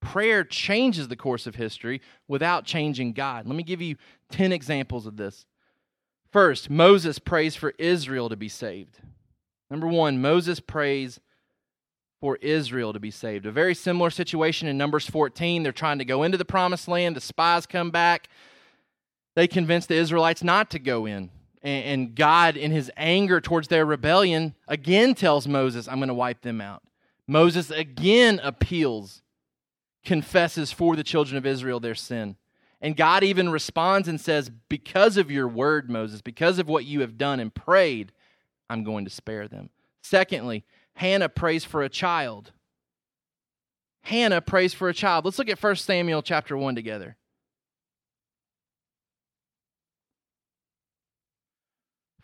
Prayer 0.00 0.42
changes 0.42 1.06
the 1.06 1.16
course 1.16 1.46
of 1.46 1.54
history 1.54 2.00
without 2.26 2.64
changing 2.64 3.12
God. 3.12 3.46
Let 3.46 3.54
me 3.54 3.62
give 3.62 3.80
you 3.80 3.94
10 4.30 4.50
examples 4.50 5.06
of 5.06 5.16
this. 5.16 5.46
First, 6.32 6.70
Moses 6.70 7.18
prays 7.18 7.54
for 7.54 7.74
Israel 7.78 8.30
to 8.30 8.36
be 8.36 8.48
saved. 8.48 8.98
Number 9.70 9.86
one, 9.86 10.20
Moses 10.20 10.60
prays 10.60 11.20
for 12.20 12.36
Israel 12.36 12.94
to 12.94 13.00
be 13.00 13.10
saved. 13.10 13.44
A 13.44 13.52
very 13.52 13.74
similar 13.74 14.08
situation 14.08 14.66
in 14.66 14.78
Numbers 14.78 15.06
14. 15.06 15.62
They're 15.62 15.72
trying 15.72 15.98
to 15.98 16.06
go 16.06 16.22
into 16.22 16.38
the 16.38 16.44
promised 16.44 16.88
land, 16.88 17.16
the 17.16 17.20
spies 17.20 17.66
come 17.66 17.90
back. 17.90 18.28
They 19.34 19.46
convince 19.46 19.86
the 19.86 19.96
Israelites 19.96 20.42
not 20.42 20.70
to 20.70 20.78
go 20.78 21.04
in. 21.04 21.30
And 21.62 22.14
God, 22.16 22.56
in 22.56 22.72
his 22.72 22.90
anger 22.96 23.40
towards 23.40 23.68
their 23.68 23.86
rebellion, 23.86 24.54
again 24.66 25.14
tells 25.14 25.46
Moses, 25.46 25.86
I'm 25.86 25.98
going 25.98 26.08
to 26.08 26.14
wipe 26.14 26.40
them 26.40 26.60
out. 26.60 26.82
Moses 27.28 27.70
again 27.70 28.40
appeals, 28.42 29.22
confesses 30.04 30.72
for 30.72 30.96
the 30.96 31.04
children 31.04 31.36
of 31.36 31.46
Israel 31.46 31.78
their 31.78 31.94
sin. 31.94 32.36
And 32.82 32.96
God 32.96 33.22
even 33.22 33.48
responds 33.48 34.08
and 34.08 34.20
says, 34.20 34.50
Because 34.68 35.16
of 35.16 35.30
your 35.30 35.46
word, 35.46 35.88
Moses, 35.88 36.20
because 36.20 36.58
of 36.58 36.68
what 36.68 36.84
you 36.84 37.00
have 37.00 37.16
done 37.16 37.38
and 37.38 37.54
prayed, 37.54 38.10
I'm 38.68 38.82
going 38.82 39.04
to 39.04 39.10
spare 39.10 39.46
them. 39.46 39.70
Secondly, 40.02 40.64
Hannah 40.94 41.28
prays 41.28 41.64
for 41.64 41.82
a 41.82 41.88
child. 41.88 42.50
Hannah 44.02 44.40
prays 44.40 44.74
for 44.74 44.88
a 44.88 44.94
child. 44.94 45.24
Let's 45.24 45.38
look 45.38 45.48
at 45.48 45.62
1 45.62 45.76
Samuel 45.76 46.22
chapter 46.22 46.56
1 46.56 46.74
together. 46.74 47.16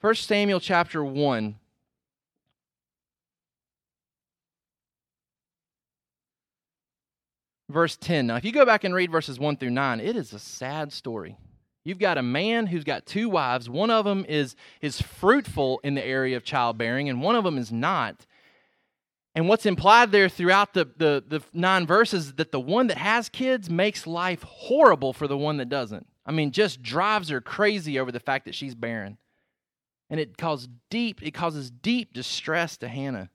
1 0.00 0.14
Samuel 0.16 0.58
chapter 0.58 1.04
1. 1.04 1.54
Verse 7.68 7.96
10. 7.96 8.26
Now, 8.26 8.36
if 8.36 8.44
you 8.44 8.52
go 8.52 8.64
back 8.64 8.84
and 8.84 8.94
read 8.94 9.10
verses 9.10 9.38
1 9.38 9.56
through 9.56 9.70
9, 9.70 10.00
it 10.00 10.16
is 10.16 10.32
a 10.32 10.38
sad 10.38 10.92
story. 10.92 11.36
You've 11.84 11.98
got 11.98 12.18
a 12.18 12.22
man 12.22 12.66
who's 12.66 12.84
got 12.84 13.06
two 13.06 13.28
wives. 13.28 13.70
One 13.70 13.90
of 13.90 14.04
them 14.04 14.24
is, 14.28 14.56
is 14.80 15.00
fruitful 15.00 15.80
in 15.82 15.94
the 15.94 16.04
area 16.04 16.36
of 16.36 16.44
childbearing, 16.44 17.08
and 17.08 17.22
one 17.22 17.36
of 17.36 17.44
them 17.44 17.56
is 17.56 17.72
not. 17.72 18.26
And 19.34 19.48
what's 19.48 19.66
implied 19.66 20.10
there 20.10 20.28
throughout 20.28 20.74
the, 20.74 20.86
the, 20.96 21.24
the 21.26 21.42
nine 21.52 21.86
verses 21.86 22.26
is 22.26 22.34
that 22.34 22.52
the 22.52 22.60
one 22.60 22.88
that 22.88 22.98
has 22.98 23.28
kids 23.28 23.70
makes 23.70 24.06
life 24.06 24.42
horrible 24.42 25.12
for 25.12 25.28
the 25.28 25.38
one 25.38 25.58
that 25.58 25.68
doesn't. 25.68 26.06
I 26.26 26.32
mean, 26.32 26.50
just 26.50 26.82
drives 26.82 27.28
her 27.28 27.40
crazy 27.40 27.98
over 27.98 28.12
the 28.12 28.20
fact 28.20 28.44
that 28.46 28.54
she's 28.54 28.74
barren. 28.74 29.16
And 30.10 30.18
it 30.18 30.36
causes 30.36 30.68
deep, 30.90 31.22
it 31.22 31.32
causes 31.32 31.70
deep 31.70 32.12
distress 32.12 32.76
to 32.78 32.88
Hannah 32.88 33.30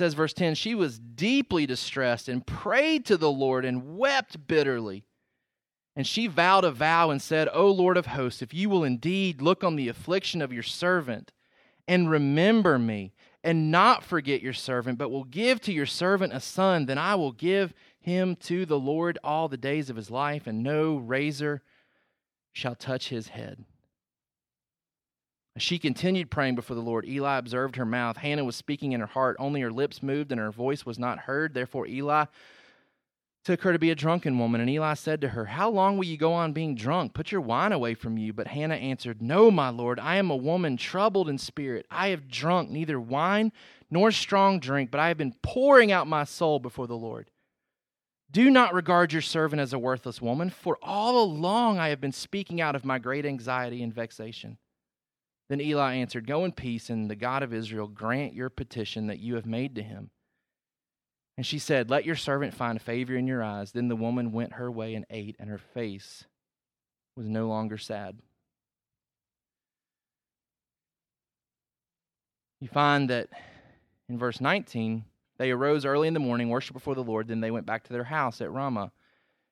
says 0.00 0.14
verse 0.14 0.32
10 0.32 0.54
she 0.54 0.74
was 0.74 0.98
deeply 0.98 1.66
distressed 1.66 2.26
and 2.26 2.46
prayed 2.46 3.04
to 3.04 3.18
the 3.18 3.30
lord 3.30 3.66
and 3.66 3.98
wept 3.98 4.46
bitterly. 4.46 5.04
And 5.94 6.06
she 6.06 6.26
vowed 6.26 6.64
a 6.64 6.70
vow 6.70 7.10
and 7.10 7.20
said 7.20 7.50
o 7.52 7.70
lord 7.70 7.98
of 7.98 8.06
hosts 8.06 8.40
if 8.40 8.54
you 8.54 8.70
will 8.70 8.82
indeed 8.82 9.42
look 9.42 9.62
on 9.62 9.76
the 9.76 9.88
affliction 9.88 10.40
of 10.40 10.54
your 10.54 10.62
servant 10.62 11.32
and 11.86 12.08
remember 12.08 12.78
me 12.78 13.12
and 13.44 13.70
not 13.70 14.02
forget 14.02 14.40
your 14.40 14.54
servant 14.54 14.96
but 14.96 15.10
will 15.10 15.24
give 15.24 15.60
to 15.60 15.72
your 15.72 15.84
servant 15.84 16.32
a 16.32 16.40
son 16.40 16.86
then 16.86 16.96
i 16.96 17.14
will 17.14 17.32
give 17.32 17.74
him 18.00 18.36
to 18.36 18.64
the 18.64 18.78
lord 18.78 19.18
all 19.22 19.48
the 19.48 19.58
days 19.58 19.90
of 19.90 19.96
his 19.96 20.10
life 20.10 20.46
and 20.46 20.62
no 20.62 20.96
razor 20.96 21.60
shall 22.54 22.74
touch 22.74 23.10
his 23.10 23.28
head 23.28 23.66
she 25.62 25.78
continued 25.78 26.30
praying 26.30 26.54
before 26.54 26.76
the 26.76 26.82
Lord, 26.82 27.04
Eli 27.06 27.38
observed 27.38 27.76
her 27.76 27.84
mouth. 27.84 28.16
Hannah 28.16 28.44
was 28.44 28.56
speaking 28.56 28.92
in 28.92 29.00
her 29.00 29.06
heart, 29.06 29.36
only 29.38 29.60
her 29.60 29.72
lips 29.72 30.02
moved 30.02 30.32
and 30.32 30.40
her 30.40 30.50
voice 30.50 30.86
was 30.86 30.98
not 30.98 31.20
heard. 31.20 31.54
Therefore, 31.54 31.86
Eli 31.86 32.26
took 33.44 33.62
her 33.62 33.72
to 33.72 33.78
be 33.78 33.90
a 33.90 33.94
drunken 33.94 34.38
woman. 34.38 34.60
And 34.60 34.70
Eli 34.70 34.94
said 34.94 35.20
to 35.20 35.28
her, 35.28 35.46
How 35.46 35.70
long 35.70 35.96
will 35.96 36.04
you 36.04 36.16
go 36.16 36.32
on 36.32 36.52
being 36.52 36.74
drunk? 36.74 37.14
Put 37.14 37.32
your 37.32 37.40
wine 37.40 37.72
away 37.72 37.94
from 37.94 38.18
you. 38.18 38.32
But 38.32 38.48
Hannah 38.48 38.74
answered, 38.74 39.22
No, 39.22 39.50
my 39.50 39.70
Lord, 39.70 39.98
I 39.98 40.16
am 40.16 40.30
a 40.30 40.36
woman 40.36 40.76
troubled 40.76 41.28
in 41.28 41.38
spirit. 41.38 41.86
I 41.90 42.08
have 42.08 42.28
drunk 42.28 42.70
neither 42.70 43.00
wine 43.00 43.52
nor 43.90 44.12
strong 44.12 44.60
drink, 44.60 44.90
but 44.90 45.00
I 45.00 45.08
have 45.08 45.18
been 45.18 45.34
pouring 45.42 45.90
out 45.90 46.06
my 46.06 46.24
soul 46.24 46.58
before 46.58 46.86
the 46.86 46.96
Lord. 46.96 47.30
Do 48.30 48.48
not 48.48 48.74
regard 48.74 49.12
your 49.12 49.22
servant 49.22 49.60
as 49.60 49.72
a 49.72 49.78
worthless 49.78 50.22
woman, 50.22 50.50
for 50.50 50.78
all 50.82 51.24
along 51.24 51.78
I 51.78 51.88
have 51.88 52.00
been 52.00 52.12
speaking 52.12 52.60
out 52.60 52.76
of 52.76 52.84
my 52.84 53.00
great 53.00 53.26
anxiety 53.26 53.82
and 53.82 53.92
vexation. 53.92 54.58
Then 55.50 55.60
Eli 55.60 55.94
answered, 55.94 56.28
Go 56.28 56.44
in 56.44 56.52
peace, 56.52 56.90
and 56.90 57.10
the 57.10 57.16
God 57.16 57.42
of 57.42 57.52
Israel 57.52 57.88
grant 57.88 58.34
your 58.34 58.48
petition 58.48 59.08
that 59.08 59.18
you 59.18 59.34
have 59.34 59.46
made 59.46 59.74
to 59.74 59.82
him. 59.82 60.10
And 61.36 61.44
she 61.44 61.58
said, 61.58 61.90
Let 61.90 62.04
your 62.04 62.14
servant 62.14 62.54
find 62.54 62.80
favor 62.80 63.16
in 63.16 63.26
your 63.26 63.42
eyes. 63.42 63.72
Then 63.72 63.88
the 63.88 63.96
woman 63.96 64.30
went 64.30 64.54
her 64.54 64.70
way 64.70 64.94
and 64.94 65.04
ate, 65.10 65.34
and 65.40 65.50
her 65.50 65.58
face 65.58 66.24
was 67.16 67.28
no 67.28 67.48
longer 67.48 67.78
sad. 67.78 68.20
You 72.60 72.68
find 72.68 73.10
that 73.10 73.30
in 74.08 74.18
verse 74.18 74.40
19, 74.40 75.04
they 75.38 75.50
arose 75.50 75.84
early 75.84 76.06
in 76.06 76.14
the 76.14 76.20
morning, 76.20 76.48
worshiped 76.48 76.74
before 76.74 76.94
the 76.94 77.02
Lord, 77.02 77.26
then 77.26 77.40
they 77.40 77.50
went 77.50 77.66
back 77.66 77.82
to 77.84 77.92
their 77.92 78.04
house 78.04 78.40
at 78.40 78.52
Ramah. 78.52 78.92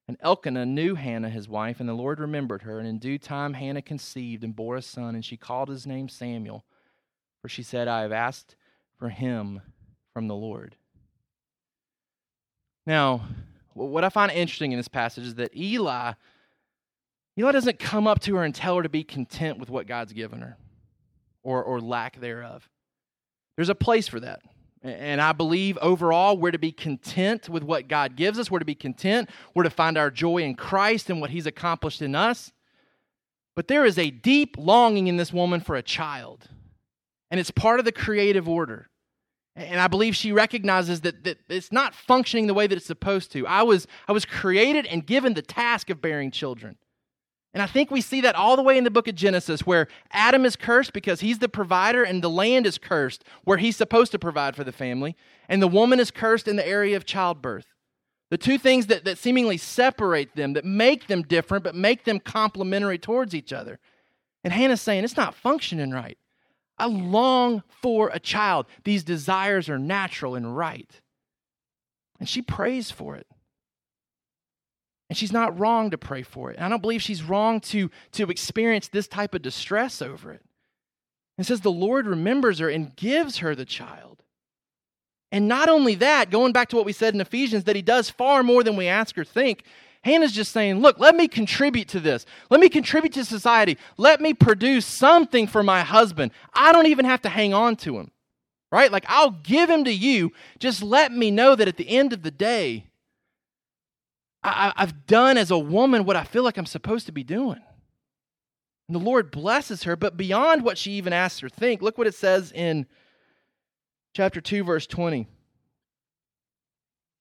And 0.08 0.16
Elkanah 0.22 0.64
knew 0.64 0.94
Hannah, 0.94 1.28
his 1.28 1.48
wife, 1.48 1.80
and 1.80 1.88
the 1.88 1.94
Lord 1.94 2.18
remembered 2.18 2.62
her. 2.62 2.78
And 2.78 2.88
in 2.88 2.98
due 2.98 3.18
time, 3.18 3.52
Hannah 3.52 3.82
conceived 3.82 4.42
and 4.42 4.56
bore 4.56 4.76
a 4.76 4.82
son, 4.82 5.14
and 5.14 5.24
she 5.24 5.36
called 5.36 5.68
his 5.68 5.86
name 5.86 6.08
Samuel, 6.08 6.64
for 7.42 7.48
she 7.48 7.62
said, 7.62 7.88
I 7.88 8.00
have 8.00 8.12
asked 8.12 8.56
for 8.98 9.10
him 9.10 9.60
from 10.14 10.26
the 10.26 10.34
Lord. 10.34 10.76
Now, 12.86 13.26
what 13.74 14.02
I 14.02 14.08
find 14.08 14.32
interesting 14.32 14.72
in 14.72 14.78
this 14.78 14.88
passage 14.88 15.26
is 15.26 15.34
that 15.34 15.54
Eli, 15.54 16.14
Eli 17.38 17.52
doesn't 17.52 17.78
come 17.78 18.06
up 18.06 18.20
to 18.20 18.34
her 18.36 18.44
and 18.44 18.54
tell 18.54 18.76
her 18.76 18.82
to 18.82 18.88
be 18.88 19.04
content 19.04 19.58
with 19.58 19.68
what 19.68 19.86
God's 19.86 20.14
given 20.14 20.40
her 20.40 20.56
or, 21.42 21.62
or 21.62 21.80
lack 21.80 22.18
thereof. 22.18 22.66
There's 23.56 23.68
a 23.68 23.74
place 23.74 24.08
for 24.08 24.20
that. 24.20 24.40
And 24.82 25.20
I 25.20 25.32
believe 25.32 25.76
overall 25.78 26.36
we're 26.36 26.52
to 26.52 26.58
be 26.58 26.72
content 26.72 27.48
with 27.48 27.64
what 27.64 27.88
God 27.88 28.14
gives 28.14 28.38
us. 28.38 28.50
We're 28.50 28.60
to 28.60 28.64
be 28.64 28.74
content. 28.74 29.28
We're 29.54 29.64
to 29.64 29.70
find 29.70 29.98
our 29.98 30.10
joy 30.10 30.38
in 30.38 30.54
Christ 30.54 31.10
and 31.10 31.20
what 31.20 31.30
He's 31.30 31.46
accomplished 31.46 32.00
in 32.00 32.14
us. 32.14 32.52
But 33.56 33.66
there 33.66 33.84
is 33.84 33.98
a 33.98 34.10
deep 34.10 34.56
longing 34.56 35.08
in 35.08 35.16
this 35.16 35.32
woman 35.32 35.60
for 35.60 35.74
a 35.74 35.82
child. 35.82 36.48
And 37.30 37.40
it's 37.40 37.50
part 37.50 37.80
of 37.80 37.84
the 37.84 37.92
creative 37.92 38.48
order. 38.48 38.88
And 39.56 39.80
I 39.80 39.88
believe 39.88 40.14
she 40.14 40.30
recognizes 40.30 41.00
that, 41.00 41.24
that 41.24 41.38
it's 41.48 41.72
not 41.72 41.92
functioning 41.92 42.46
the 42.46 42.54
way 42.54 42.68
that 42.68 42.76
it's 42.76 42.86
supposed 42.86 43.32
to. 43.32 43.44
I 43.48 43.62
was, 43.62 43.88
I 44.06 44.12
was 44.12 44.24
created 44.24 44.86
and 44.86 45.04
given 45.04 45.34
the 45.34 45.42
task 45.42 45.90
of 45.90 46.00
bearing 46.00 46.30
children. 46.30 46.76
And 47.58 47.62
I 47.64 47.66
think 47.66 47.90
we 47.90 48.02
see 48.02 48.20
that 48.20 48.36
all 48.36 48.54
the 48.54 48.62
way 48.62 48.78
in 48.78 48.84
the 48.84 48.90
book 48.90 49.08
of 49.08 49.16
Genesis, 49.16 49.66
where 49.66 49.88
Adam 50.12 50.44
is 50.44 50.54
cursed 50.54 50.92
because 50.92 51.18
he's 51.18 51.40
the 51.40 51.48
provider, 51.48 52.04
and 52.04 52.22
the 52.22 52.30
land 52.30 52.66
is 52.66 52.78
cursed 52.78 53.24
where 53.42 53.58
he's 53.58 53.74
supposed 53.76 54.12
to 54.12 54.18
provide 54.20 54.54
for 54.54 54.62
the 54.62 54.70
family, 54.70 55.16
and 55.48 55.60
the 55.60 55.66
woman 55.66 55.98
is 55.98 56.12
cursed 56.12 56.46
in 56.46 56.54
the 56.54 56.64
area 56.64 56.96
of 56.96 57.04
childbirth. 57.04 57.66
The 58.30 58.38
two 58.38 58.58
things 58.58 58.86
that, 58.86 59.04
that 59.06 59.18
seemingly 59.18 59.56
separate 59.56 60.36
them, 60.36 60.52
that 60.52 60.64
make 60.64 61.08
them 61.08 61.22
different, 61.22 61.64
but 61.64 61.74
make 61.74 62.04
them 62.04 62.20
complementary 62.20 62.96
towards 62.96 63.34
each 63.34 63.52
other. 63.52 63.80
And 64.44 64.52
Hannah's 64.52 64.80
saying, 64.80 65.02
It's 65.02 65.16
not 65.16 65.34
functioning 65.34 65.90
right. 65.90 66.16
I 66.78 66.86
long 66.86 67.64
for 67.82 68.08
a 68.14 68.20
child. 68.20 68.66
These 68.84 69.02
desires 69.02 69.68
are 69.68 69.80
natural 69.80 70.36
and 70.36 70.56
right. 70.56 71.00
And 72.20 72.28
she 72.28 72.40
prays 72.40 72.92
for 72.92 73.16
it. 73.16 73.26
And 75.08 75.16
she's 75.16 75.32
not 75.32 75.58
wrong 75.58 75.90
to 75.90 75.98
pray 75.98 76.22
for 76.22 76.50
it. 76.50 76.56
And 76.56 76.66
I 76.66 76.68
don't 76.68 76.82
believe 76.82 77.00
she's 77.00 77.22
wrong 77.22 77.60
to, 77.60 77.90
to 78.12 78.30
experience 78.30 78.88
this 78.88 79.08
type 79.08 79.34
of 79.34 79.42
distress 79.42 80.02
over 80.02 80.32
it. 80.32 80.42
It 81.38 81.44
says 81.44 81.60
the 81.60 81.70
Lord 81.70 82.06
remembers 82.06 82.58
her 82.58 82.68
and 82.68 82.94
gives 82.96 83.38
her 83.38 83.54
the 83.54 83.64
child. 83.64 84.22
And 85.30 85.46
not 85.46 85.68
only 85.68 85.94
that, 85.96 86.30
going 86.30 86.52
back 86.52 86.68
to 86.70 86.76
what 86.76 86.86
we 86.86 86.92
said 86.92 87.14
in 87.14 87.20
Ephesians, 87.20 87.64
that 87.64 87.76
he 87.76 87.82
does 87.82 88.10
far 88.10 88.42
more 88.42 88.62
than 88.62 88.76
we 88.76 88.86
ask 88.86 89.16
or 89.16 89.24
think. 89.24 89.64
Hannah's 90.02 90.32
just 90.32 90.52
saying, 90.52 90.80
Look, 90.80 90.98
let 90.98 91.14
me 91.14 91.28
contribute 91.28 91.88
to 91.88 92.00
this. 92.00 92.24
Let 92.50 92.60
me 92.60 92.68
contribute 92.68 93.12
to 93.14 93.24
society. 93.24 93.76
Let 93.96 94.20
me 94.20 94.32
produce 94.32 94.86
something 94.86 95.46
for 95.46 95.62
my 95.62 95.82
husband. 95.82 96.32
I 96.54 96.72
don't 96.72 96.86
even 96.86 97.04
have 97.04 97.22
to 97.22 97.28
hang 97.28 97.52
on 97.52 97.76
to 97.76 97.98
him, 97.98 98.10
right? 98.72 98.90
Like, 98.90 99.04
I'll 99.08 99.32
give 99.32 99.68
him 99.68 99.84
to 99.84 99.92
you. 99.92 100.32
Just 100.58 100.82
let 100.82 101.12
me 101.12 101.30
know 101.30 101.54
that 101.54 101.68
at 101.68 101.76
the 101.76 101.88
end 101.88 102.12
of 102.12 102.22
the 102.22 102.30
day, 102.30 102.87
I, 104.76 104.80
have 104.80 105.06
done 105.06 105.36
as 105.36 105.50
a 105.50 105.58
woman 105.58 106.04
what 106.04 106.16
I 106.16 106.24
feel 106.24 106.42
like 106.42 106.56
I'm 106.56 106.66
supposed 106.66 107.06
to 107.06 107.12
be 107.12 107.24
doing. 107.24 107.60
And 108.88 108.94
the 108.94 109.04
Lord 109.04 109.30
blesses 109.30 109.82
her, 109.82 109.96
but 109.96 110.16
beyond 110.16 110.64
what 110.64 110.78
she 110.78 110.92
even 110.92 111.12
asks 111.12 111.42
or 111.42 111.48
think, 111.48 111.82
look 111.82 111.98
what 111.98 112.06
it 112.06 112.14
says 112.14 112.52
in 112.52 112.86
chapter 114.14 114.40
2, 114.40 114.64
verse 114.64 114.86
20. 114.86 115.26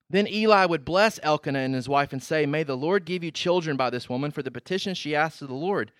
Then 0.10 0.28
Eli 0.28 0.66
would 0.66 0.86
bless 0.86 1.20
Elkanah 1.22 1.60
and 1.60 1.76
his 1.76 1.90
wife 1.90 2.14
and 2.14 2.24
say, 2.24 2.46
May 2.46 2.64
the 2.64 2.78
Lord 2.78 3.04
give 3.04 3.24
you 3.24 3.32
children 3.32 3.76
by 3.76 3.90
this 3.90 4.08
woman 4.08 4.32
for 4.32 4.42
the 4.42 4.52
petition 4.52 4.94
she 4.94 5.16
asked 5.16 5.42
of 5.42 5.50
the 5.50 5.54
Lord. 5.54 5.92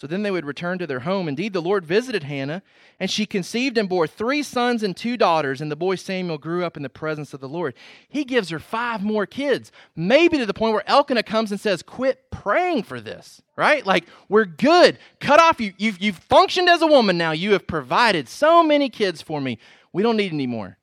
So 0.00 0.06
then 0.06 0.22
they 0.22 0.30
would 0.30 0.44
return 0.44 0.78
to 0.78 0.86
their 0.86 1.00
home. 1.00 1.26
Indeed, 1.26 1.52
the 1.52 1.60
Lord 1.60 1.84
visited 1.84 2.22
Hannah, 2.22 2.62
and 3.00 3.10
she 3.10 3.26
conceived 3.26 3.76
and 3.76 3.88
bore 3.88 4.06
three 4.06 4.44
sons 4.44 4.84
and 4.84 4.96
two 4.96 5.16
daughters, 5.16 5.60
and 5.60 5.72
the 5.72 5.76
boy 5.76 5.96
Samuel 5.96 6.38
grew 6.38 6.64
up 6.64 6.76
in 6.76 6.84
the 6.84 6.88
presence 6.88 7.34
of 7.34 7.40
the 7.40 7.48
Lord. 7.48 7.74
He 8.08 8.24
gives 8.24 8.50
her 8.50 8.60
five 8.60 9.02
more 9.02 9.26
kids, 9.26 9.72
maybe 9.96 10.38
to 10.38 10.46
the 10.46 10.54
point 10.54 10.74
where 10.74 10.88
Elkanah 10.88 11.24
comes 11.24 11.50
and 11.50 11.60
says, 11.60 11.82
Quit 11.82 12.30
praying 12.30 12.84
for 12.84 13.00
this, 13.00 13.42
right? 13.56 13.84
Like, 13.84 14.04
we're 14.28 14.44
good. 14.44 14.98
Cut 15.18 15.40
off. 15.40 15.60
You, 15.60 15.72
you've, 15.78 16.00
you've 16.00 16.18
functioned 16.18 16.68
as 16.68 16.80
a 16.80 16.86
woman 16.86 17.18
now. 17.18 17.32
You 17.32 17.52
have 17.52 17.66
provided 17.66 18.28
so 18.28 18.62
many 18.62 18.88
kids 18.88 19.20
for 19.20 19.40
me. 19.40 19.58
We 19.92 20.04
don't 20.04 20.16
need 20.16 20.32
any 20.32 20.46
more. 20.46 20.78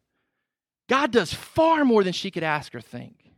God 0.90 1.12
does 1.12 1.34
far 1.34 1.86
more 1.86 2.04
than 2.04 2.14
she 2.14 2.32
could 2.32 2.44
ask 2.44 2.76
or 2.76 2.82
think. 2.82 3.32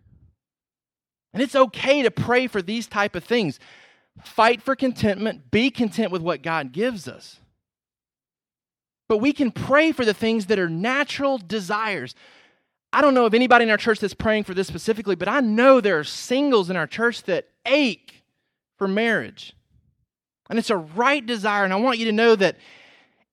And 1.33 1.43
it's 1.43 1.55
okay 1.55 2.01
to 2.01 2.09
pray 2.09 2.47
for 2.47 2.63
these 2.63 2.87
type 2.87 3.15
of 3.15 3.23
things 3.23 3.59
fight 4.23 4.61
for 4.61 4.75
contentment, 4.75 5.51
be 5.51 5.69
content 5.69 6.11
with 6.11 6.21
what 6.21 6.41
God 6.41 6.71
gives 6.71 7.07
us. 7.07 7.39
But 9.07 9.17
we 9.17 9.31
can 9.33 9.51
pray 9.51 9.91
for 9.91 10.05
the 10.05 10.13
things 10.13 10.47
that 10.47 10.59
are 10.59 10.69
natural 10.69 11.37
desires. 11.37 12.13
I 12.91 13.01
don't 13.01 13.13
know 13.13 13.25
of 13.25 13.33
anybody 13.33 13.63
in 13.63 13.69
our 13.69 13.77
church 13.77 13.99
that's 13.99 14.13
praying 14.13 14.43
for 14.43 14.53
this 14.53 14.67
specifically, 14.67 15.15
but 15.15 15.27
I 15.27 15.39
know 15.39 15.79
there 15.79 15.99
are 15.99 16.03
singles 16.03 16.69
in 16.69 16.75
our 16.75 16.87
church 16.87 17.23
that 17.23 17.47
ache 17.65 18.23
for 18.77 18.87
marriage. 18.87 19.53
And 20.49 20.57
it's 20.59 20.69
a 20.69 20.77
right 20.77 21.25
desire. 21.25 21.63
And 21.63 21.73
I 21.73 21.77
want 21.77 21.99
you 21.99 22.05
to 22.05 22.11
know 22.11 22.35
that 22.35 22.57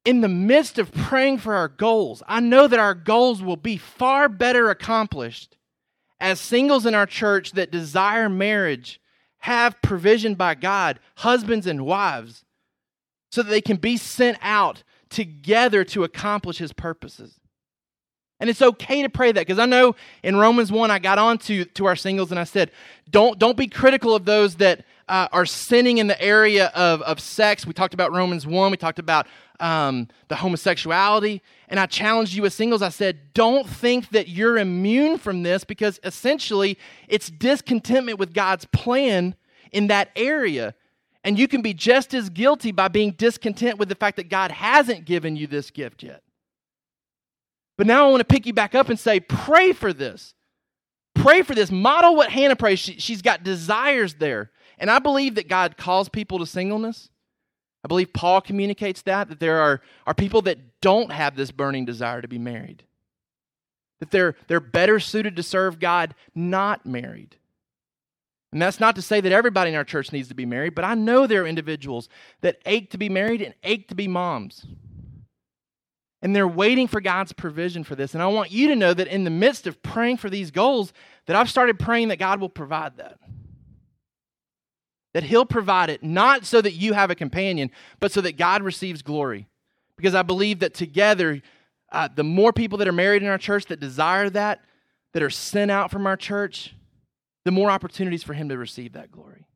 in 0.05 0.21
the 0.21 0.29
midst 0.29 0.79
of 0.79 0.93
praying 0.93 1.39
for 1.39 1.55
our 1.55 1.69
goals, 1.69 2.23
I 2.29 2.41
know 2.41 2.67
that 2.67 2.79
our 2.79 2.95
goals 2.95 3.43
will 3.43 3.57
be 3.57 3.77
far 3.77 4.29
better 4.29 4.71
accomplished 4.71 5.57
as 6.21 6.41
singles 6.41 6.87
in 6.87 6.95
our 6.95 7.07
church 7.07 7.53
that 7.53 7.71
desire 7.71 8.29
marriage 8.29 9.01
have 9.45 9.83
provision 9.83 10.35
by 10.35 10.55
God, 10.55 10.99
husbands 11.17 11.67
and 11.67 11.85
wives, 11.85 12.45
so 13.31 13.43
that 13.43 13.51
they 13.51 13.61
can 13.61 13.77
be 13.77 13.99
sent 13.99 14.39
out 14.41 14.83
together 15.11 15.85
to 15.85 16.03
accomplish 16.03 16.57
his 16.57 16.73
purposes. 16.73 17.39
And 18.45 18.51
it's 18.51 18.61
okay 18.61 19.01
to 19.01 19.09
pray 19.09 19.33
that 19.33 19.41
because 19.41 19.59
I 19.59 19.65
know 19.65 19.97
in 20.23 20.37
Romans 20.37 20.71
1, 20.71 20.91
I 20.91 20.99
got 20.99 21.17
on 21.17 21.39
to, 21.39 21.65
to 21.65 21.87
our 21.87 21.97
singles 21.97 22.31
and 22.31 22.39
I 22.39 22.45
said, 22.45 22.71
don't, 23.09 23.39
don't 23.39 23.57
be 23.57 23.69
critical 23.69 24.15
of 24.15 24.27
those 24.27 24.57
that 24.57 24.85
uh, 25.09 25.29
are 25.33 25.47
sinning 25.47 25.97
in 25.97 26.09
the 26.09 26.21
area 26.21 26.67
of, 26.75 27.01
of 27.01 27.21
sex. 27.21 27.67
We 27.67 27.73
talked 27.73 27.95
about 27.95 28.13
Romans 28.13 28.47
1, 28.47 28.71
we 28.71 28.77
talked 28.77 28.99
about 28.99 29.27
um, 29.61 30.09
the 30.29 30.37
homosexuality. 30.37 31.41
And 31.71 31.81
I 31.81 31.87
challenged 31.87 32.35
you 32.35 32.45
as 32.45 32.53
singles. 32.53 32.83
I 32.83 32.91
said, 32.91 33.33
don't 33.33 33.67
think 33.67 34.11
that 34.11 34.29
you're 34.29 34.59
immune 34.59 35.17
from 35.17 35.43
this 35.43 35.65
because 35.65 35.99
essentially 36.05 36.77
it's 37.09 37.31
discontentment 37.31 38.19
with 38.19 38.35
God's 38.35 38.67
plan 38.67 39.37
in 39.73 39.87
that 39.87 40.11
area. 40.17 40.75
And 41.25 41.39
you 41.39 41.49
can 41.49 41.63
be 41.63 41.73
just 41.73 42.13
as 42.13 42.29
guilty 42.29 42.73
by 42.73 42.89
being 42.89 43.13
discontent 43.13 43.79
with 43.79 43.89
the 43.89 43.95
fact 43.95 44.19
that 44.19 44.29
God 44.29 44.51
hasn't 44.51 45.07
given 45.07 45.35
you 45.35 45.47
this 45.47 45.71
gift 45.71 46.03
yet. 46.03 46.21
But 47.77 47.87
now 47.87 48.07
I 48.07 48.11
want 48.11 48.21
to 48.21 48.25
pick 48.25 48.47
you 48.47 48.53
back 48.53 48.75
up 48.75 48.89
and 48.89 48.99
say, 48.99 49.21
pray 49.21 49.73
for 49.73 49.93
this. 49.93 50.35
Pray 51.15 51.43
for 51.43 51.55
this. 51.55 51.71
Model 51.71 52.17
what 52.17 52.31
Hannah 52.31 52.57
prays. 52.57 52.79
She, 52.79 52.99
she's 52.99 53.23
got 53.23 53.43
desires 53.43 54.15
there. 54.15 54.51
And 54.79 54.91
I 54.91 54.99
believe 54.99 55.37
that 55.37 55.49
God 55.49 55.77
calls 55.77 56.09
people 56.09 56.39
to 56.39 56.47
singleness. 56.47 57.09
I 57.85 57.89
believe 57.89 58.13
Paul 58.13 58.41
communicates 58.41 59.03
that, 59.03 59.29
that 59.29 59.41
there 59.41 59.61
are, 59.61 59.81
are 60.07 60.15
people 60.15 60.43
that 60.43 60.81
don't 60.81 61.13
have 61.13 61.37
this 61.37 61.51
burning 61.51 61.85
desire 61.85 62.23
to 62.23 62.29
be 62.29 62.39
married. 62.39 62.83
That 64.01 64.11
they're, 64.11 64.37
they're 64.49 64.61
better 64.61 64.99
suited 64.99 65.37
to 65.37 65.43
serve 65.43 65.79
God 65.79 66.15
not 66.35 66.87
married. 66.87 67.37
And 68.53 68.63
that's 68.63 68.81
not 68.81 68.95
to 68.97 69.03
say 69.03 69.21
that 69.21 69.33
everybody 69.33 69.71
in 69.71 69.77
our 69.77 69.85
church 69.85 70.13
needs 70.13 70.29
to 70.29 70.35
be 70.35 70.47
married, 70.47 70.75
but 70.75 70.85
I 70.85 70.95
know 70.95 71.27
there 71.27 71.43
are 71.43 71.47
individuals 71.47 72.09
that 72.41 72.59
ache 72.65 72.91
to 72.93 72.99
be 72.99 73.09
married 73.09 73.43
and 73.43 73.53
ache 73.65 73.89
to 73.89 73.97
be 73.97 74.07
moms. 74.07 74.65
And 76.25 76.35
they're 76.35 76.49
waiting 76.49 76.89
for 76.89 77.03
God's 77.03 77.35
provision 77.35 77.85
for 77.85 77.95
this. 77.95 78.15
And 78.15 78.23
I 78.23 78.27
want 78.29 78.51
you 78.51 78.69
to 78.69 78.77
know 78.77 78.95
that 78.95 79.09
in 79.09 79.25
the 79.25 79.31
midst 79.31 79.67
of 79.67 79.83
praying 79.83 80.17
for 80.17 80.31
these 80.31 80.51
goals, 80.51 80.95
that 81.27 81.37
I've 81.37 81.51
started 81.51 81.79
praying 81.79 82.09
that 82.09 82.19
God 82.19 82.41
will 82.41 82.49
provide 82.49 82.97
that. 82.97 83.19
That 85.13 85.25
He'll 85.25 85.45
provide 85.45 85.91
it, 85.91 86.03
not 86.03 86.47
so 86.47 86.63
that 86.63 86.73
you 86.73 86.95
have 86.95 87.11
a 87.11 87.15
companion, 87.15 87.71
but 88.01 88.11
so 88.11 88.23
that 88.23 88.39
God 88.39 88.63
receives 88.63 89.03
glory. 89.03 89.49
Because 89.99 90.15
I 90.15 90.23
believe 90.23 90.61
that 90.61 90.73
together, 90.73 91.43
uh, 91.93 92.09
the 92.13 92.25
more 92.25 92.55
people 92.55 92.79
that 92.79 92.89
are 92.89 92.93
married 92.93 93.23
in 93.23 93.29
our 93.29 93.37
church 93.37 93.67
that 93.67 93.79
desire 93.79 94.31
that, 94.31 94.63
that 95.13 95.23
are 95.23 95.29
sent 95.29 95.71
out 95.71 95.91
from 95.91 96.07
our 96.07 96.17
church, 96.17 96.75
the 97.45 97.53
more 97.53 97.71
opportunities 97.71 98.23
for 98.23 98.33
Him 98.33 98.49
to 98.49 98.57
receive 98.57 98.95
that 98.95 99.13
glory. 99.13 99.47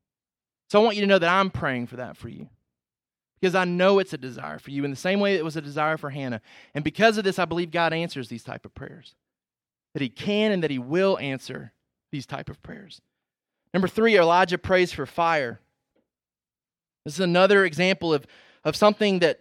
So 0.68 0.78
I 0.78 0.84
want 0.84 0.96
you 0.96 1.00
to 1.00 1.08
know 1.08 1.18
that 1.18 1.32
I'm 1.32 1.50
praying 1.50 1.86
for 1.86 1.96
that 1.96 2.18
for 2.18 2.28
you 2.28 2.50
because 3.40 3.54
I 3.54 3.64
know 3.64 3.98
it's 3.98 4.12
a 4.12 4.18
desire 4.18 4.58
for 4.58 4.70
you 4.70 4.84
in 4.84 4.90
the 4.90 4.96
same 4.96 5.20
way 5.20 5.34
it 5.34 5.44
was 5.44 5.56
a 5.56 5.62
desire 5.62 5.96
for 5.96 6.10
Hannah. 6.10 6.40
And 6.74 6.84
because 6.84 7.18
of 7.18 7.24
this, 7.24 7.38
I 7.38 7.44
believe 7.44 7.70
God 7.70 7.92
answers 7.92 8.28
these 8.28 8.44
type 8.44 8.64
of 8.64 8.74
prayers. 8.74 9.14
That 9.94 10.02
He 10.02 10.08
can 10.08 10.52
and 10.52 10.62
that 10.62 10.70
He 10.70 10.78
will 10.78 11.18
answer 11.18 11.72
these 12.10 12.26
type 12.26 12.48
of 12.48 12.62
prayers. 12.62 13.00
Number 13.72 13.88
three, 13.88 14.18
Elijah 14.18 14.58
prays 14.58 14.92
for 14.92 15.06
fire. 15.06 15.60
This 17.04 17.14
is 17.14 17.20
another 17.20 17.64
example 17.64 18.12
of, 18.12 18.26
of 18.64 18.76
something 18.76 19.20
that 19.20 19.40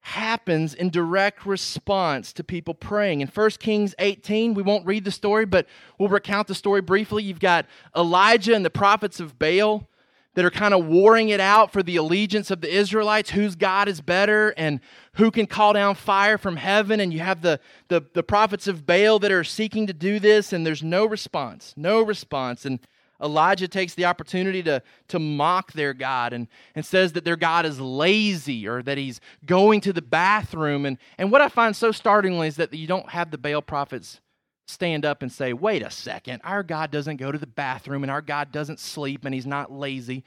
happens 0.00 0.72
in 0.72 0.88
direct 0.88 1.44
response 1.44 2.32
to 2.32 2.44
people 2.44 2.74
praying. 2.74 3.22
In 3.22 3.28
1 3.28 3.50
Kings 3.58 3.92
18, 3.98 4.54
we 4.54 4.62
won't 4.62 4.86
read 4.86 5.04
the 5.04 5.10
story, 5.10 5.46
but 5.46 5.66
we'll 5.98 6.08
recount 6.08 6.46
the 6.46 6.54
story 6.54 6.80
briefly. 6.80 7.24
You've 7.24 7.40
got 7.40 7.66
Elijah 7.96 8.54
and 8.54 8.64
the 8.64 8.70
prophets 8.70 9.18
of 9.18 9.36
Baal 9.36 9.88
that 10.36 10.44
are 10.44 10.50
kind 10.50 10.74
of 10.74 10.86
warring 10.86 11.30
it 11.30 11.40
out 11.40 11.72
for 11.72 11.82
the 11.82 11.96
allegiance 11.96 12.50
of 12.50 12.60
the 12.60 12.72
Israelites, 12.72 13.30
whose 13.30 13.56
God 13.56 13.88
is 13.88 14.02
better 14.02 14.50
and 14.58 14.80
who 15.14 15.30
can 15.30 15.46
call 15.46 15.72
down 15.72 15.94
fire 15.94 16.36
from 16.36 16.56
heaven. 16.56 17.00
And 17.00 17.10
you 17.10 17.20
have 17.20 17.40
the, 17.40 17.58
the, 17.88 18.04
the 18.12 18.22
prophets 18.22 18.68
of 18.68 18.86
Baal 18.86 19.18
that 19.20 19.32
are 19.32 19.42
seeking 19.42 19.86
to 19.86 19.94
do 19.94 20.20
this, 20.20 20.52
and 20.52 20.64
there's 20.64 20.82
no 20.82 21.06
response, 21.06 21.72
no 21.74 22.02
response. 22.02 22.66
And 22.66 22.80
Elijah 23.18 23.66
takes 23.66 23.94
the 23.94 24.04
opportunity 24.04 24.62
to, 24.64 24.82
to 25.08 25.18
mock 25.18 25.72
their 25.72 25.94
God 25.94 26.34
and, 26.34 26.48
and 26.74 26.84
says 26.84 27.14
that 27.14 27.24
their 27.24 27.36
God 27.36 27.64
is 27.64 27.80
lazy 27.80 28.68
or 28.68 28.82
that 28.82 28.98
he's 28.98 29.22
going 29.46 29.80
to 29.80 29.92
the 29.94 30.02
bathroom. 30.02 30.84
And, 30.84 30.98
and 31.16 31.32
what 31.32 31.40
I 31.40 31.48
find 31.48 31.74
so 31.74 31.92
startlingly 31.92 32.48
is 32.48 32.56
that 32.56 32.74
you 32.74 32.86
don't 32.86 33.08
have 33.08 33.30
the 33.30 33.38
Baal 33.38 33.62
prophets 33.62 34.20
stand 34.66 35.04
up 35.04 35.22
and 35.22 35.30
say, 35.30 35.52
wait 35.52 35.82
a 35.82 35.90
second, 35.90 36.40
our 36.44 36.62
God 36.62 36.90
doesn't 36.90 37.16
go 37.16 37.30
to 37.32 37.38
the 37.38 37.46
bathroom 37.46 38.02
and 38.02 38.10
our 38.10 38.20
God 38.20 38.52
doesn't 38.52 38.80
sleep 38.80 39.24
and 39.24 39.34
he's 39.34 39.46
not 39.46 39.72
lazy. 39.72 40.24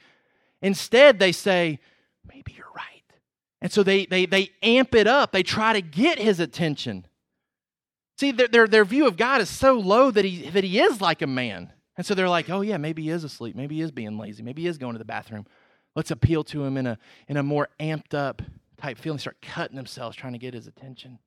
Instead, 0.62 1.18
they 1.18 1.32
say, 1.32 1.78
maybe 2.26 2.54
you're 2.56 2.66
right. 2.74 2.86
And 3.62 3.70
so 3.70 3.82
they, 3.82 4.06
they, 4.06 4.26
they 4.26 4.50
amp 4.62 4.94
it 4.94 5.06
up, 5.06 5.32
they 5.32 5.42
try 5.42 5.74
to 5.74 5.82
get 5.82 6.18
his 6.18 6.40
attention. 6.40 7.06
See, 8.18 8.32
their, 8.32 8.48
their, 8.48 8.66
their 8.66 8.84
view 8.84 9.06
of 9.06 9.16
God 9.16 9.40
is 9.40 9.48
so 9.48 9.74
low 9.74 10.10
that 10.10 10.24
he, 10.24 10.50
that 10.50 10.64
he 10.64 10.80
is 10.80 11.00
like 11.00 11.22
a 11.22 11.26
man. 11.26 11.72
And 11.96 12.06
so 12.06 12.14
they're 12.14 12.28
like, 12.28 12.48
oh, 12.48 12.62
yeah, 12.62 12.78
maybe 12.78 13.02
he 13.02 13.10
is 13.10 13.24
asleep. 13.24 13.56
Maybe 13.56 13.76
he 13.76 13.82
is 13.82 13.90
being 13.90 14.16
lazy. 14.16 14.42
Maybe 14.42 14.62
he 14.62 14.68
is 14.68 14.78
going 14.78 14.94
to 14.94 14.98
the 14.98 15.04
bathroom. 15.04 15.46
Let's 15.94 16.10
appeal 16.10 16.44
to 16.44 16.64
him 16.64 16.76
in 16.76 16.86
a, 16.86 16.98
in 17.28 17.36
a 17.36 17.42
more 17.42 17.68
amped 17.78 18.14
up 18.14 18.40
type 18.78 18.96
feeling. 18.96 19.18
Start 19.18 19.36
cutting 19.42 19.76
themselves, 19.76 20.16
trying 20.16 20.32
to 20.32 20.38
get 20.38 20.54
his 20.54 20.66
attention. 20.66 21.18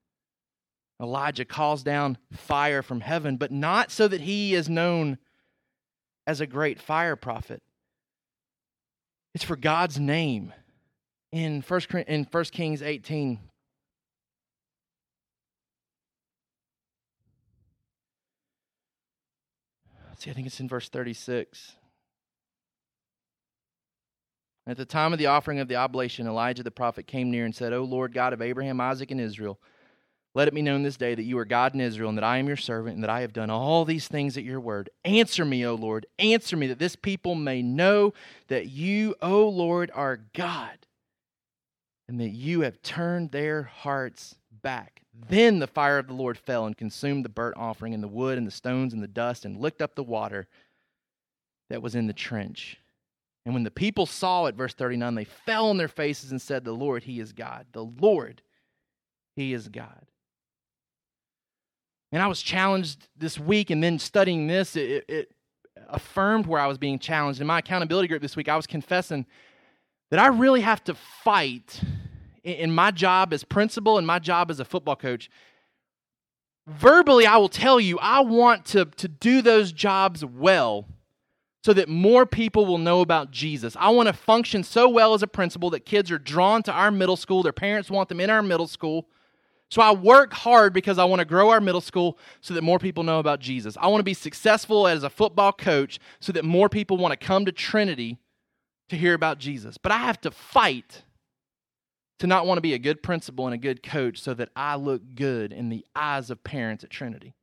Elijah 1.03 1.45
calls 1.45 1.83
down 1.83 2.17
fire 2.31 2.81
from 2.81 3.01
heaven, 3.01 3.35
but 3.35 3.51
not 3.51 3.91
so 3.91 4.07
that 4.07 4.21
he 4.21 4.55
is 4.55 4.69
known 4.69 5.17
as 6.25 6.39
a 6.39 6.47
great 6.47 6.79
fire 6.79 7.17
prophet. 7.17 7.61
It's 9.35 9.43
for 9.43 9.57
God's 9.57 9.99
name. 9.99 10.53
In 11.33 11.61
1, 11.61 11.81
in 12.07 12.27
1 12.29 12.43
Kings 12.45 12.81
18, 12.81 13.39
see, 20.17 20.29
I 20.29 20.33
think 20.33 20.47
it's 20.47 20.59
in 20.59 20.69
verse 20.69 20.89
36. 20.89 21.75
At 24.65 24.77
the 24.77 24.85
time 24.85 25.11
of 25.11 25.19
the 25.19 25.25
offering 25.25 25.59
of 25.59 25.67
the 25.67 25.75
oblation, 25.75 26.27
Elijah 26.27 26.63
the 26.63 26.71
prophet 26.71 27.07
came 27.07 27.29
near 27.29 27.43
and 27.43 27.53
said, 27.53 27.73
O 27.73 27.83
Lord 27.83 28.13
God 28.13 28.31
of 28.31 28.41
Abraham, 28.41 28.79
Isaac, 28.79 29.11
and 29.11 29.19
Israel, 29.19 29.59
let 30.35 30.47
it 30.47 30.53
be 30.53 30.63
known 30.63 30.81
this 30.81 30.97
day 30.97 31.13
that 31.13 31.23
you 31.23 31.37
are 31.37 31.45
God 31.45 31.75
in 31.75 31.81
Israel, 31.81 32.09
and 32.09 32.17
that 32.17 32.23
I 32.23 32.37
am 32.37 32.47
your 32.47 32.57
servant, 32.57 32.95
and 32.95 33.03
that 33.03 33.09
I 33.09 33.21
have 33.21 33.33
done 33.33 33.51
all 33.51 33.85
these 33.85 34.07
things 34.07 34.35
at 34.35 34.43
your 34.43 34.59
word. 34.59 34.89
Answer 35.05 35.45
me, 35.45 35.65
O 35.65 35.75
Lord, 35.75 36.07
answer 36.17 36.57
me, 36.57 36.67
that 36.67 36.79
this 36.79 36.95
people 36.95 37.35
may 37.35 37.61
know 37.61 38.13
that 38.47 38.67
you, 38.67 39.15
O 39.21 39.47
Lord, 39.47 39.91
are 39.93 40.21
God, 40.33 40.87
and 42.07 42.19
that 42.19 42.29
you 42.29 42.61
have 42.61 42.81
turned 42.81 43.31
their 43.31 43.63
hearts 43.63 44.35
back. 44.63 45.01
Then 45.29 45.59
the 45.59 45.67
fire 45.67 45.99
of 45.99 46.07
the 46.07 46.13
Lord 46.13 46.39
fell 46.39 46.65
and 46.65 46.75
consumed 46.75 47.23
the 47.25 47.29
burnt 47.29 47.57
offering, 47.57 47.93
and 47.93 48.01
the 48.01 48.07
wood, 48.07 48.39
and 48.39 48.47
the 48.47 48.51
stones, 48.51 48.93
and 48.93 49.03
the 49.03 49.07
dust, 49.07 49.45
and 49.45 49.57
licked 49.57 49.83
up 49.83 49.93
the 49.93 50.03
water 50.03 50.47
that 51.69 51.83
was 51.83 51.93
in 51.93 52.07
the 52.07 52.13
trench. 52.13 52.77
And 53.45 53.53
when 53.53 53.63
the 53.63 53.71
people 53.71 54.07
saw 54.07 54.45
it, 54.45 54.55
verse 54.55 54.73
39, 54.73 55.13
they 55.13 55.25
fell 55.25 55.69
on 55.69 55.77
their 55.77 55.87
faces 55.87 56.31
and 56.31 56.41
said, 56.41 56.63
The 56.63 56.71
Lord, 56.71 57.03
He 57.03 57.19
is 57.19 57.33
God. 57.33 57.67
The 57.73 57.83
Lord, 57.83 58.41
He 59.35 59.53
is 59.53 59.67
God. 59.67 60.07
And 62.13 62.21
I 62.21 62.27
was 62.27 62.43
challenged 62.43 63.07
this 63.17 63.39
week, 63.39 63.71
and 63.71 63.83
then 63.83 63.97
studying 63.97 64.45
this, 64.45 64.75
it, 64.75 65.03
it 65.09 65.31
affirmed 65.89 66.45
where 66.45 66.61
I 66.61 66.67
was 66.67 66.77
being 66.77 66.99
challenged. 66.99 67.41
In 67.41 67.47
my 67.47 67.57
accountability 67.57 68.07
group 68.07 68.21
this 68.21 68.35
week, 68.35 68.47
I 68.47 68.55
was 68.55 68.67
confessing 68.67 69.25
that 70.11 70.19
I 70.19 70.27
really 70.27 70.61
have 70.61 70.83
to 70.83 70.93
fight 70.93 71.81
in 72.43 72.71
my 72.71 72.91
job 72.91 73.33
as 73.33 73.43
principal 73.43 73.97
and 73.97 74.05
my 74.05 74.19
job 74.19 74.51
as 74.51 74.59
a 74.59 74.65
football 74.65 74.95
coach. 74.95 75.27
Verbally, 76.67 77.25
I 77.25 77.37
will 77.37 77.49
tell 77.49 77.79
you, 77.79 77.97
I 77.97 78.19
want 78.19 78.65
to, 78.65 78.85
to 78.85 79.07
do 79.07 79.41
those 79.41 79.71
jobs 79.71 80.23
well 80.23 80.85
so 81.63 81.73
that 81.73 81.89
more 81.89 82.27
people 82.27 82.67
will 82.67 82.77
know 82.77 83.01
about 83.01 83.31
Jesus. 83.31 83.75
I 83.79 83.89
want 83.89 84.05
to 84.05 84.13
function 84.13 84.63
so 84.63 84.87
well 84.87 85.15
as 85.15 85.23
a 85.23 85.27
principal 85.27 85.71
that 85.71 85.83
kids 85.83 86.11
are 86.11 86.19
drawn 86.19 86.61
to 86.63 86.71
our 86.71 86.91
middle 86.91 87.17
school, 87.17 87.41
their 87.41 87.51
parents 87.51 87.89
want 87.89 88.07
them 88.07 88.19
in 88.19 88.29
our 88.29 88.43
middle 88.43 88.67
school. 88.67 89.07
So 89.73 89.81
I 89.81 89.91
work 89.91 90.33
hard 90.33 90.71
because 90.71 90.99
I 90.99 91.05
want 91.05 91.21
to 91.21 91.25
grow 91.25 91.49
our 91.49 91.59
middle 91.59 91.81
school 91.81 92.19
so 92.41 92.53
that 92.53 92.61
more 92.61 92.77
people 92.77 93.01
know 93.01 93.17
about 93.17 93.39
Jesus. 93.39 93.75
I 93.81 93.87
want 93.87 94.01
to 94.01 94.03
be 94.03 94.13
successful 94.13 94.87
as 94.87 95.01
a 95.01 95.09
football 95.09 95.51
coach 95.51 95.99
so 96.19 96.31
that 96.33 96.45
more 96.45 96.69
people 96.69 96.97
want 96.97 97.19
to 97.19 97.25
come 97.25 97.43
to 97.45 97.51
Trinity 97.51 98.19
to 98.89 98.95
hear 98.95 99.15
about 99.15 99.39
Jesus. 99.39 99.79
But 99.79 99.91
I 99.91 99.97
have 99.97 100.21
to 100.21 100.29
fight 100.29 101.01
to 102.19 102.27
not 102.27 102.45
want 102.45 102.57
to 102.57 102.61
be 102.61 102.75
a 102.75 102.77
good 102.77 103.01
principal 103.01 103.47
and 103.47 103.55
a 103.55 103.57
good 103.57 103.81
coach 103.81 104.21
so 104.21 104.35
that 104.35 104.49
I 104.55 104.75
look 104.75 105.01
good 105.15 105.51
in 105.51 105.69
the 105.69 105.83
eyes 105.95 106.29
of 106.29 106.43
parents 106.43 106.83
at 106.83 106.91
Trinity. 106.91 107.33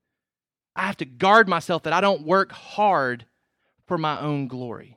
I 0.76 0.86
have 0.86 0.98
to 0.98 1.04
guard 1.04 1.48
myself 1.48 1.82
that 1.82 1.92
I 1.92 2.00
don't 2.00 2.22
work 2.22 2.52
hard 2.52 3.26
for 3.88 3.98
my 3.98 4.20
own 4.20 4.46
glory. 4.46 4.96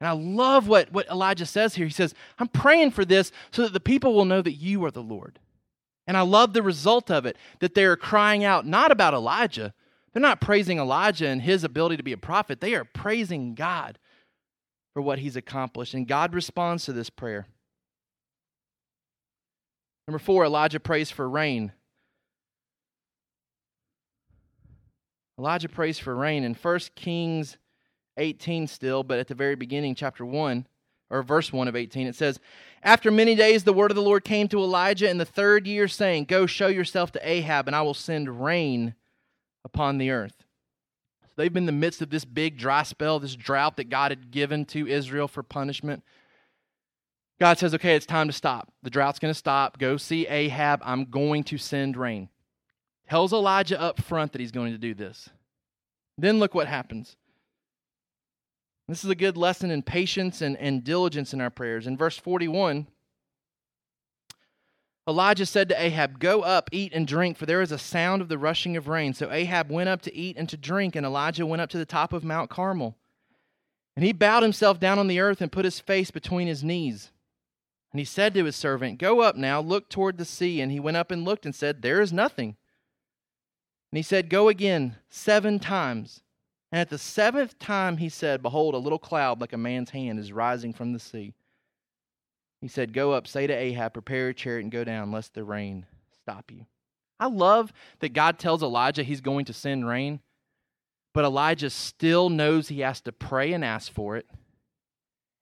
And 0.00 0.08
I 0.08 0.12
love 0.14 0.66
what, 0.66 0.90
what 0.90 1.08
Elijah 1.08 1.46
says 1.46 1.76
here. 1.76 1.86
He 1.86 1.92
says, 1.92 2.12
I'm 2.40 2.48
praying 2.48 2.90
for 2.90 3.04
this 3.04 3.30
so 3.52 3.62
that 3.62 3.72
the 3.72 3.78
people 3.78 4.14
will 4.14 4.24
know 4.24 4.42
that 4.42 4.54
you 4.54 4.84
are 4.84 4.90
the 4.90 5.00
Lord. 5.00 5.38
And 6.10 6.16
I 6.16 6.22
love 6.22 6.54
the 6.54 6.62
result 6.64 7.08
of 7.08 7.24
it 7.24 7.36
that 7.60 7.76
they're 7.76 7.96
crying 7.96 8.42
out 8.42 8.66
not 8.66 8.90
about 8.90 9.14
Elijah. 9.14 9.72
They're 10.12 10.20
not 10.20 10.40
praising 10.40 10.80
Elijah 10.80 11.28
and 11.28 11.40
his 11.40 11.62
ability 11.62 11.98
to 11.98 12.02
be 12.02 12.10
a 12.12 12.18
prophet. 12.18 12.60
They 12.60 12.74
are 12.74 12.82
praising 12.84 13.54
God 13.54 13.96
for 14.92 15.02
what 15.02 15.20
he's 15.20 15.36
accomplished. 15.36 15.94
And 15.94 16.08
God 16.08 16.34
responds 16.34 16.84
to 16.86 16.92
this 16.92 17.10
prayer. 17.10 17.46
Number 20.08 20.18
four, 20.18 20.44
Elijah 20.44 20.80
prays 20.80 21.12
for 21.12 21.30
rain. 21.30 21.70
Elijah 25.38 25.68
prays 25.68 26.00
for 26.00 26.16
rain. 26.16 26.42
In 26.42 26.54
1 26.54 26.80
Kings 26.96 27.56
18, 28.16 28.66
still, 28.66 29.04
but 29.04 29.20
at 29.20 29.28
the 29.28 29.36
very 29.36 29.54
beginning, 29.54 29.94
chapter 29.94 30.26
1, 30.26 30.66
or 31.08 31.22
verse 31.22 31.52
1 31.52 31.68
of 31.68 31.76
18, 31.76 32.08
it 32.08 32.16
says, 32.16 32.40
After 32.82 33.10
many 33.10 33.34
days 33.34 33.64
the 33.64 33.72
word 33.72 33.90
of 33.90 33.94
the 33.94 34.02
Lord 34.02 34.24
came 34.24 34.48
to 34.48 34.58
Elijah 34.58 35.10
in 35.10 35.18
the 35.18 35.24
third 35.24 35.66
year, 35.66 35.86
saying, 35.86 36.24
Go 36.24 36.46
show 36.46 36.68
yourself 36.68 37.12
to 37.12 37.28
Ahab, 37.28 37.66
and 37.66 37.76
I 37.76 37.82
will 37.82 37.94
send 37.94 38.42
rain 38.42 38.94
upon 39.64 39.98
the 39.98 40.10
earth. 40.10 40.44
So 41.22 41.28
they've 41.36 41.52
been 41.52 41.64
in 41.64 41.66
the 41.66 41.72
midst 41.72 42.00
of 42.00 42.10
this 42.10 42.24
big 42.24 42.56
dry 42.56 42.82
spell, 42.82 43.20
this 43.20 43.36
drought 43.36 43.76
that 43.76 43.90
God 43.90 44.10
had 44.10 44.30
given 44.30 44.64
to 44.66 44.86
Israel 44.86 45.28
for 45.28 45.42
punishment. 45.42 46.02
God 47.38 47.58
says, 47.58 47.74
Okay, 47.74 47.94
it's 47.94 48.06
time 48.06 48.28
to 48.28 48.32
stop. 48.32 48.72
The 48.82 48.90
drought's 48.90 49.18
going 49.18 49.32
to 49.32 49.38
stop. 49.38 49.78
Go 49.78 49.96
see 49.98 50.26
Ahab. 50.26 50.80
I'm 50.82 51.04
going 51.04 51.44
to 51.44 51.58
send 51.58 51.96
rain. 51.96 52.30
Tells 53.08 53.32
Elijah 53.32 53.80
up 53.80 54.00
front 54.00 54.32
that 54.32 54.40
he's 54.40 54.52
going 54.52 54.72
to 54.72 54.78
do 54.78 54.94
this. 54.94 55.28
Then 56.16 56.38
look 56.38 56.54
what 56.54 56.68
happens. 56.68 57.16
This 58.90 59.04
is 59.04 59.10
a 59.10 59.14
good 59.14 59.36
lesson 59.36 59.70
in 59.70 59.82
patience 59.82 60.42
and, 60.42 60.56
and 60.56 60.82
diligence 60.82 61.32
in 61.32 61.40
our 61.40 61.48
prayers. 61.48 61.86
In 61.86 61.96
verse 61.96 62.18
41, 62.18 62.88
Elijah 65.08 65.46
said 65.46 65.68
to 65.68 65.80
Ahab, 65.80 66.18
Go 66.18 66.42
up, 66.42 66.68
eat 66.72 66.92
and 66.92 67.06
drink, 67.06 67.36
for 67.36 67.46
there 67.46 67.62
is 67.62 67.70
a 67.70 67.78
sound 67.78 68.20
of 68.20 68.28
the 68.28 68.36
rushing 68.36 68.76
of 68.76 68.88
rain. 68.88 69.14
So 69.14 69.30
Ahab 69.30 69.70
went 69.70 69.88
up 69.88 70.02
to 70.02 70.14
eat 70.14 70.36
and 70.36 70.48
to 70.48 70.56
drink, 70.56 70.96
and 70.96 71.06
Elijah 71.06 71.46
went 71.46 71.62
up 71.62 71.70
to 71.70 71.78
the 71.78 71.86
top 71.86 72.12
of 72.12 72.24
Mount 72.24 72.50
Carmel. 72.50 72.96
And 73.94 74.04
he 74.04 74.12
bowed 74.12 74.42
himself 74.42 74.80
down 74.80 74.98
on 74.98 75.06
the 75.06 75.20
earth 75.20 75.40
and 75.40 75.52
put 75.52 75.64
his 75.64 75.78
face 75.78 76.10
between 76.10 76.48
his 76.48 76.64
knees. 76.64 77.12
And 77.92 78.00
he 78.00 78.04
said 78.04 78.34
to 78.34 78.44
his 78.44 78.56
servant, 78.56 78.98
Go 78.98 79.20
up 79.20 79.36
now, 79.36 79.60
look 79.60 79.88
toward 79.88 80.18
the 80.18 80.24
sea. 80.24 80.60
And 80.60 80.72
he 80.72 80.80
went 80.80 80.96
up 80.96 81.12
and 81.12 81.24
looked 81.24 81.46
and 81.46 81.54
said, 81.54 81.82
There 81.82 82.00
is 82.00 82.12
nothing. 82.12 82.56
And 83.92 83.98
he 83.98 84.02
said, 84.02 84.28
Go 84.28 84.48
again 84.48 84.96
seven 85.08 85.60
times. 85.60 86.22
And 86.72 86.80
at 86.80 86.90
the 86.90 86.98
seventh 86.98 87.58
time 87.58 87.96
he 87.96 88.08
said, 88.08 88.42
Behold, 88.42 88.74
a 88.74 88.78
little 88.78 88.98
cloud 88.98 89.40
like 89.40 89.52
a 89.52 89.58
man's 89.58 89.90
hand 89.90 90.18
is 90.18 90.32
rising 90.32 90.72
from 90.72 90.92
the 90.92 91.00
sea. 91.00 91.34
He 92.60 92.68
said, 92.68 92.92
Go 92.92 93.12
up, 93.12 93.26
say 93.26 93.46
to 93.46 93.52
Ahab, 93.52 93.92
prepare 93.92 94.28
a 94.28 94.34
chariot 94.34 94.62
and 94.62 94.72
go 94.72 94.84
down, 94.84 95.10
lest 95.10 95.34
the 95.34 95.44
rain 95.44 95.86
stop 96.22 96.50
you. 96.50 96.66
I 97.18 97.26
love 97.26 97.72
that 98.00 98.12
God 98.12 98.38
tells 98.38 98.62
Elijah 98.62 99.02
he's 99.02 99.20
going 99.20 99.44
to 99.46 99.52
send 99.52 99.86
rain, 99.86 100.20
but 101.12 101.24
Elijah 101.24 101.70
still 101.70 102.30
knows 102.30 102.68
he 102.68 102.80
has 102.80 103.00
to 103.02 103.12
pray 103.12 103.52
and 103.52 103.64
ask 103.64 103.92
for 103.92 104.16
it, 104.16 104.26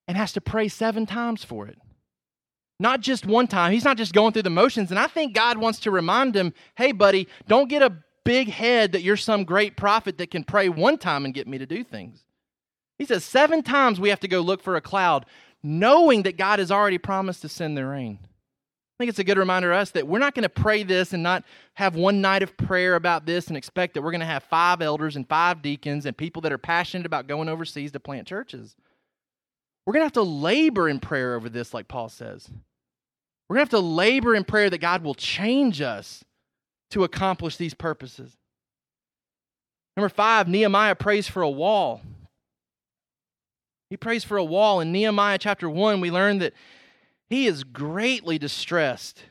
and 0.06 0.16
has 0.16 0.32
to 0.32 0.40
pray 0.40 0.68
seven 0.68 1.06
times 1.06 1.44
for 1.44 1.66
it. 1.66 1.78
Not 2.80 3.00
just 3.00 3.26
one 3.26 3.48
time. 3.48 3.72
He's 3.72 3.84
not 3.84 3.96
just 3.96 4.12
going 4.12 4.32
through 4.32 4.42
the 4.42 4.50
motions. 4.50 4.90
And 4.90 5.00
I 5.00 5.08
think 5.08 5.34
God 5.34 5.58
wants 5.58 5.80
to 5.80 5.90
remind 5.90 6.36
him 6.36 6.54
hey, 6.76 6.92
buddy, 6.92 7.26
don't 7.48 7.68
get 7.68 7.82
a 7.82 7.92
big 8.24 8.48
head 8.48 8.92
that 8.92 9.02
you're 9.02 9.16
some 9.16 9.44
great 9.44 9.76
prophet 9.76 10.18
that 10.18 10.30
can 10.30 10.44
pray 10.44 10.68
one 10.68 10.98
time 10.98 11.24
and 11.24 11.34
get 11.34 11.48
me 11.48 11.58
to 11.58 11.66
do 11.66 11.82
things. 11.84 12.24
He 12.98 13.04
says 13.04 13.24
seven 13.24 13.62
times 13.62 14.00
we 14.00 14.08
have 14.08 14.20
to 14.20 14.28
go 14.28 14.40
look 14.40 14.62
for 14.62 14.76
a 14.76 14.80
cloud, 14.80 15.26
knowing 15.62 16.22
that 16.24 16.36
God 16.36 16.58
has 16.58 16.70
already 16.70 16.98
promised 16.98 17.42
to 17.42 17.48
send 17.48 17.76
the 17.76 17.86
rain. 17.86 18.18
I 18.22 18.96
think 18.98 19.10
it's 19.10 19.20
a 19.20 19.24
good 19.24 19.38
reminder 19.38 19.70
to 19.70 19.76
us 19.76 19.92
that 19.92 20.08
we're 20.08 20.18
not 20.18 20.34
going 20.34 20.42
to 20.42 20.48
pray 20.48 20.82
this 20.82 21.12
and 21.12 21.22
not 21.22 21.44
have 21.74 21.94
one 21.94 22.20
night 22.20 22.42
of 22.42 22.56
prayer 22.56 22.96
about 22.96 23.26
this 23.26 23.46
and 23.46 23.56
expect 23.56 23.94
that 23.94 24.02
we're 24.02 24.10
going 24.10 24.20
to 24.20 24.26
have 24.26 24.42
five 24.42 24.82
elders 24.82 25.14
and 25.14 25.28
five 25.28 25.62
deacons 25.62 26.04
and 26.04 26.16
people 26.16 26.42
that 26.42 26.52
are 26.52 26.58
passionate 26.58 27.06
about 27.06 27.28
going 27.28 27.48
overseas 27.48 27.92
to 27.92 28.00
plant 28.00 28.26
churches. 28.26 28.74
We're 29.86 29.92
going 29.92 30.00
to 30.00 30.06
have 30.06 30.12
to 30.14 30.22
labor 30.22 30.88
in 30.88 30.98
prayer 30.98 31.36
over 31.36 31.48
this, 31.48 31.72
like 31.72 31.86
Paul 31.86 32.08
says. 32.08 32.50
We're 33.48 33.54
going 33.54 33.68
to 33.68 33.76
have 33.76 33.82
to 33.82 33.86
labor 33.86 34.34
in 34.34 34.42
prayer 34.42 34.68
that 34.68 34.78
God 34.78 35.04
will 35.04 35.14
change 35.14 35.80
us 35.80 36.24
to 36.90 37.04
accomplish 37.04 37.56
these 37.56 37.74
purposes. 37.74 38.36
Number 39.96 40.08
five, 40.08 40.48
Nehemiah 40.48 40.94
prays 40.94 41.26
for 41.28 41.42
a 41.42 41.50
wall. 41.50 42.00
He 43.90 43.96
prays 43.96 44.24
for 44.24 44.36
a 44.36 44.44
wall. 44.44 44.80
In 44.80 44.92
Nehemiah 44.92 45.38
chapter 45.38 45.68
1, 45.68 46.00
we 46.00 46.10
learn 46.10 46.38
that 46.38 46.52
he 47.28 47.46
is 47.46 47.64
greatly 47.64 48.38
distressed 48.38 49.22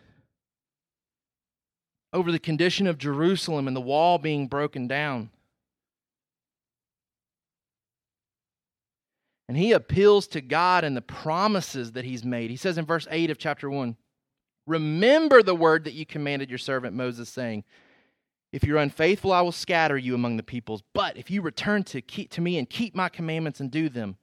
over 2.11 2.31
the 2.31 2.39
condition 2.39 2.87
of 2.87 2.97
Jerusalem 2.97 3.67
and 3.67 3.75
the 3.75 3.81
wall 3.81 4.17
being 4.17 4.47
broken 4.47 4.87
down. 4.87 5.29
And 9.47 9.57
he 9.57 9.71
appeals 9.71 10.27
to 10.27 10.41
God 10.41 10.83
and 10.83 10.97
the 10.97 11.01
promises 11.01 11.93
that 11.93 12.03
he's 12.03 12.25
made. 12.25 12.49
He 12.49 12.57
says 12.57 12.77
in 12.77 12.85
verse 12.85 13.07
8 13.09 13.29
of 13.29 13.37
chapter 13.37 13.69
1 13.69 13.95
Remember 14.67 15.41
the 15.41 15.55
word 15.55 15.85
that 15.85 15.93
you 15.93 16.05
commanded 16.05 16.49
your 16.49 16.59
servant 16.59 16.93
Moses, 16.93 17.29
saying, 17.29 17.63
If 18.51 18.65
you're 18.65 18.77
unfaithful, 18.77 19.31
I 19.31 19.41
will 19.41 19.53
scatter 19.53 19.97
you 19.97 20.13
among 20.13 20.35
the 20.35 20.43
peoples. 20.43 20.83
But 20.93 21.15
if 21.15 21.31
you 21.31 21.41
return 21.41 21.83
to, 21.85 22.01
keep, 22.01 22.29
to 22.31 22.41
me 22.41 22.57
and 22.57 22.69
keep 22.69 22.93
my 22.93 23.07
commandments 23.07 23.61
and 23.61 23.71
do 23.71 23.87
them, 23.87 24.17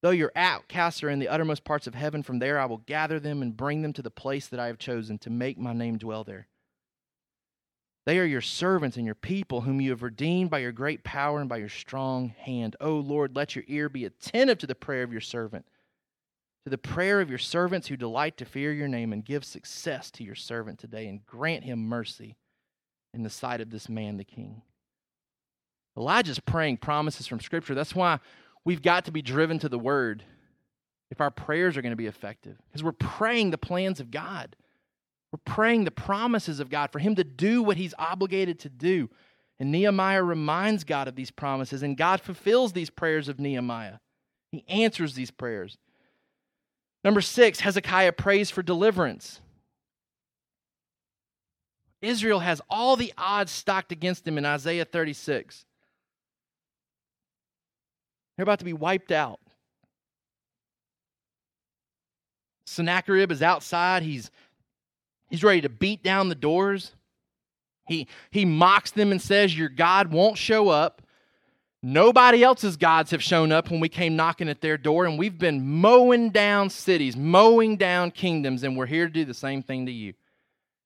though 0.00 0.10
your 0.10 0.30
outcasts 0.36 1.02
are 1.02 1.10
in 1.10 1.18
the 1.18 1.28
uttermost 1.28 1.64
parts 1.64 1.88
of 1.88 1.96
heaven, 1.96 2.22
from 2.22 2.38
there 2.38 2.60
I 2.60 2.66
will 2.66 2.78
gather 2.78 3.18
them 3.18 3.42
and 3.42 3.56
bring 3.56 3.82
them 3.82 3.92
to 3.94 4.02
the 4.02 4.12
place 4.12 4.46
that 4.46 4.60
I 4.60 4.68
have 4.68 4.78
chosen 4.78 5.18
to 5.18 5.30
make 5.30 5.58
my 5.58 5.72
name 5.72 5.98
dwell 5.98 6.22
there. 6.22 6.46
They 8.06 8.20
are 8.20 8.24
your 8.24 8.40
servants 8.40 8.96
and 8.96 9.04
your 9.04 9.16
people, 9.16 9.62
whom 9.62 9.80
you 9.80 9.90
have 9.90 10.02
redeemed 10.02 10.50
by 10.50 10.60
your 10.60 10.72
great 10.72 11.02
power 11.02 11.40
and 11.40 11.48
by 11.48 11.58
your 11.58 11.68
strong 11.68 12.28
hand. 12.38 12.76
O 12.80 12.94
Lord, 12.94 13.34
let 13.34 13.56
your 13.56 13.64
ear 13.66 13.88
be 13.88 14.04
attentive 14.04 14.58
to 14.58 14.66
the 14.68 14.76
prayer 14.76 15.02
of 15.02 15.12
your 15.12 15.20
servant 15.20 15.66
to 16.68 16.70
the 16.70 16.78
prayer 16.78 17.22
of 17.22 17.30
your 17.30 17.38
servants 17.38 17.88
who 17.88 17.96
delight 17.96 18.36
to 18.36 18.44
fear 18.44 18.72
your 18.72 18.88
name, 18.88 19.12
and 19.12 19.24
give 19.24 19.44
success 19.44 20.10
to 20.10 20.22
your 20.22 20.34
servant 20.34 20.78
today, 20.78 21.08
and 21.08 21.24
grant 21.24 21.64
him 21.64 21.88
mercy 21.88 22.36
in 23.14 23.22
the 23.22 23.30
sight 23.30 23.62
of 23.62 23.70
this 23.70 23.88
man, 23.88 24.18
the 24.18 24.24
king. 24.24 24.60
Elijah's 25.96 26.38
praying 26.38 26.76
promises 26.76 27.26
from 27.26 27.40
Scripture. 27.40 27.74
That's 27.74 27.94
why 27.94 28.20
we've 28.64 28.82
got 28.82 29.06
to 29.06 29.10
be 29.10 29.22
driven 29.22 29.58
to 29.60 29.68
the 29.68 29.78
Word 29.78 30.22
if 31.10 31.22
our 31.22 31.30
prayers 31.30 31.76
are 31.76 31.82
going 31.82 31.92
to 31.92 31.96
be 31.96 32.06
effective, 32.06 32.58
because 32.66 32.84
we're 32.84 32.92
praying 32.92 33.50
the 33.50 33.58
plans 33.58 33.98
of 33.98 34.10
God. 34.10 34.54
We're 35.32 35.40
praying 35.54 35.84
the 35.84 35.90
promises 35.90 36.60
of 36.60 36.68
God 36.68 36.92
for 36.92 36.98
Him 36.98 37.14
to 37.14 37.24
do 37.24 37.62
what 37.62 37.78
He's 37.78 37.94
obligated 37.98 38.58
to 38.60 38.68
do. 38.68 39.08
And 39.58 39.72
Nehemiah 39.72 40.22
reminds 40.22 40.84
God 40.84 41.08
of 41.08 41.16
these 41.16 41.30
promises, 41.30 41.82
and 41.82 41.96
God 41.96 42.20
fulfills 42.20 42.74
these 42.74 42.90
prayers 42.90 43.28
of 43.28 43.40
Nehemiah. 43.40 43.98
He 44.52 44.64
answers 44.68 45.14
these 45.14 45.30
prayers. 45.30 45.78
Number 47.04 47.20
six, 47.20 47.60
Hezekiah 47.60 48.12
prays 48.12 48.50
for 48.50 48.62
deliverance. 48.62 49.40
Israel 52.00 52.40
has 52.40 52.60
all 52.68 52.96
the 52.96 53.12
odds 53.18 53.50
stacked 53.50 53.92
against 53.92 54.26
him 54.26 54.38
in 54.38 54.44
Isaiah 54.44 54.84
36. 54.84 55.64
They're 58.36 58.44
about 58.44 58.60
to 58.60 58.64
be 58.64 58.72
wiped 58.72 59.10
out. 59.10 59.40
Sennacherib 62.66 63.32
is 63.32 63.42
outside. 63.42 64.02
He's, 64.02 64.30
he's 65.28 65.42
ready 65.42 65.62
to 65.62 65.68
beat 65.68 66.04
down 66.04 66.28
the 66.28 66.34
doors. 66.34 66.92
He, 67.88 68.06
he 68.30 68.44
mocks 68.44 68.90
them 68.92 69.10
and 69.10 69.20
says, 69.20 69.56
Your 69.56 69.70
God 69.70 70.12
won't 70.12 70.38
show 70.38 70.68
up. 70.68 71.02
Nobody 71.82 72.42
else's 72.42 72.76
gods 72.76 73.12
have 73.12 73.22
shown 73.22 73.52
up 73.52 73.70
when 73.70 73.78
we 73.78 73.88
came 73.88 74.16
knocking 74.16 74.48
at 74.48 74.60
their 74.60 74.76
door, 74.76 75.06
and 75.06 75.16
we've 75.16 75.38
been 75.38 75.64
mowing 75.64 76.30
down 76.30 76.70
cities, 76.70 77.16
mowing 77.16 77.76
down 77.76 78.10
kingdoms, 78.10 78.64
and 78.64 78.76
we're 78.76 78.86
here 78.86 79.06
to 79.06 79.12
do 79.12 79.24
the 79.24 79.34
same 79.34 79.62
thing 79.62 79.86
to 79.86 79.92
you. 79.92 80.14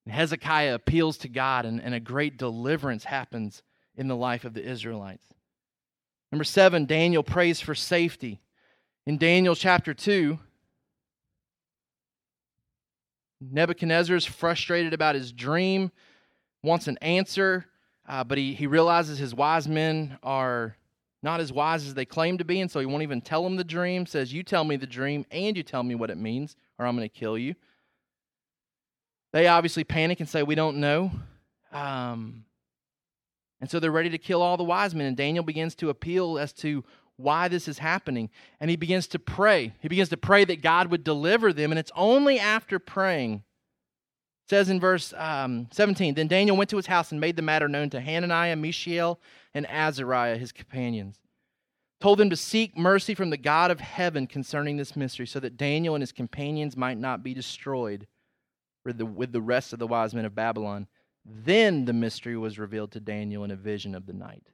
And 0.04 0.14
Hezekiah 0.14 0.74
appeals 0.74 1.16
to 1.18 1.28
God, 1.28 1.64
and, 1.64 1.80
and 1.80 1.94
a 1.94 2.00
great 2.00 2.36
deliverance 2.36 3.04
happens 3.04 3.62
in 3.96 4.06
the 4.08 4.16
life 4.16 4.44
of 4.44 4.52
the 4.52 4.62
Israelites. 4.62 5.24
Number 6.30 6.44
seven, 6.44 6.84
Daniel 6.84 7.22
prays 7.22 7.60
for 7.60 7.74
safety. 7.74 8.40
In 9.06 9.16
Daniel 9.16 9.54
chapter 9.54 9.94
2, 9.94 10.38
Nebuchadnezzar 13.40 14.14
is 14.14 14.26
frustrated 14.26 14.92
about 14.92 15.14
his 15.14 15.32
dream, 15.32 15.90
wants 16.62 16.86
an 16.86 16.98
answer, 16.98 17.66
uh, 18.06 18.24
but 18.24 18.38
he, 18.38 18.54
he 18.54 18.66
realizes 18.66 19.18
his 19.18 19.34
wise 19.34 19.66
men 19.66 20.18
are 20.22 20.76
not 21.22 21.40
as 21.40 21.52
wise 21.52 21.86
as 21.86 21.94
they 21.94 22.04
claim 22.04 22.38
to 22.38 22.44
be, 22.44 22.60
and 22.60 22.70
so 22.70 22.80
he 22.80 22.86
won't 22.86 23.02
even 23.02 23.20
tell 23.20 23.44
them 23.44 23.56
the 23.56 23.64
dream. 23.64 24.06
Says, 24.06 24.32
You 24.32 24.42
tell 24.42 24.64
me 24.64 24.76
the 24.76 24.86
dream 24.86 25.24
and 25.30 25.56
you 25.56 25.62
tell 25.62 25.82
me 25.82 25.94
what 25.94 26.10
it 26.10 26.18
means, 26.18 26.56
or 26.78 26.86
I'm 26.86 26.96
going 26.96 27.08
to 27.08 27.14
kill 27.14 27.38
you. 27.38 27.54
They 29.32 29.46
obviously 29.46 29.84
panic 29.84 30.20
and 30.20 30.28
say, 30.28 30.42
We 30.42 30.54
don't 30.54 30.78
know. 30.78 31.12
Um, 31.72 32.44
and 33.60 33.70
so 33.70 33.78
they're 33.78 33.92
ready 33.92 34.10
to 34.10 34.18
kill 34.18 34.42
all 34.42 34.56
the 34.56 34.64
wise 34.64 34.94
men. 34.94 35.06
And 35.06 35.16
Daniel 35.16 35.44
begins 35.44 35.76
to 35.76 35.90
appeal 35.90 36.38
as 36.38 36.52
to 36.54 36.84
why 37.16 37.46
this 37.46 37.68
is 37.68 37.78
happening. 37.78 38.28
And 38.58 38.68
he 38.68 38.76
begins 38.76 39.06
to 39.08 39.18
pray. 39.20 39.72
He 39.78 39.88
begins 39.88 40.08
to 40.08 40.16
pray 40.16 40.44
that 40.44 40.62
God 40.62 40.90
would 40.90 41.04
deliver 41.04 41.52
them. 41.52 41.70
And 41.70 41.78
it's 41.78 41.92
only 41.94 42.40
after 42.40 42.80
praying 42.80 43.44
says 44.48 44.68
in 44.68 44.80
verse 44.80 45.12
um, 45.16 45.68
17 45.72 46.14
Then 46.14 46.28
Daniel 46.28 46.56
went 46.56 46.70
to 46.70 46.76
his 46.76 46.86
house 46.86 47.10
and 47.10 47.20
made 47.20 47.36
the 47.36 47.42
matter 47.42 47.68
known 47.68 47.90
to 47.90 48.00
Hananiah, 48.00 48.56
Mishael, 48.56 49.20
and 49.54 49.66
Azariah, 49.68 50.36
his 50.36 50.52
companions. 50.52 51.18
Told 52.00 52.18
them 52.18 52.30
to 52.30 52.36
seek 52.36 52.76
mercy 52.76 53.14
from 53.14 53.30
the 53.30 53.36
God 53.36 53.70
of 53.70 53.80
heaven 53.80 54.26
concerning 54.26 54.76
this 54.76 54.96
mystery, 54.96 55.26
so 55.26 55.38
that 55.40 55.56
Daniel 55.56 55.94
and 55.94 56.02
his 56.02 56.12
companions 56.12 56.76
might 56.76 56.98
not 56.98 57.22
be 57.22 57.32
destroyed 57.32 58.06
with 58.84 58.98
the, 58.98 59.06
with 59.06 59.32
the 59.32 59.40
rest 59.40 59.72
of 59.72 59.78
the 59.78 59.86
wise 59.86 60.14
men 60.14 60.24
of 60.24 60.34
Babylon. 60.34 60.88
Then 61.24 61.84
the 61.84 61.92
mystery 61.92 62.36
was 62.36 62.58
revealed 62.58 62.90
to 62.92 63.00
Daniel 63.00 63.44
in 63.44 63.52
a 63.52 63.56
vision 63.56 63.94
of 63.94 64.06
the 64.06 64.12
night. 64.12 64.48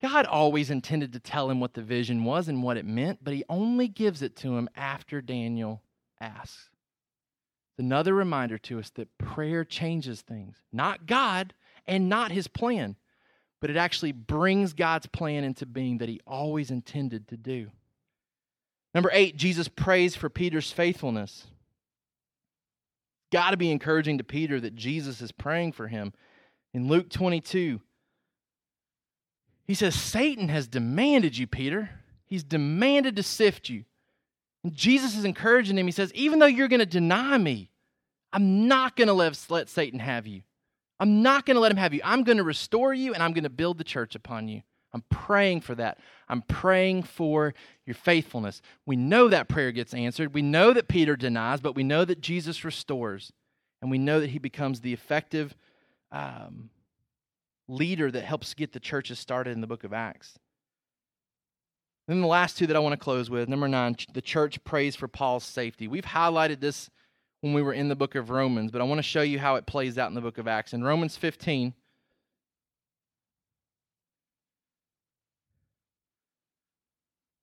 God 0.00 0.26
always 0.26 0.70
intended 0.70 1.12
to 1.14 1.18
tell 1.18 1.50
him 1.50 1.60
what 1.60 1.74
the 1.74 1.82
vision 1.82 2.24
was 2.24 2.46
and 2.46 2.62
what 2.62 2.76
it 2.76 2.84
meant, 2.84 3.20
but 3.22 3.34
he 3.34 3.42
only 3.48 3.88
gives 3.88 4.22
it 4.22 4.36
to 4.36 4.56
him 4.56 4.68
after 4.76 5.20
Daniel 5.20 5.82
asks. 6.20 6.68
It's 7.74 7.84
another 7.84 8.14
reminder 8.14 8.56
to 8.58 8.78
us 8.78 8.90
that 8.90 9.18
prayer 9.18 9.64
changes 9.64 10.20
things, 10.20 10.56
not 10.72 11.06
God 11.06 11.54
and 11.88 12.08
not 12.08 12.30
his 12.30 12.46
plan, 12.46 12.94
but 13.60 13.68
it 13.68 13.76
actually 13.76 14.12
brings 14.12 14.74
God's 14.74 15.08
plan 15.08 15.42
into 15.42 15.66
being 15.66 15.98
that 15.98 16.08
he 16.08 16.20
always 16.24 16.70
intended 16.70 17.26
to 17.28 17.36
do. 17.36 17.72
Number 18.94 19.10
eight, 19.12 19.36
Jesus 19.36 19.66
prays 19.66 20.14
for 20.14 20.30
Peter's 20.30 20.70
faithfulness. 20.70 21.48
Got 23.32 23.50
to 23.50 23.56
be 23.56 23.72
encouraging 23.72 24.18
to 24.18 24.24
Peter 24.24 24.60
that 24.60 24.76
Jesus 24.76 25.20
is 25.20 25.32
praying 25.32 25.72
for 25.72 25.88
him. 25.88 26.12
In 26.72 26.86
Luke 26.86 27.10
22, 27.10 27.80
he 29.66 29.74
says, 29.74 29.96
Satan 29.96 30.48
has 30.48 30.68
demanded 30.68 31.36
you, 31.36 31.48
Peter. 31.48 31.90
He's 32.24 32.44
demanded 32.44 33.16
to 33.16 33.24
sift 33.24 33.68
you. 33.68 33.84
Jesus 34.72 35.16
is 35.16 35.24
encouraging 35.24 35.76
him. 35.76 35.86
He 35.86 35.92
says, 35.92 36.12
Even 36.14 36.38
though 36.38 36.46
you're 36.46 36.68
going 36.68 36.80
to 36.80 36.86
deny 36.86 37.36
me, 37.38 37.70
I'm 38.32 38.66
not 38.66 38.96
going 38.96 39.08
to 39.08 39.14
let, 39.14 39.38
let 39.48 39.68
Satan 39.68 40.00
have 40.00 40.26
you. 40.26 40.42
I'm 40.98 41.22
not 41.22 41.44
going 41.44 41.56
to 41.56 41.60
let 41.60 41.70
him 41.70 41.76
have 41.76 41.92
you. 41.92 42.00
I'm 42.04 42.22
going 42.22 42.38
to 42.38 42.44
restore 42.44 42.94
you 42.94 43.14
and 43.14 43.22
I'm 43.22 43.32
going 43.32 43.44
to 43.44 43.50
build 43.50 43.78
the 43.78 43.84
church 43.84 44.14
upon 44.14 44.48
you. 44.48 44.62
I'm 44.92 45.02
praying 45.10 45.62
for 45.62 45.74
that. 45.74 45.98
I'm 46.28 46.42
praying 46.42 47.02
for 47.02 47.52
your 47.84 47.94
faithfulness. 47.94 48.62
We 48.86 48.94
know 48.94 49.28
that 49.28 49.48
prayer 49.48 49.72
gets 49.72 49.92
answered. 49.92 50.34
We 50.34 50.42
know 50.42 50.72
that 50.72 50.86
Peter 50.86 51.16
denies, 51.16 51.60
but 51.60 51.74
we 51.74 51.82
know 51.82 52.04
that 52.04 52.20
Jesus 52.20 52.64
restores. 52.64 53.32
And 53.82 53.90
we 53.90 53.98
know 53.98 54.20
that 54.20 54.30
he 54.30 54.38
becomes 54.38 54.80
the 54.80 54.92
effective 54.92 55.54
um, 56.12 56.70
leader 57.68 58.10
that 58.10 58.24
helps 58.24 58.54
get 58.54 58.72
the 58.72 58.80
churches 58.80 59.18
started 59.18 59.50
in 59.50 59.60
the 59.60 59.66
book 59.66 59.84
of 59.84 59.92
Acts. 59.92 60.38
Then 62.06 62.20
the 62.20 62.26
last 62.26 62.58
two 62.58 62.66
that 62.66 62.76
I 62.76 62.80
want 62.80 62.92
to 62.92 62.98
close 62.98 63.30
with 63.30 63.48
number 63.48 63.66
nine, 63.66 63.96
the 64.12 64.20
church 64.20 64.62
prays 64.64 64.94
for 64.94 65.08
Paul's 65.08 65.44
safety. 65.44 65.88
We've 65.88 66.04
highlighted 66.04 66.60
this 66.60 66.90
when 67.40 67.54
we 67.54 67.62
were 67.62 67.72
in 67.72 67.88
the 67.88 67.96
book 67.96 68.14
of 68.14 68.30
Romans, 68.30 68.70
but 68.70 68.80
I 68.80 68.84
want 68.84 68.98
to 68.98 69.02
show 69.02 69.22
you 69.22 69.38
how 69.38 69.56
it 69.56 69.66
plays 69.66 69.96
out 69.96 70.08
in 70.08 70.14
the 70.14 70.20
book 70.20 70.38
of 70.38 70.46
Acts. 70.46 70.74
In 70.74 70.84
Romans 70.84 71.16
15, 71.16 71.72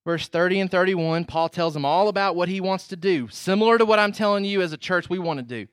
verse 0.05 0.27
30 0.27 0.59
and 0.59 0.71
31, 0.71 1.25
Paul 1.25 1.49
tells 1.49 1.73
them 1.73 1.85
all 1.85 2.07
about 2.07 2.35
what 2.35 2.49
he 2.49 2.61
wants 2.61 2.87
to 2.89 2.95
do, 2.95 3.29
similar 3.29 3.79
to 3.79 3.85
what 3.85 3.99
I'm 3.99 4.11
telling 4.11 4.45
you 4.45 4.61
as 4.61 4.73
a 4.73 4.77
church 4.77 5.09
we 5.09 5.19
want 5.19 5.39
to 5.39 5.43
do 5.43 5.67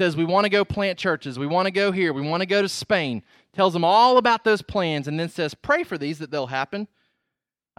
says 0.00 0.16
we 0.16 0.24
want 0.24 0.46
to 0.46 0.50
go 0.50 0.64
plant 0.64 0.98
churches, 0.98 1.38
we 1.38 1.46
want 1.46 1.66
to 1.66 1.70
go 1.70 1.92
here, 1.92 2.14
we 2.14 2.22
want 2.22 2.40
to 2.40 2.46
go 2.46 2.62
to 2.62 2.68
Spain. 2.70 3.22
Tells 3.52 3.74
them 3.74 3.84
all 3.84 4.16
about 4.16 4.44
those 4.44 4.62
plans 4.62 5.06
and 5.06 5.20
then 5.20 5.28
says, 5.28 5.52
Pray 5.52 5.82
for 5.84 5.98
these 5.98 6.20
that 6.20 6.30
they'll 6.30 6.46
happen. 6.46 6.88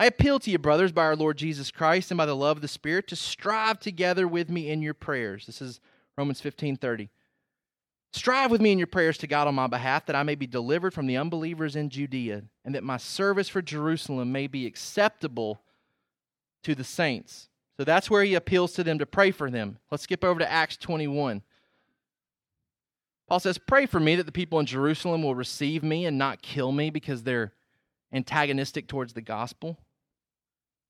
I 0.01 0.05
appeal 0.05 0.39
to 0.39 0.49
you, 0.49 0.57
brothers, 0.57 0.91
by 0.91 1.03
our 1.03 1.15
Lord 1.15 1.37
Jesus 1.37 1.69
Christ 1.69 2.09
and 2.09 2.17
by 2.17 2.25
the 2.25 2.35
love 2.35 2.57
of 2.57 2.61
the 2.63 2.67
Spirit, 2.67 3.07
to 3.09 3.15
strive 3.15 3.79
together 3.79 4.27
with 4.27 4.49
me 4.49 4.67
in 4.71 4.81
your 4.81 4.95
prayers. 4.95 5.45
This 5.45 5.61
is 5.61 5.79
Romans 6.17 6.41
15 6.41 6.77
30. 6.77 7.11
Strive 8.11 8.49
with 8.49 8.61
me 8.61 8.71
in 8.71 8.79
your 8.79 8.87
prayers 8.87 9.19
to 9.19 9.27
God 9.27 9.47
on 9.47 9.53
my 9.53 9.67
behalf, 9.67 10.07
that 10.07 10.15
I 10.15 10.23
may 10.23 10.33
be 10.33 10.47
delivered 10.47 10.95
from 10.95 11.05
the 11.05 11.17
unbelievers 11.17 11.75
in 11.75 11.91
Judea, 11.91 12.41
and 12.65 12.73
that 12.73 12.83
my 12.83 12.97
service 12.97 13.47
for 13.47 13.61
Jerusalem 13.61 14.31
may 14.31 14.47
be 14.47 14.65
acceptable 14.65 15.61
to 16.63 16.73
the 16.73 16.83
saints. 16.83 17.49
So 17.77 17.83
that's 17.83 18.09
where 18.09 18.23
he 18.23 18.33
appeals 18.33 18.73
to 18.73 18.83
them 18.83 18.97
to 18.97 19.05
pray 19.05 19.29
for 19.29 19.51
them. 19.51 19.77
Let's 19.91 20.05
skip 20.05 20.23
over 20.23 20.39
to 20.39 20.51
Acts 20.51 20.77
21. 20.77 21.43
Paul 23.29 23.39
says, 23.39 23.59
Pray 23.59 23.85
for 23.85 23.99
me 23.99 24.15
that 24.15 24.25
the 24.25 24.31
people 24.31 24.59
in 24.59 24.65
Jerusalem 24.65 25.21
will 25.21 25.35
receive 25.35 25.83
me 25.83 26.07
and 26.07 26.17
not 26.17 26.41
kill 26.41 26.71
me 26.71 26.89
because 26.89 27.21
they're 27.21 27.53
antagonistic 28.11 28.87
towards 28.87 29.13
the 29.13 29.21
gospel. 29.21 29.77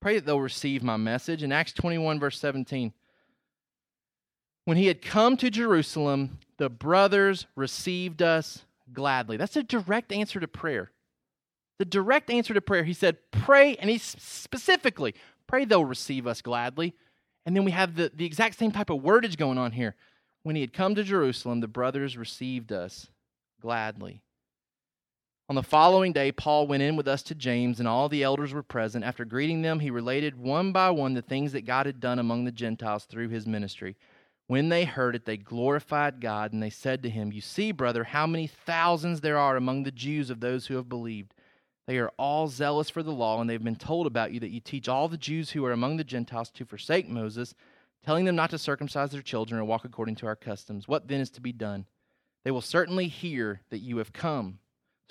Pray 0.01 0.15
that 0.15 0.25
they'll 0.25 0.41
receive 0.41 0.83
my 0.83 0.97
message. 0.97 1.43
In 1.43 1.51
Acts 1.51 1.73
21, 1.73 2.19
verse 2.19 2.39
17, 2.39 2.91
when 4.65 4.77
he 4.77 4.87
had 4.87 5.01
come 5.01 5.37
to 5.37 5.49
Jerusalem, 5.49 6.39
the 6.57 6.69
brothers 6.69 7.45
received 7.55 8.21
us 8.21 8.65
gladly. 8.91 9.37
That's 9.37 9.55
a 9.55 9.63
direct 9.63 10.11
answer 10.11 10.39
to 10.39 10.47
prayer. 10.47 10.91
The 11.79 11.85
direct 11.85 12.29
answer 12.29 12.53
to 12.53 12.61
prayer. 12.61 12.83
He 12.83 12.93
said, 12.93 13.17
Pray, 13.31 13.75
and 13.75 13.89
he 13.89 13.97
specifically, 13.97 15.15
pray 15.47 15.65
they'll 15.65 15.85
receive 15.85 16.27
us 16.27 16.41
gladly. 16.41 16.93
And 17.45 17.55
then 17.55 17.63
we 17.63 17.71
have 17.71 17.95
the, 17.95 18.11
the 18.13 18.25
exact 18.25 18.57
same 18.59 18.71
type 18.71 18.89
of 18.89 19.01
wordage 19.01 19.37
going 19.37 19.57
on 19.57 19.71
here. 19.71 19.95
When 20.43 20.55
he 20.55 20.61
had 20.61 20.73
come 20.73 20.95
to 20.95 21.03
Jerusalem, 21.03 21.59
the 21.59 21.67
brothers 21.67 22.17
received 22.17 22.71
us 22.71 23.07
gladly. 23.61 24.21
On 25.51 25.55
the 25.55 25.63
following 25.63 26.13
day, 26.13 26.31
Paul 26.31 26.65
went 26.65 26.81
in 26.81 26.95
with 26.95 27.09
us 27.09 27.21
to 27.23 27.35
James, 27.35 27.79
and 27.79 27.85
all 27.85 28.07
the 28.07 28.23
elders 28.23 28.53
were 28.53 28.63
present. 28.63 29.03
After 29.03 29.25
greeting 29.25 29.61
them, 29.61 29.81
he 29.81 29.91
related 29.91 30.37
one 30.37 30.71
by 30.71 30.91
one 30.91 31.13
the 31.13 31.21
things 31.21 31.51
that 31.51 31.65
God 31.65 31.87
had 31.87 31.99
done 31.99 32.19
among 32.19 32.45
the 32.45 32.53
Gentiles 32.53 33.03
through 33.03 33.27
his 33.27 33.45
ministry. 33.45 33.97
When 34.47 34.69
they 34.69 34.85
heard 34.85 35.13
it, 35.13 35.25
they 35.25 35.35
glorified 35.35 36.21
God, 36.21 36.53
and 36.53 36.63
they 36.63 36.69
said 36.69 37.03
to 37.03 37.09
him, 37.09 37.33
You 37.33 37.41
see, 37.41 37.73
brother, 37.73 38.05
how 38.05 38.25
many 38.25 38.47
thousands 38.47 39.19
there 39.19 39.37
are 39.37 39.57
among 39.57 39.83
the 39.83 39.91
Jews 39.91 40.29
of 40.29 40.39
those 40.39 40.67
who 40.67 40.77
have 40.77 40.87
believed. 40.87 41.33
They 41.85 41.97
are 41.97 42.13
all 42.17 42.47
zealous 42.47 42.89
for 42.89 43.03
the 43.03 43.11
law, 43.11 43.41
and 43.41 43.49
they've 43.49 43.61
been 43.61 43.75
told 43.75 44.07
about 44.07 44.31
you 44.31 44.39
that 44.39 44.51
you 44.51 44.61
teach 44.61 44.87
all 44.87 45.09
the 45.09 45.17
Jews 45.17 45.49
who 45.49 45.65
are 45.65 45.73
among 45.73 45.97
the 45.97 46.05
Gentiles 46.05 46.49
to 46.51 46.63
forsake 46.63 47.09
Moses 47.09 47.55
telling 48.05 48.23
them 48.23 48.37
not 48.37 48.51
to 48.51 48.57
circumcise 48.57 49.11
their 49.11 49.21
children 49.21 49.59
or 49.59 49.65
walk 49.65 49.83
according 49.83 50.15
to 50.15 50.27
our 50.27 50.37
customs. 50.37 50.87
What 50.87 51.09
then 51.09 51.19
is 51.19 51.29
to 51.31 51.41
be 51.41 51.51
done? 51.51 51.87
They 52.45 52.51
will 52.51 52.61
certainly 52.61 53.09
hear 53.09 53.59
that 53.69 53.79
you 53.79 53.97
have 53.97 54.13
come. 54.13 54.59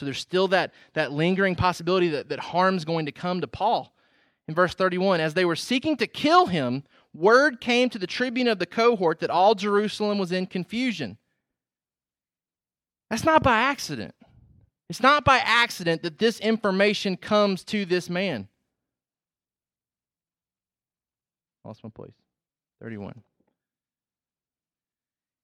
So 0.01 0.07
there's 0.07 0.18
still 0.18 0.48
that, 0.48 0.72
that 0.94 1.12
lingering 1.12 1.55
possibility 1.55 2.09
that, 2.09 2.30
that 2.30 2.40
harm's 2.40 2.86
going 2.86 3.05
to 3.05 3.12
come 3.12 3.42
to 3.42 3.46
Paul. 3.46 3.94
In 4.48 4.55
verse 4.55 4.72
31, 4.72 5.20
as 5.20 5.34
they 5.34 5.44
were 5.44 5.55
seeking 5.55 5.94
to 5.98 6.07
kill 6.07 6.46
him, 6.46 6.84
word 7.12 7.61
came 7.61 7.90
to 7.90 7.98
the 7.98 8.07
tribune 8.07 8.48
of 8.48 8.59
the 8.59 8.64
cohort 8.64 9.20
that 9.20 9.28
all 9.28 9.55
Jerusalem 9.55 10.16
was 10.16 10.32
in 10.32 10.46
confusion. 10.46 11.18
That's 13.11 13.24
not 13.24 13.42
by 13.42 13.59
accident. 13.59 14.14
It's 14.88 15.03
not 15.03 15.22
by 15.22 15.36
accident 15.36 16.03
that 16.03 16.18
this 16.18 16.40
information 16.40 17.18
comes 17.18 17.62
to 17.64 17.84
this 17.84 18.09
man. 18.09 18.48
Lost 21.62 21.84
my 21.84 21.90
place. 21.90 22.14
31. 22.80 23.22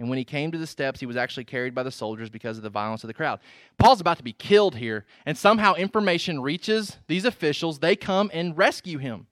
And 0.00 0.08
when 0.08 0.16
he 0.16 0.24
came 0.24 0.50
to 0.50 0.56
the 0.56 0.66
steps, 0.66 0.98
he 0.98 1.04
was 1.04 1.18
actually 1.18 1.44
carried 1.44 1.74
by 1.74 1.82
the 1.82 1.90
soldiers 1.90 2.30
because 2.30 2.56
of 2.56 2.62
the 2.62 2.70
violence 2.70 3.04
of 3.04 3.08
the 3.08 3.14
crowd. 3.14 3.38
Paul's 3.76 4.00
about 4.00 4.16
to 4.16 4.24
be 4.24 4.32
killed 4.32 4.76
here, 4.76 5.04
and 5.26 5.36
somehow 5.36 5.74
information 5.74 6.40
reaches 6.40 6.96
these 7.06 7.26
officials. 7.26 7.78
They 7.78 7.96
come 7.96 8.30
and 8.32 8.56
rescue 8.56 8.96
him. 8.96 9.26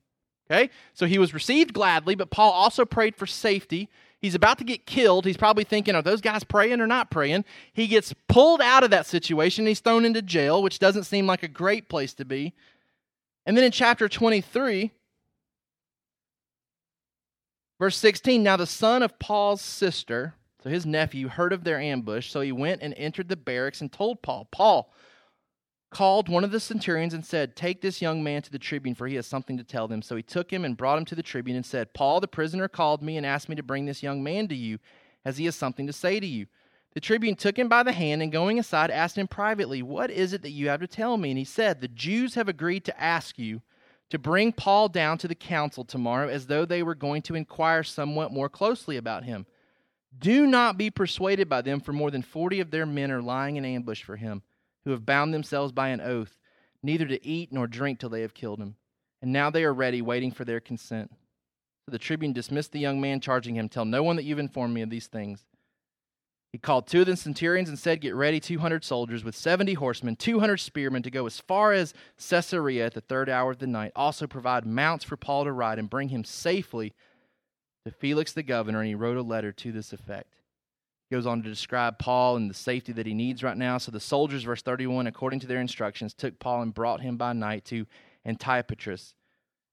Okay? 0.49 0.69
So 0.93 1.07
he 1.07 1.17
was 1.17 1.33
received 1.33 1.73
gladly, 1.73 2.13
but 2.13 2.29
Paul 2.29 2.51
also 2.51 2.85
prayed 2.85 3.15
for 3.15 3.25
safety. 3.25 3.89
He's 4.21 4.35
about 4.35 4.59
to 4.59 4.63
get 4.63 4.85
killed. 4.85 5.25
He's 5.25 5.37
probably 5.37 5.63
thinking, 5.63 5.95
are 5.95 6.03
those 6.03 6.21
guys 6.21 6.43
praying 6.43 6.81
or 6.81 6.87
not 6.87 7.09
praying? 7.09 7.45
He 7.73 7.87
gets 7.87 8.13
pulled 8.27 8.61
out 8.61 8.83
of 8.83 8.91
that 8.91 9.07
situation. 9.07 9.65
He's 9.65 9.79
thrown 9.79 10.05
into 10.05 10.21
jail, 10.21 10.61
which 10.61 10.77
doesn't 10.77 11.05
seem 11.05 11.25
like 11.25 11.41
a 11.41 11.47
great 11.47 11.89
place 11.89 12.13
to 12.13 12.25
be. 12.25 12.53
And 13.43 13.57
then 13.57 13.63
in 13.63 13.71
chapter 13.71 14.07
23, 14.07 14.91
verse 17.79 17.97
16, 17.97 18.43
now 18.43 18.55
the 18.55 18.67
son 18.67 19.01
of 19.01 19.17
Paul's 19.17 19.63
sister, 19.63 20.35
so 20.63 20.69
his 20.69 20.85
nephew 20.85 21.27
heard 21.27 21.53
of 21.53 21.63
their 21.63 21.79
ambush, 21.79 22.29
so 22.29 22.41
he 22.41 22.51
went 22.51 22.81
and 22.81 22.93
entered 22.95 23.29
the 23.29 23.37
barracks 23.37 23.81
and 23.81 23.91
told 23.91 24.21
Paul. 24.21 24.47
Paul 24.51 24.91
called 25.89 26.29
one 26.29 26.43
of 26.43 26.51
the 26.51 26.59
centurions 26.59 27.13
and 27.13 27.25
said, 27.25 27.55
Take 27.55 27.81
this 27.81 28.01
young 28.01 28.23
man 28.23 28.41
to 28.43 28.51
the 28.51 28.59
tribune, 28.59 28.95
for 28.95 29.07
he 29.07 29.15
has 29.15 29.25
something 29.25 29.57
to 29.57 29.63
tell 29.63 29.87
them. 29.87 30.01
So 30.01 30.15
he 30.15 30.23
took 30.23 30.51
him 30.51 30.65
and 30.65 30.77
brought 30.77 30.97
him 30.97 31.05
to 31.05 31.15
the 31.15 31.23
tribune 31.23 31.55
and 31.55 31.65
said, 31.65 31.93
Paul, 31.93 32.19
the 32.19 32.27
prisoner, 32.27 32.67
called 32.67 33.01
me 33.01 33.17
and 33.17 33.25
asked 33.25 33.49
me 33.49 33.55
to 33.55 33.63
bring 33.63 33.85
this 33.85 34.03
young 34.03 34.21
man 34.21 34.47
to 34.49 34.55
you, 34.55 34.79
as 35.25 35.37
he 35.37 35.45
has 35.45 35.55
something 35.55 35.87
to 35.87 35.93
say 35.93 36.19
to 36.19 36.27
you. 36.27 36.47
The 36.93 36.99
tribune 36.99 37.35
took 37.35 37.57
him 37.57 37.69
by 37.69 37.83
the 37.83 37.91
hand 37.91 38.21
and 38.21 38.31
going 38.31 38.59
aside 38.59 38.89
asked 38.91 39.17
him 39.17 39.27
privately, 39.27 39.81
What 39.81 40.11
is 40.11 40.33
it 40.33 40.41
that 40.41 40.51
you 40.51 40.69
have 40.69 40.81
to 40.81 40.87
tell 40.87 41.17
me? 41.17 41.31
And 41.31 41.37
he 41.37 41.45
said, 41.45 41.81
The 41.81 41.87
Jews 41.87 42.35
have 42.35 42.49
agreed 42.49 42.83
to 42.85 43.01
ask 43.01 43.39
you 43.39 43.61
to 44.09 44.17
bring 44.17 44.51
Paul 44.51 44.89
down 44.89 45.17
to 45.19 45.27
the 45.27 45.35
council 45.35 45.85
tomorrow, 45.85 46.27
as 46.27 46.47
though 46.47 46.65
they 46.65 46.81
were 46.81 46.95
going 46.95 47.21
to 47.23 47.35
inquire 47.35 47.83
somewhat 47.83 48.33
more 48.33 48.49
closely 48.49 48.97
about 48.97 49.23
him. 49.23 49.45
Do 50.17 50.47
not 50.47 50.77
be 50.77 50.89
persuaded 50.89 51.47
by 51.47 51.61
them, 51.61 51.79
for 51.79 51.93
more 51.93 52.11
than 52.11 52.21
forty 52.21 52.59
of 52.59 52.71
their 52.71 52.85
men 52.85 53.11
are 53.11 53.21
lying 53.21 53.55
in 53.55 53.65
ambush 53.65 54.03
for 54.03 54.15
him, 54.15 54.41
who 54.83 54.91
have 54.91 55.05
bound 55.05 55.33
themselves 55.33 55.71
by 55.71 55.89
an 55.89 56.01
oath, 56.01 56.37
neither 56.81 57.05
to 57.05 57.25
eat 57.25 57.51
nor 57.51 57.67
drink 57.67 57.99
till 57.99 58.09
they 58.09 58.21
have 58.21 58.33
killed 58.33 58.59
him. 58.59 58.75
And 59.21 59.31
now 59.31 59.49
they 59.49 59.63
are 59.63 59.73
ready, 59.73 60.01
waiting 60.01 60.31
for 60.31 60.45
their 60.45 60.59
consent. 60.59 61.11
So 61.85 61.91
the 61.91 61.99
tribune 61.99 62.33
dismissed 62.33 62.71
the 62.71 62.79
young 62.79 62.99
man, 62.99 63.19
charging 63.19 63.55
him, 63.55 63.69
Tell 63.69 63.85
no 63.85 64.03
one 64.03 64.15
that 64.15 64.23
you've 64.23 64.39
informed 64.39 64.73
me 64.73 64.81
of 64.81 64.89
these 64.89 65.07
things. 65.07 65.45
He 66.51 66.57
called 66.57 66.87
two 66.87 67.01
of 67.01 67.05
the 67.05 67.15
centurions 67.15 67.69
and 67.69 67.77
said, 67.77 68.01
Get 68.01 68.15
ready 68.15 68.39
200 68.39 68.83
soldiers 68.83 69.23
with 69.23 69.35
70 69.35 69.75
horsemen, 69.75 70.15
200 70.15 70.57
spearmen 70.57 71.03
to 71.03 71.11
go 71.11 71.27
as 71.27 71.39
far 71.39 71.73
as 71.73 71.93
Caesarea 72.17 72.87
at 72.87 72.95
the 72.95 73.01
third 73.01 73.29
hour 73.29 73.51
of 73.51 73.59
the 73.59 73.67
night. 73.67 73.91
Also 73.95 74.25
provide 74.25 74.65
mounts 74.65 75.05
for 75.05 75.15
Paul 75.15 75.43
to 75.43 75.51
ride 75.51 75.77
and 75.77 75.89
bring 75.89 76.09
him 76.09 76.23
safely 76.23 76.93
to 77.85 77.91
Felix 77.91 78.33
the 78.33 78.43
governor. 78.43 78.79
And 78.79 78.87
he 78.87 78.95
wrote 78.95 79.17
a 79.17 79.21
letter 79.21 79.51
to 79.51 79.71
this 79.71 79.93
effect. 79.93 80.35
He 81.09 81.15
goes 81.15 81.25
on 81.25 81.41
to 81.41 81.49
describe 81.49 81.97
Paul 81.99 82.35
and 82.35 82.49
the 82.49 82.55
safety 82.55 82.91
that 82.93 83.05
he 83.05 83.13
needs 83.13 83.43
right 83.43 83.57
now. 83.57 83.77
So 83.77 83.91
the 83.91 83.99
soldiers, 83.99 84.43
verse 84.43 84.61
31, 84.61 85.07
according 85.07 85.39
to 85.41 85.47
their 85.47 85.61
instructions, 85.61 86.13
took 86.13 86.39
Paul 86.39 86.61
and 86.61 86.73
brought 86.73 87.01
him 87.01 87.17
by 87.17 87.33
night 87.33 87.65
to 87.65 87.87
Antipatris 88.25 89.13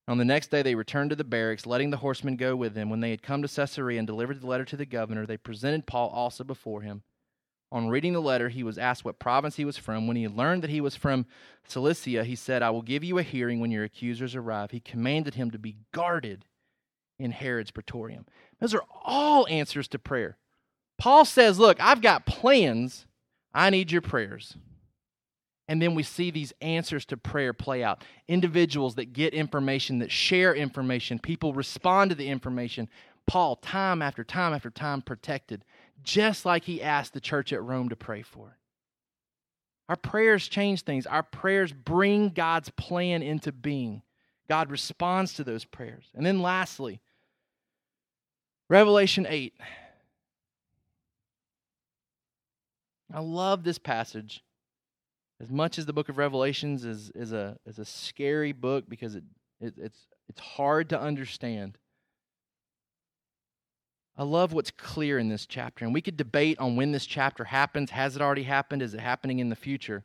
on 0.08 0.18
the 0.18 0.24
next 0.24 0.52
day, 0.52 0.62
they 0.62 0.76
returned 0.76 1.10
to 1.10 1.16
the 1.16 1.24
barracks, 1.24 1.66
letting 1.66 1.90
the 1.90 1.96
horsemen 1.96 2.36
go 2.36 2.54
with 2.54 2.74
them. 2.74 2.90
When 2.90 3.00
they 3.00 3.10
had 3.10 3.22
come 3.22 3.42
to 3.42 3.48
Caesarea 3.48 3.98
and 3.98 4.06
delivered 4.06 4.40
the 4.40 4.46
letter 4.46 4.64
to 4.66 4.76
the 4.76 4.86
governor, 4.86 5.26
they 5.26 5.36
presented 5.36 5.86
Paul 5.86 6.10
also 6.10 6.44
before 6.44 6.82
him. 6.82 7.02
On 7.72 7.88
reading 7.88 8.12
the 8.12 8.22
letter, 8.22 8.48
he 8.48 8.62
was 8.62 8.78
asked 8.78 9.04
what 9.04 9.18
province 9.18 9.56
he 9.56 9.64
was 9.64 9.76
from. 9.76 10.06
When 10.06 10.16
he 10.16 10.28
learned 10.28 10.62
that 10.62 10.70
he 10.70 10.80
was 10.80 10.94
from 10.94 11.26
Cilicia, 11.66 12.22
he 12.22 12.36
said, 12.36 12.62
I 12.62 12.70
will 12.70 12.82
give 12.82 13.02
you 13.02 13.18
a 13.18 13.24
hearing 13.24 13.58
when 13.58 13.72
your 13.72 13.82
accusers 13.82 14.36
arrive. 14.36 14.70
He 14.70 14.78
commanded 14.78 15.34
him 15.34 15.50
to 15.50 15.58
be 15.58 15.78
guarded 15.92 16.44
in 17.18 17.30
Herod's 17.30 17.70
praetorium. 17.70 18.26
Those 18.60 18.74
are 18.74 18.84
all 19.04 19.46
answers 19.48 19.88
to 19.88 19.98
prayer. 19.98 20.36
Paul 20.98 21.24
says, 21.24 21.58
Look, 21.58 21.80
I've 21.80 22.02
got 22.02 22.26
plans. 22.26 23.06
I 23.54 23.70
need 23.70 23.90
your 23.90 24.02
prayers. 24.02 24.56
And 25.68 25.82
then 25.82 25.94
we 25.94 26.02
see 26.02 26.30
these 26.30 26.52
answers 26.60 27.04
to 27.06 27.16
prayer 27.16 27.52
play 27.52 27.82
out. 27.82 28.04
Individuals 28.28 28.94
that 28.96 29.12
get 29.12 29.34
information, 29.34 29.98
that 29.98 30.12
share 30.12 30.54
information, 30.54 31.18
people 31.18 31.52
respond 31.52 32.10
to 32.10 32.14
the 32.14 32.28
information. 32.28 32.88
Paul, 33.26 33.56
time 33.56 34.02
after 34.02 34.22
time 34.22 34.52
after 34.52 34.70
time, 34.70 35.02
protected, 35.02 35.64
just 36.04 36.44
like 36.44 36.64
he 36.64 36.80
asked 36.80 37.14
the 37.14 37.20
church 37.20 37.52
at 37.52 37.62
Rome 37.62 37.88
to 37.88 37.96
pray 37.96 38.22
for. 38.22 38.58
Our 39.88 39.96
prayers 39.96 40.46
change 40.48 40.82
things. 40.82 41.06
Our 41.06 41.22
prayers 41.22 41.72
bring 41.72 42.30
God's 42.30 42.70
plan 42.70 43.22
into 43.22 43.50
being. 43.50 44.02
God 44.48 44.70
responds 44.70 45.34
to 45.34 45.44
those 45.44 45.64
prayers. 45.64 46.04
And 46.14 46.24
then 46.24 46.40
lastly, 46.40 47.00
Revelation 48.68 49.26
8. 49.28 49.54
I 53.14 53.20
love 53.20 53.62
this 53.64 53.78
passage 53.78 54.42
as 55.40 55.50
much 55.50 55.78
as 55.78 55.86
the 55.86 55.92
book 55.92 56.08
of 56.08 56.18
Revelations 56.18 56.84
is, 56.84 57.10
is, 57.10 57.32
a, 57.32 57.58
is 57.66 57.78
a 57.78 57.84
scary 57.84 58.52
book 58.52 58.84
because 58.88 59.14
it, 59.14 59.24
it, 59.60 59.74
it's, 59.76 60.06
it's 60.28 60.40
hard 60.40 60.88
to 60.90 61.00
understand, 61.00 61.76
I 64.16 64.22
love 64.22 64.54
what's 64.54 64.70
clear 64.70 65.18
in 65.18 65.28
this 65.28 65.44
chapter. 65.44 65.84
And 65.84 65.92
we 65.92 66.00
could 66.00 66.16
debate 66.16 66.58
on 66.58 66.74
when 66.76 66.92
this 66.92 67.04
chapter 67.04 67.44
happens. 67.44 67.90
Has 67.90 68.16
it 68.16 68.22
already 68.22 68.44
happened? 68.44 68.80
Is 68.80 68.94
it 68.94 69.00
happening 69.00 69.40
in 69.40 69.50
the 69.50 69.56
future? 69.56 70.04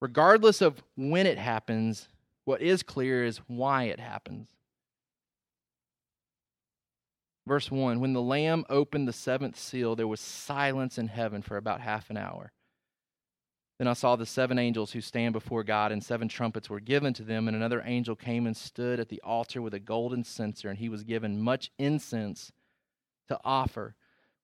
Regardless 0.00 0.62
of 0.62 0.82
when 0.96 1.26
it 1.26 1.36
happens, 1.36 2.08
what 2.46 2.62
is 2.62 2.82
clear 2.82 3.22
is 3.22 3.38
why 3.48 3.84
it 3.84 4.00
happens. 4.00 4.48
Verse 7.46 7.70
1 7.70 8.00
When 8.00 8.12
the 8.12 8.22
Lamb 8.22 8.64
opened 8.68 9.08
the 9.08 9.12
seventh 9.12 9.58
seal, 9.58 9.96
there 9.96 10.08
was 10.08 10.20
silence 10.20 10.98
in 10.98 11.08
heaven 11.08 11.42
for 11.42 11.56
about 11.56 11.80
half 11.80 12.10
an 12.10 12.16
hour. 12.16 12.52
Then 13.78 13.88
I 13.88 13.94
saw 13.94 14.14
the 14.14 14.26
seven 14.26 14.58
angels 14.58 14.92
who 14.92 15.00
stand 15.00 15.32
before 15.32 15.64
God, 15.64 15.90
and 15.90 16.04
seven 16.04 16.28
trumpets 16.28 16.68
were 16.68 16.80
given 16.80 17.14
to 17.14 17.22
them. 17.22 17.48
And 17.48 17.56
another 17.56 17.82
angel 17.84 18.14
came 18.14 18.46
and 18.46 18.54
stood 18.54 19.00
at 19.00 19.08
the 19.08 19.22
altar 19.22 19.62
with 19.62 19.72
a 19.72 19.80
golden 19.80 20.22
censer, 20.22 20.68
and 20.68 20.78
he 20.78 20.90
was 20.90 21.02
given 21.02 21.40
much 21.40 21.70
incense 21.78 22.52
to 23.28 23.40
offer 23.42 23.94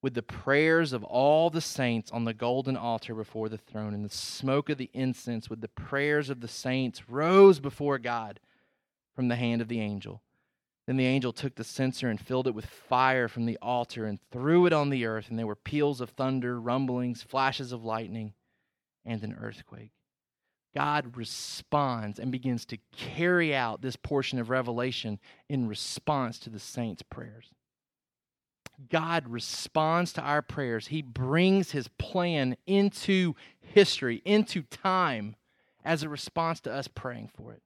with 0.01 0.15
the 0.15 0.23
prayers 0.23 0.95
of 0.95 1.05
all 1.05 1.51
the 1.51 1.61
saints 1.61 2.11
on 2.11 2.25
the 2.25 2.33
golden 2.33 2.79
altar 2.79 3.15
before 3.15 3.51
the 3.51 3.59
throne. 3.59 3.93
And 3.93 4.05
the 4.05 4.09
smoke 4.09 4.71
of 4.71 4.79
the 4.79 4.91
incense 4.95 5.51
with 5.51 5.61
the 5.61 5.69
prayers 5.69 6.31
of 6.31 6.41
the 6.41 6.49
saints 6.49 7.07
rose 7.07 7.61
before 7.61 7.99
God 7.99 8.41
from 9.15 9.29
the 9.29 9.37
hand 9.37 9.61
of 9.61 9.69
the 9.69 9.81
angel. 9.81 10.23
Then 10.87 10.97
the 10.97 11.07
angel 11.07 11.33
took 11.33 11.57
the 11.57 11.65
censer 11.65 12.09
and 12.09 12.21
filled 12.21 12.47
it 12.47 12.55
with 12.55 12.67
fire 12.67 13.27
from 13.27 13.47
the 13.47 13.59
altar 13.61 14.07
and 14.07 14.21
threw 14.31 14.67
it 14.67 14.73
on 14.73 14.91
the 14.91 15.05
earth, 15.05 15.27
and 15.29 15.39
there 15.39 15.47
were 15.47 15.57
peals 15.57 16.01
of 16.01 16.11
thunder, 16.11 16.61
rumblings, 16.61 17.23
flashes 17.23 17.73
of 17.73 17.85
lightning 17.85 18.35
and 19.05 19.23
an 19.23 19.37
earthquake. 19.41 19.91
God 20.75 21.17
responds 21.17 22.19
and 22.19 22.31
begins 22.31 22.67
to 22.67 22.79
carry 22.97 23.55
out 23.55 23.81
this 23.81 23.97
portion 23.97 24.39
of 24.39 24.51
Revelation 24.51 25.19
in 25.49 25.67
response 25.67 26.39
to 26.41 26.51
the 26.51 26.61
saints' 26.61 27.03
prayers. 27.03 27.51
God 28.91 29.27
responds 29.27 30.13
to 30.13 30.21
our 30.21 30.43
prayers. 30.43 30.89
He 30.89 31.01
brings 31.01 31.71
his 31.71 31.89
plan 31.99 32.57
into 32.67 33.35
history, 33.59 34.21
into 34.25 34.63
time, 34.63 35.37
as 35.83 36.03
a 36.03 36.09
response 36.09 36.61
to 36.61 36.73
us 36.73 36.89
praying 36.89 37.31
for 37.35 37.53
it. 37.55 37.63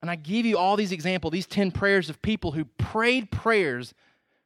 And 0.00 0.10
I 0.10 0.16
give 0.16 0.46
you 0.46 0.58
all 0.58 0.76
these 0.76 0.92
examples, 0.92 1.32
these 1.32 1.46
10 1.46 1.72
prayers 1.72 2.08
of 2.08 2.22
people 2.22 2.52
who 2.52 2.64
prayed 2.64 3.30
prayers 3.30 3.94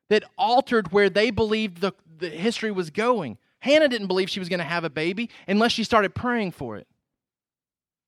that 0.08 0.24
altered 0.36 0.92
where 0.92 1.10
they 1.10 1.30
believed 1.30 1.80
the, 1.80 1.92
the 2.18 2.30
history 2.30 2.70
was 2.70 2.90
going. 2.90 3.38
Hannah 3.60 3.88
didn't 3.88 4.08
believe 4.08 4.28
she 4.28 4.40
was 4.40 4.48
going 4.48 4.58
to 4.58 4.64
have 4.64 4.84
a 4.84 4.90
baby 4.90 5.30
unless 5.46 5.72
she 5.72 5.84
started 5.84 6.14
praying 6.14 6.52
for 6.52 6.76
it. 6.76 6.86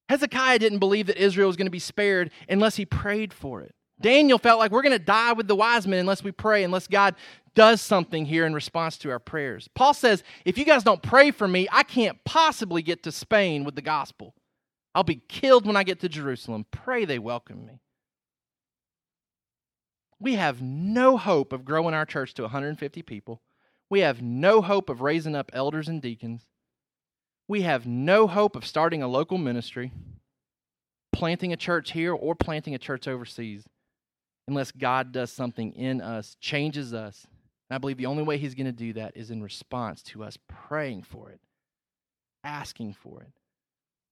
Hezekiah 0.08 0.58
didn't 0.58 0.80
believe 0.80 1.06
that 1.06 1.16
Israel 1.16 1.46
was 1.46 1.56
going 1.56 1.66
to 1.66 1.70
be 1.70 1.78
spared 1.78 2.30
unless 2.48 2.76
he 2.76 2.84
prayed 2.84 3.32
for 3.32 3.62
it. 3.62 3.74
Daniel 4.00 4.38
felt 4.38 4.58
like 4.58 4.70
we're 4.70 4.82
going 4.82 4.98
to 4.98 5.04
die 5.04 5.32
with 5.32 5.48
the 5.48 5.56
wise 5.56 5.86
men 5.86 6.00
unless 6.00 6.22
we 6.22 6.32
pray, 6.32 6.64
unless 6.64 6.86
God 6.86 7.14
does 7.54 7.80
something 7.80 8.26
here 8.26 8.44
in 8.44 8.52
response 8.52 8.98
to 8.98 9.10
our 9.10 9.18
prayers. 9.18 9.68
Paul 9.74 9.94
says, 9.94 10.22
if 10.44 10.58
you 10.58 10.64
guys 10.64 10.82
don't 10.82 11.02
pray 11.02 11.30
for 11.30 11.46
me, 11.46 11.68
I 11.70 11.84
can't 11.84 12.22
possibly 12.24 12.82
get 12.82 13.02
to 13.04 13.12
Spain 13.12 13.64
with 13.64 13.76
the 13.76 13.82
gospel. 13.82 14.34
I'll 14.94 15.02
be 15.02 15.22
killed 15.28 15.66
when 15.66 15.76
I 15.76 15.82
get 15.82 16.00
to 16.00 16.08
Jerusalem. 16.08 16.66
Pray 16.70 17.04
they 17.04 17.18
welcome 17.18 17.66
me. 17.66 17.80
We 20.20 20.34
have 20.34 20.62
no 20.62 21.16
hope 21.16 21.52
of 21.52 21.64
growing 21.64 21.94
our 21.94 22.06
church 22.06 22.34
to 22.34 22.42
150 22.42 23.02
people 23.02 23.42
we 23.90 24.00
have 24.00 24.22
no 24.22 24.62
hope 24.62 24.88
of 24.88 25.00
raising 25.00 25.36
up 25.36 25.50
elders 25.52 25.88
and 25.88 26.00
deacons. 26.00 26.42
We 27.46 27.62
have 27.62 27.86
no 27.86 28.26
hope 28.26 28.56
of 28.56 28.66
starting 28.66 29.02
a 29.02 29.08
local 29.08 29.38
ministry, 29.38 29.92
planting 31.12 31.52
a 31.52 31.56
church 31.56 31.92
here, 31.92 32.12
or 32.12 32.34
planting 32.34 32.74
a 32.74 32.78
church 32.78 33.06
overseas 33.06 33.64
unless 34.48 34.72
God 34.72 35.12
does 35.12 35.30
something 35.30 35.72
in 35.72 36.00
us, 36.00 36.36
changes 36.40 36.92
us. 36.92 37.26
And 37.70 37.76
I 37.76 37.78
believe 37.78 37.96
the 37.98 38.06
only 38.06 38.22
way 38.22 38.36
He's 38.36 38.54
going 38.54 38.66
to 38.66 38.72
do 38.72 38.94
that 38.94 39.16
is 39.16 39.30
in 39.30 39.42
response 39.42 40.02
to 40.04 40.24
us 40.24 40.38
praying 40.48 41.02
for 41.02 41.30
it, 41.30 41.40
asking 42.42 42.94
for 42.94 43.22
it. 43.22 43.32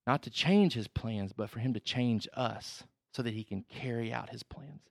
Not 0.07 0.23
to 0.25 0.31
change 0.31 0.75
His 0.75 0.89
plans, 0.89 1.33
but 1.33 1.51
for 1.51 1.61
Him 1.61 1.75
to 1.75 1.81
change 1.81 2.29
us 2.35 2.85
so 3.13 3.23
that 3.23 3.35
He 3.35 3.45
can 3.45 3.65
carry 3.69 4.13
out 4.13 4.31
His 4.31 4.43
plans. 4.43 4.83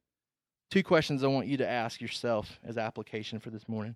Two 0.70 0.84
questions 0.84 1.24
I 1.24 1.28
want 1.28 1.48
you 1.48 1.58
to 1.58 1.68
ask 1.68 2.00
yourself 2.00 2.60
as 2.64 2.78
application 2.78 3.40
for 3.40 3.50
this 3.50 3.68
morning. 3.68 3.96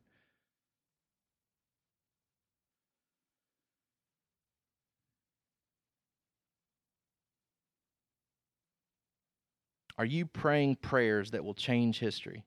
Are 9.97 10.05
you 10.05 10.25
praying 10.25 10.75
prayers 10.77 11.31
that 11.31 11.45
will 11.45 11.53
change 11.53 11.99
history? 11.99 12.43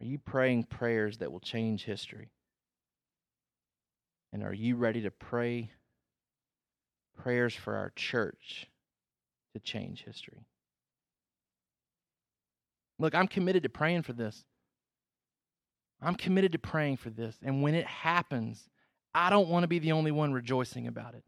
Are 0.00 0.06
you 0.06 0.18
praying 0.18 0.64
prayers 0.64 1.18
that 1.18 1.30
will 1.30 1.40
change 1.40 1.84
history? 1.84 2.30
And 4.32 4.42
are 4.42 4.54
you 4.54 4.76
ready 4.76 5.02
to 5.02 5.10
pray 5.10 5.70
prayers 7.18 7.54
for 7.54 7.76
our 7.76 7.92
church 7.94 8.66
to 9.54 9.60
change 9.60 10.04
history? 10.04 10.46
Look, 12.98 13.14
I'm 13.14 13.28
committed 13.28 13.64
to 13.64 13.68
praying 13.68 14.02
for 14.02 14.12
this. 14.12 14.44
I'm 16.00 16.14
committed 16.14 16.52
to 16.52 16.58
praying 16.58 16.96
for 16.96 17.10
this. 17.10 17.36
And 17.42 17.62
when 17.62 17.74
it 17.74 17.86
happens, 17.86 18.68
I 19.14 19.30
don't 19.30 19.48
want 19.48 19.64
to 19.64 19.68
be 19.68 19.78
the 19.78 19.92
only 19.92 20.10
one 20.10 20.32
rejoicing 20.32 20.86
about 20.86 21.14
it. 21.14 21.24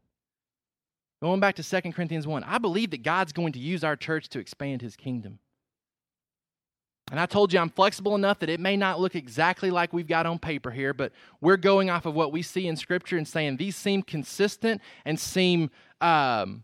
Going 1.21 1.39
back 1.39 1.55
to 1.55 1.63
2 1.63 1.91
Corinthians 1.91 2.27
1, 2.27 2.43
I 2.43 2.57
believe 2.57 2.91
that 2.91 3.03
God's 3.03 3.31
going 3.31 3.53
to 3.53 3.59
use 3.59 3.83
our 3.83 3.95
church 3.95 4.29
to 4.29 4.39
expand 4.39 4.81
his 4.81 4.95
kingdom. 4.95 5.39
And 7.11 7.19
I 7.19 7.27
told 7.27 7.53
you 7.53 7.59
I'm 7.59 7.69
flexible 7.69 8.15
enough 8.15 8.39
that 8.39 8.49
it 8.49 8.59
may 8.59 8.75
not 8.75 8.99
look 8.99 9.15
exactly 9.15 9.69
like 9.69 9.93
we've 9.93 10.07
got 10.07 10.25
on 10.25 10.39
paper 10.39 10.71
here, 10.71 10.93
but 10.93 11.11
we're 11.39 11.57
going 11.57 11.89
off 11.89 12.05
of 12.05 12.15
what 12.15 12.31
we 12.31 12.41
see 12.41 12.67
in 12.67 12.75
Scripture 12.75 13.17
and 13.17 13.27
saying 13.27 13.57
these 13.57 13.75
seem 13.75 14.01
consistent 14.01 14.81
and 15.05 15.19
seem 15.19 15.69
um, 16.01 16.63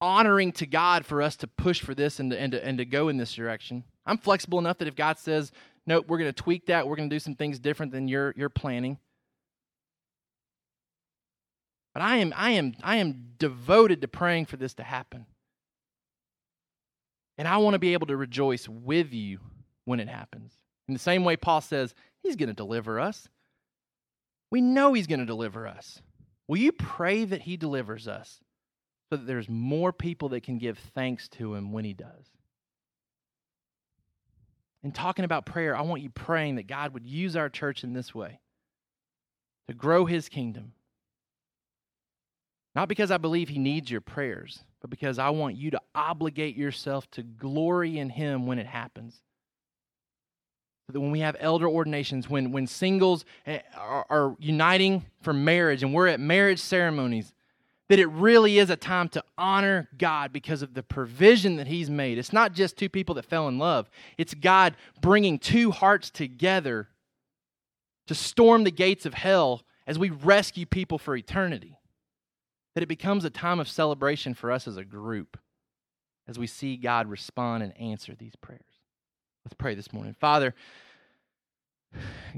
honoring 0.00 0.50
to 0.52 0.66
God 0.66 1.06
for 1.06 1.22
us 1.22 1.36
to 1.36 1.46
push 1.46 1.80
for 1.80 1.94
this 1.94 2.18
and 2.18 2.32
to, 2.32 2.40
and, 2.40 2.52
to, 2.52 2.64
and 2.64 2.78
to 2.78 2.84
go 2.84 3.08
in 3.08 3.16
this 3.16 3.32
direction. 3.32 3.84
I'm 4.04 4.18
flexible 4.18 4.58
enough 4.58 4.78
that 4.78 4.88
if 4.88 4.96
God 4.96 5.18
says, 5.18 5.52
nope, 5.86 6.06
we're 6.08 6.18
going 6.18 6.32
to 6.32 6.42
tweak 6.42 6.66
that, 6.66 6.88
we're 6.88 6.96
going 6.96 7.08
to 7.08 7.14
do 7.14 7.20
some 7.20 7.36
things 7.36 7.60
different 7.60 7.92
than 7.92 8.08
you're, 8.08 8.34
planning, 8.48 8.98
but 11.94 12.02
I 12.02 12.16
am, 12.16 12.34
I 12.36 12.50
am, 12.50 12.74
I 12.82 12.96
am 12.96 13.32
devoted 13.38 14.02
to 14.02 14.08
praying 14.08 14.46
for 14.46 14.56
this 14.56 14.74
to 14.74 14.82
happen. 14.82 15.26
And 17.38 17.46
I 17.46 17.58
want 17.58 17.74
to 17.74 17.78
be 17.78 17.92
able 17.92 18.06
to 18.06 18.16
rejoice 18.16 18.68
with 18.68 19.12
you 19.12 19.40
when 19.84 20.00
it 20.00 20.08
happens. 20.08 20.52
In 20.88 20.94
the 20.94 21.00
same 21.00 21.24
way, 21.24 21.36
Paul 21.36 21.60
says, 21.60 21.94
He's 22.22 22.36
going 22.36 22.48
to 22.48 22.54
deliver 22.54 22.98
us. 22.98 23.28
We 24.50 24.60
know 24.60 24.92
He's 24.92 25.06
going 25.06 25.20
to 25.20 25.26
deliver 25.26 25.66
us. 25.66 26.00
Will 26.48 26.58
you 26.58 26.72
pray 26.72 27.24
that 27.24 27.42
He 27.42 27.56
delivers 27.56 28.08
us 28.08 28.40
so 29.10 29.16
that 29.16 29.26
there's 29.26 29.48
more 29.48 29.92
people 29.92 30.30
that 30.30 30.42
can 30.42 30.58
give 30.58 30.78
thanks 30.94 31.28
to 31.30 31.54
Him 31.54 31.72
when 31.72 31.84
He 31.84 31.92
does? 31.92 32.30
In 34.82 34.92
talking 34.92 35.24
about 35.24 35.46
prayer, 35.46 35.76
I 35.76 35.82
want 35.82 36.02
you 36.02 36.10
praying 36.10 36.56
that 36.56 36.68
God 36.68 36.94
would 36.94 37.06
use 37.06 37.34
our 37.34 37.48
church 37.48 37.82
in 37.82 37.92
this 37.92 38.14
way 38.14 38.40
to 39.68 39.74
grow 39.74 40.04
His 40.04 40.28
kingdom. 40.28 40.72
Not 42.74 42.88
because 42.88 43.10
I 43.10 43.16
believe 43.16 43.48
He 43.48 43.58
needs 43.58 43.90
your 43.90 44.00
prayers, 44.00 44.60
but 44.86 44.90
because 44.90 45.18
I 45.18 45.30
want 45.30 45.56
you 45.56 45.72
to 45.72 45.80
obligate 45.96 46.56
yourself 46.56 47.10
to 47.12 47.24
glory 47.24 47.98
in 47.98 48.08
Him 48.08 48.46
when 48.46 48.60
it 48.60 48.66
happens 48.66 49.20
that 50.92 51.00
when 51.00 51.10
we 51.10 51.18
have 51.18 51.36
elder 51.40 51.66
ordinations, 51.68 52.30
when, 52.30 52.52
when 52.52 52.68
singles 52.68 53.24
eh, 53.44 53.58
are, 53.76 54.06
are 54.08 54.36
uniting 54.38 55.04
for 55.20 55.32
marriage 55.32 55.82
and 55.82 55.92
we're 55.92 56.06
at 56.06 56.20
marriage 56.20 56.60
ceremonies, 56.60 57.34
that 57.88 57.98
it 57.98 58.06
really 58.06 58.60
is 58.60 58.70
a 58.70 58.76
time 58.76 59.08
to 59.08 59.24
honor 59.36 59.88
God 59.98 60.32
because 60.32 60.62
of 60.62 60.74
the 60.74 60.84
provision 60.84 61.56
that 61.56 61.66
He's 61.66 61.90
made. 61.90 62.18
It's 62.18 62.32
not 62.32 62.52
just 62.52 62.76
two 62.76 62.88
people 62.88 63.16
that 63.16 63.24
fell 63.24 63.48
in 63.48 63.58
love, 63.58 63.90
it's 64.16 64.34
God 64.34 64.76
bringing 65.00 65.40
two 65.40 65.72
hearts 65.72 66.08
together 66.08 66.86
to 68.06 68.14
storm 68.14 68.62
the 68.62 68.70
gates 68.70 69.04
of 69.06 69.14
hell 69.14 69.62
as 69.88 69.98
we 69.98 70.10
rescue 70.10 70.66
people 70.66 70.98
for 70.98 71.16
eternity. 71.16 71.76
That 72.76 72.82
it 72.82 72.88
becomes 72.88 73.24
a 73.24 73.30
time 73.30 73.58
of 73.58 73.70
celebration 73.70 74.34
for 74.34 74.52
us 74.52 74.68
as 74.68 74.76
a 74.76 74.84
group 74.84 75.38
as 76.28 76.38
we 76.38 76.46
see 76.46 76.76
God 76.76 77.08
respond 77.08 77.62
and 77.62 77.74
answer 77.80 78.14
these 78.14 78.36
prayers. 78.36 78.60
Let's 79.46 79.54
pray 79.54 79.74
this 79.74 79.94
morning. 79.94 80.14
Father, 80.20 80.54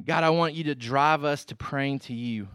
God, 0.05 0.23
I 0.23 0.31
want 0.31 0.55
you 0.55 0.63
to 0.63 0.77
drive 0.77 1.25
us 1.25 1.45
to 1.47 1.57
praying 1.57 1.99
to 2.01 2.15
you. 2.15 2.47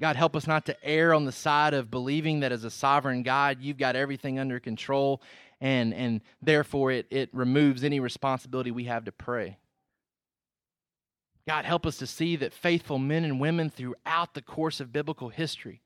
God, 0.00 0.16
help 0.16 0.34
us 0.34 0.46
not 0.46 0.64
to 0.64 0.82
err 0.82 1.12
on 1.12 1.26
the 1.26 1.30
side 1.30 1.74
of 1.74 1.90
believing 1.90 2.40
that 2.40 2.52
as 2.52 2.64
a 2.64 2.70
sovereign 2.70 3.22
God, 3.22 3.58
you've 3.60 3.76
got 3.76 3.94
everything 3.94 4.38
under 4.38 4.58
control, 4.58 5.20
and, 5.60 5.92
and 5.92 6.22
therefore 6.40 6.90
it, 6.90 7.06
it 7.10 7.28
removes 7.34 7.84
any 7.84 8.00
responsibility 8.00 8.70
we 8.70 8.84
have 8.84 9.04
to 9.04 9.12
pray. 9.12 9.58
God, 11.46 11.66
help 11.66 11.84
us 11.84 11.98
to 11.98 12.06
see 12.06 12.34
that 12.36 12.54
faithful 12.54 12.98
men 12.98 13.24
and 13.24 13.38
women 13.38 13.68
throughout 13.68 14.32
the 14.32 14.40
course 14.40 14.80
of 14.80 14.90
biblical 14.90 15.28
history 15.28 15.82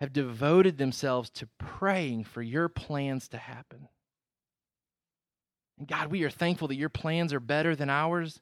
have 0.00 0.12
devoted 0.12 0.78
themselves 0.78 1.30
to 1.30 1.48
praying 1.58 2.24
for 2.24 2.42
your 2.42 2.68
plans 2.68 3.28
to 3.28 3.38
happen. 3.38 3.88
And 5.78 5.88
God, 5.88 6.08
we 6.08 6.24
are 6.24 6.30
thankful 6.30 6.68
that 6.68 6.76
your 6.76 6.88
plans 6.88 7.32
are 7.32 7.40
better 7.40 7.74
than 7.74 7.90
ours, 7.90 8.40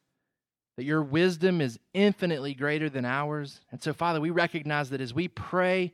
that 0.76 0.84
your 0.84 1.02
wisdom 1.02 1.60
is 1.60 1.78
infinitely 1.94 2.54
greater 2.54 2.88
than 2.88 3.04
ours. 3.04 3.60
And 3.70 3.82
so, 3.82 3.92
Father, 3.92 4.20
we 4.20 4.30
recognize 4.30 4.90
that 4.90 5.00
as 5.00 5.14
we 5.14 5.28
pray 5.28 5.92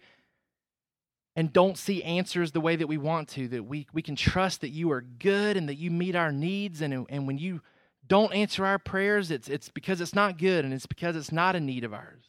and 1.37 1.53
don't 1.53 1.79
see 1.79 2.03
answers 2.03 2.51
the 2.51 2.61
way 2.61 2.77
that 2.77 2.89
we 2.89 2.99
want 2.99 3.29
to, 3.31 3.47
that 3.49 3.65
we, 3.65 3.87
we 3.93 4.03
can 4.03 4.17
trust 4.17 4.61
that 4.63 4.71
you 4.71 4.91
are 4.91 5.01
good 5.01 5.57
and 5.57 5.69
that 5.69 5.77
you 5.77 5.91
meet 5.91 6.17
our 6.17 6.33
needs. 6.33 6.81
And, 6.81 7.07
and 7.09 7.27
when 7.27 7.39
you 7.39 7.61
don't 8.07 8.35
answer 8.35 8.65
our 8.65 8.79
prayers, 8.79 9.31
it's, 9.31 9.49
it's 9.49 9.69
because 9.69 10.01
it's 10.01 10.15
not 10.15 10.39
good 10.39 10.65
and 10.65 10.75
it's 10.75 10.87
because 10.87 11.15
it's 11.15 11.31
not 11.31 11.55
a 11.55 11.61
need 11.61 11.85
of 11.85 11.95
ours. 11.95 12.25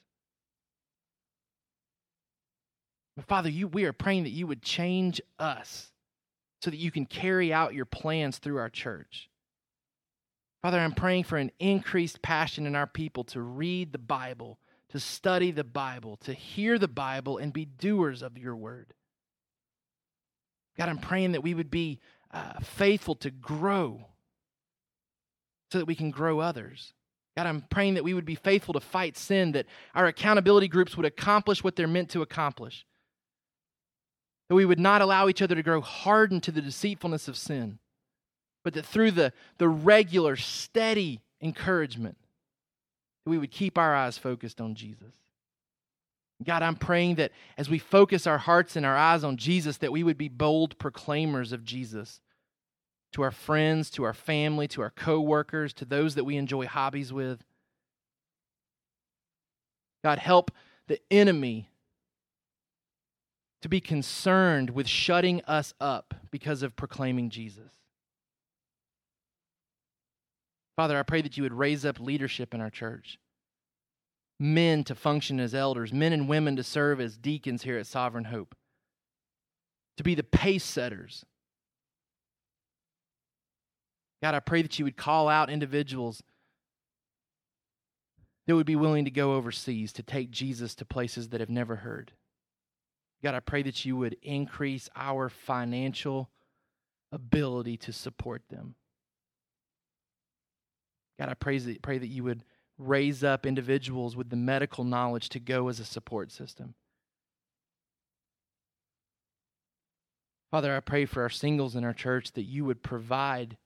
But 3.20 3.28
Father, 3.28 3.50
you, 3.50 3.68
we 3.68 3.84
are 3.84 3.92
praying 3.92 4.24
that 4.24 4.30
you 4.30 4.48
would 4.48 4.62
change 4.62 5.20
us 5.40 5.92
so 6.62 6.70
that 6.70 6.78
you 6.78 6.90
can 6.90 7.06
carry 7.06 7.52
out 7.52 7.74
your 7.74 7.84
plans 7.84 8.38
through 8.38 8.60
our 8.60 8.70
church. 8.70 9.30
Father, 10.62 10.80
I'm 10.80 10.94
praying 10.94 11.26
for 11.26 11.38
an 11.38 11.52
increased 11.60 12.22
passion 12.22 12.66
in 12.66 12.78
our 12.78 12.88
people 12.88 13.26
to 13.26 13.42
read 13.42 13.92
the 13.92 13.98
Bible, 13.98 14.58
to 14.92 15.02
study 15.02 15.52
the 15.52 15.66
Bible, 15.66 16.16
to 16.24 16.34
hear 16.34 16.80
the 16.80 16.88
Bible, 16.88 17.38
and 17.38 17.52
be 17.52 17.66
doers 17.66 18.22
of 18.22 18.38
your 18.38 18.56
word. 18.56 18.94
God, 20.78 20.88
I'm 20.88 20.98
praying 20.98 21.34
that 21.34 21.44
we 21.44 21.54
would 21.54 21.70
be 21.70 22.00
uh, 22.32 22.62
faithful 22.62 23.16
to 23.16 23.32
grow 23.32 24.06
so 25.74 25.80
that 25.80 25.88
we 25.88 25.96
can 25.96 26.10
grow 26.10 26.40
others. 26.40 26.94
God, 27.36 27.48
I'm 27.48 27.66
praying 27.70 27.96
that 27.96 28.06
we 28.06 28.14
would 28.14 28.24
be 28.24 28.36
faithful 28.36 28.76
to 28.76 28.80
fight 28.80 29.18
sin, 29.18 29.52
that 29.52 29.66
our 29.94 30.06
accountability 30.06 30.70
groups 30.70 30.96
would 30.96 31.06
accomplish 31.06 31.66
what 31.66 31.76
they're 31.76 31.86
meant 31.86 32.12
to 32.12 32.22
accomplish 32.22 32.86
that 34.50 34.56
we 34.56 34.66
would 34.66 34.80
not 34.80 35.02
allow 35.02 35.30
each 35.30 35.42
other 35.42 35.56
to 35.56 35.64
grow 35.64 35.80
hardened 35.80 36.44
to 36.44 36.52
the 36.52 36.62
deceitfulness 36.62 37.28
of 37.28 37.38
sin, 37.38 37.80
but 38.64 38.74
that 38.74 38.86
through 38.86 39.12
the, 39.12 39.32
the 39.60 39.70
regular, 39.70 40.36
steady 40.36 41.22
encouragement, 41.40 42.18
that 43.24 43.30
we 43.30 43.38
would 43.38 43.52
keep 43.52 43.78
our 43.78 43.96
eyes 43.96 44.18
focused 44.18 44.60
on 44.60 44.76
Jesus. 44.76 45.14
God, 46.44 46.64
I'm 46.64 46.76
praying 46.76 47.16
that 47.16 47.32
as 47.58 47.70
we 47.70 47.80
focus 47.80 48.26
our 48.26 48.38
hearts 48.38 48.76
and 48.76 48.86
our 48.86 48.96
eyes 48.98 49.24
on 49.24 49.38
Jesus, 49.38 49.78
that 49.78 49.92
we 49.92 50.04
would 50.04 50.18
be 50.18 50.30
bold 50.30 50.78
proclaimers 50.80 51.52
of 51.52 51.64
Jesus 51.64 52.22
to 53.12 53.22
our 53.22 53.32
friends, 53.32 53.90
to 53.92 54.04
our 54.04 54.14
family, 54.14 54.68
to 54.70 54.82
our 54.82 54.92
coworkers, 54.92 55.74
to 55.74 55.86
those 55.86 56.16
that 56.16 56.24
we 56.24 56.38
enjoy 56.38 56.66
hobbies 56.66 57.12
with. 57.12 57.44
God, 60.04 60.18
help 60.18 60.52
the 60.88 61.00
enemy 61.12 61.70
to 63.62 63.70
be 63.70 63.82
concerned 63.82 64.70
with 64.70 64.88
shutting 64.88 65.42
us 65.46 65.74
up 65.80 66.14
because 66.32 66.64
of 66.64 66.76
proclaiming 66.76 67.30
Jesus. 67.30 67.72
Father, 70.76 70.98
I 70.98 71.04
pray 71.04 71.22
that 71.22 71.36
you 71.36 71.44
would 71.44 71.54
raise 71.54 71.84
up 71.84 72.00
leadership 72.00 72.54
in 72.54 72.62
our 72.62 72.70
church. 72.70 73.20
Men 74.40 74.86
to 74.86 74.96
function 74.96 75.40
as 75.42 75.54
elders, 75.54 75.92
men 75.92 76.14
and 76.14 76.30
women 76.30 76.56
to 76.56 76.64
serve 76.64 77.02
as 77.02 77.18
deacons 77.18 77.64
here 77.64 77.78
at 77.78 77.86
Sovereign 77.86 78.24
Hope, 78.26 78.56
to 79.98 80.04
be 80.04 80.16
the 80.16 80.24
pace 80.24 80.64
setters. 80.64 81.26
God, 84.24 84.36
I 84.36 84.40
pray 84.40 84.62
that 84.62 84.80
you 84.80 84.86
would 84.86 84.96
call 84.96 85.28
out 85.28 85.50
individuals 85.50 86.24
that 88.48 88.56
would 88.56 88.66
be 88.66 88.78
willing 88.78 89.06
to 89.06 89.12
go 89.12 89.36
overseas 89.36 89.92
to 89.94 90.04
take 90.04 90.32
Jesus 90.32 90.74
to 90.76 90.86
places 90.86 91.30
that 91.30 91.42
have 91.42 91.50
never 91.50 91.76
heard. 91.76 92.14
God, 93.24 93.36
I 93.36 93.42
pray 93.42 93.64
that 93.64 93.84
you 93.84 93.98
would 93.98 94.16
increase 94.22 94.90
our 94.96 95.30
financial 95.30 96.30
ability 97.12 97.78
to 97.78 97.92
support 97.92 98.44
them. 98.50 98.76
God, 101.20 101.28
I 101.30 101.34
pray 101.34 101.58
that, 101.58 102.08
you 102.08 102.24
would 102.24 102.46
raise 102.78 103.26
up 103.26 103.46
individuals 103.46 104.16
with 104.16 104.30
the 104.30 104.38
medical 104.38 104.86
knowledge 104.86 105.28
to 105.30 105.40
go 105.40 105.68
as 105.68 105.82
a 105.82 105.86
support 105.86 106.32
system. 106.32 106.76
Father, 110.52 110.74
I 110.74 110.80
pray 110.80 111.06
for 111.06 111.22
our 111.22 111.30
singles 111.30 111.76
in 111.76 111.84
our 111.84 111.94
church 111.94 112.32
that 112.32 112.44
you 112.44 112.64
would 112.64 112.82
provide 112.82 113.58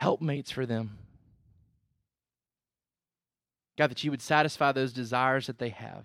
helpmates 0.00 0.50
for 0.50 0.66
them. 0.66 0.98
God, 3.78 3.90
that 3.90 4.02
you 4.02 4.10
would 4.10 4.22
satisfy 4.22 4.72
those 4.72 4.92
desires 4.92 5.46
that 5.46 5.60
they 5.60 5.68
have 5.68 6.04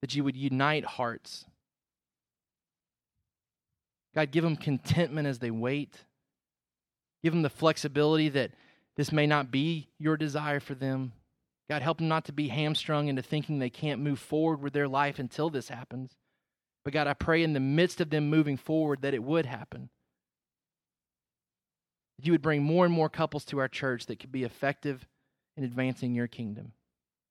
that 0.00 0.14
you 0.14 0.24
would 0.24 0.36
unite 0.36 0.84
hearts. 0.84 1.44
God, 4.14 4.30
give 4.30 4.44
them 4.44 4.56
contentment 4.56 5.26
as 5.26 5.38
they 5.38 5.50
wait. 5.50 6.04
Give 7.22 7.32
them 7.32 7.42
the 7.42 7.50
flexibility 7.50 8.28
that 8.30 8.52
this 8.96 9.12
may 9.12 9.26
not 9.26 9.50
be 9.50 9.88
your 9.98 10.16
desire 10.16 10.60
for 10.60 10.74
them. 10.74 11.12
God, 11.68 11.82
help 11.82 11.98
them 11.98 12.08
not 12.08 12.24
to 12.26 12.32
be 12.32 12.48
hamstrung 12.48 13.08
into 13.08 13.22
thinking 13.22 13.58
they 13.58 13.70
can't 13.70 14.00
move 14.00 14.18
forward 14.18 14.62
with 14.62 14.72
their 14.72 14.88
life 14.88 15.18
until 15.18 15.50
this 15.50 15.68
happens. 15.68 16.16
But 16.84 16.94
God, 16.94 17.06
I 17.06 17.14
pray 17.14 17.42
in 17.42 17.52
the 17.52 17.60
midst 17.60 18.00
of 18.00 18.10
them 18.10 18.30
moving 18.30 18.56
forward 18.56 19.02
that 19.02 19.14
it 19.14 19.22
would 19.22 19.46
happen. 19.46 19.90
That 22.18 22.26
you 22.26 22.32
would 22.32 22.42
bring 22.42 22.62
more 22.62 22.84
and 22.84 22.94
more 22.94 23.08
couples 23.08 23.44
to 23.46 23.58
our 23.58 23.68
church 23.68 24.06
that 24.06 24.18
could 24.18 24.32
be 24.32 24.44
effective 24.44 25.06
in 25.56 25.64
advancing 25.64 26.14
your 26.14 26.26
kingdom. 26.26 26.72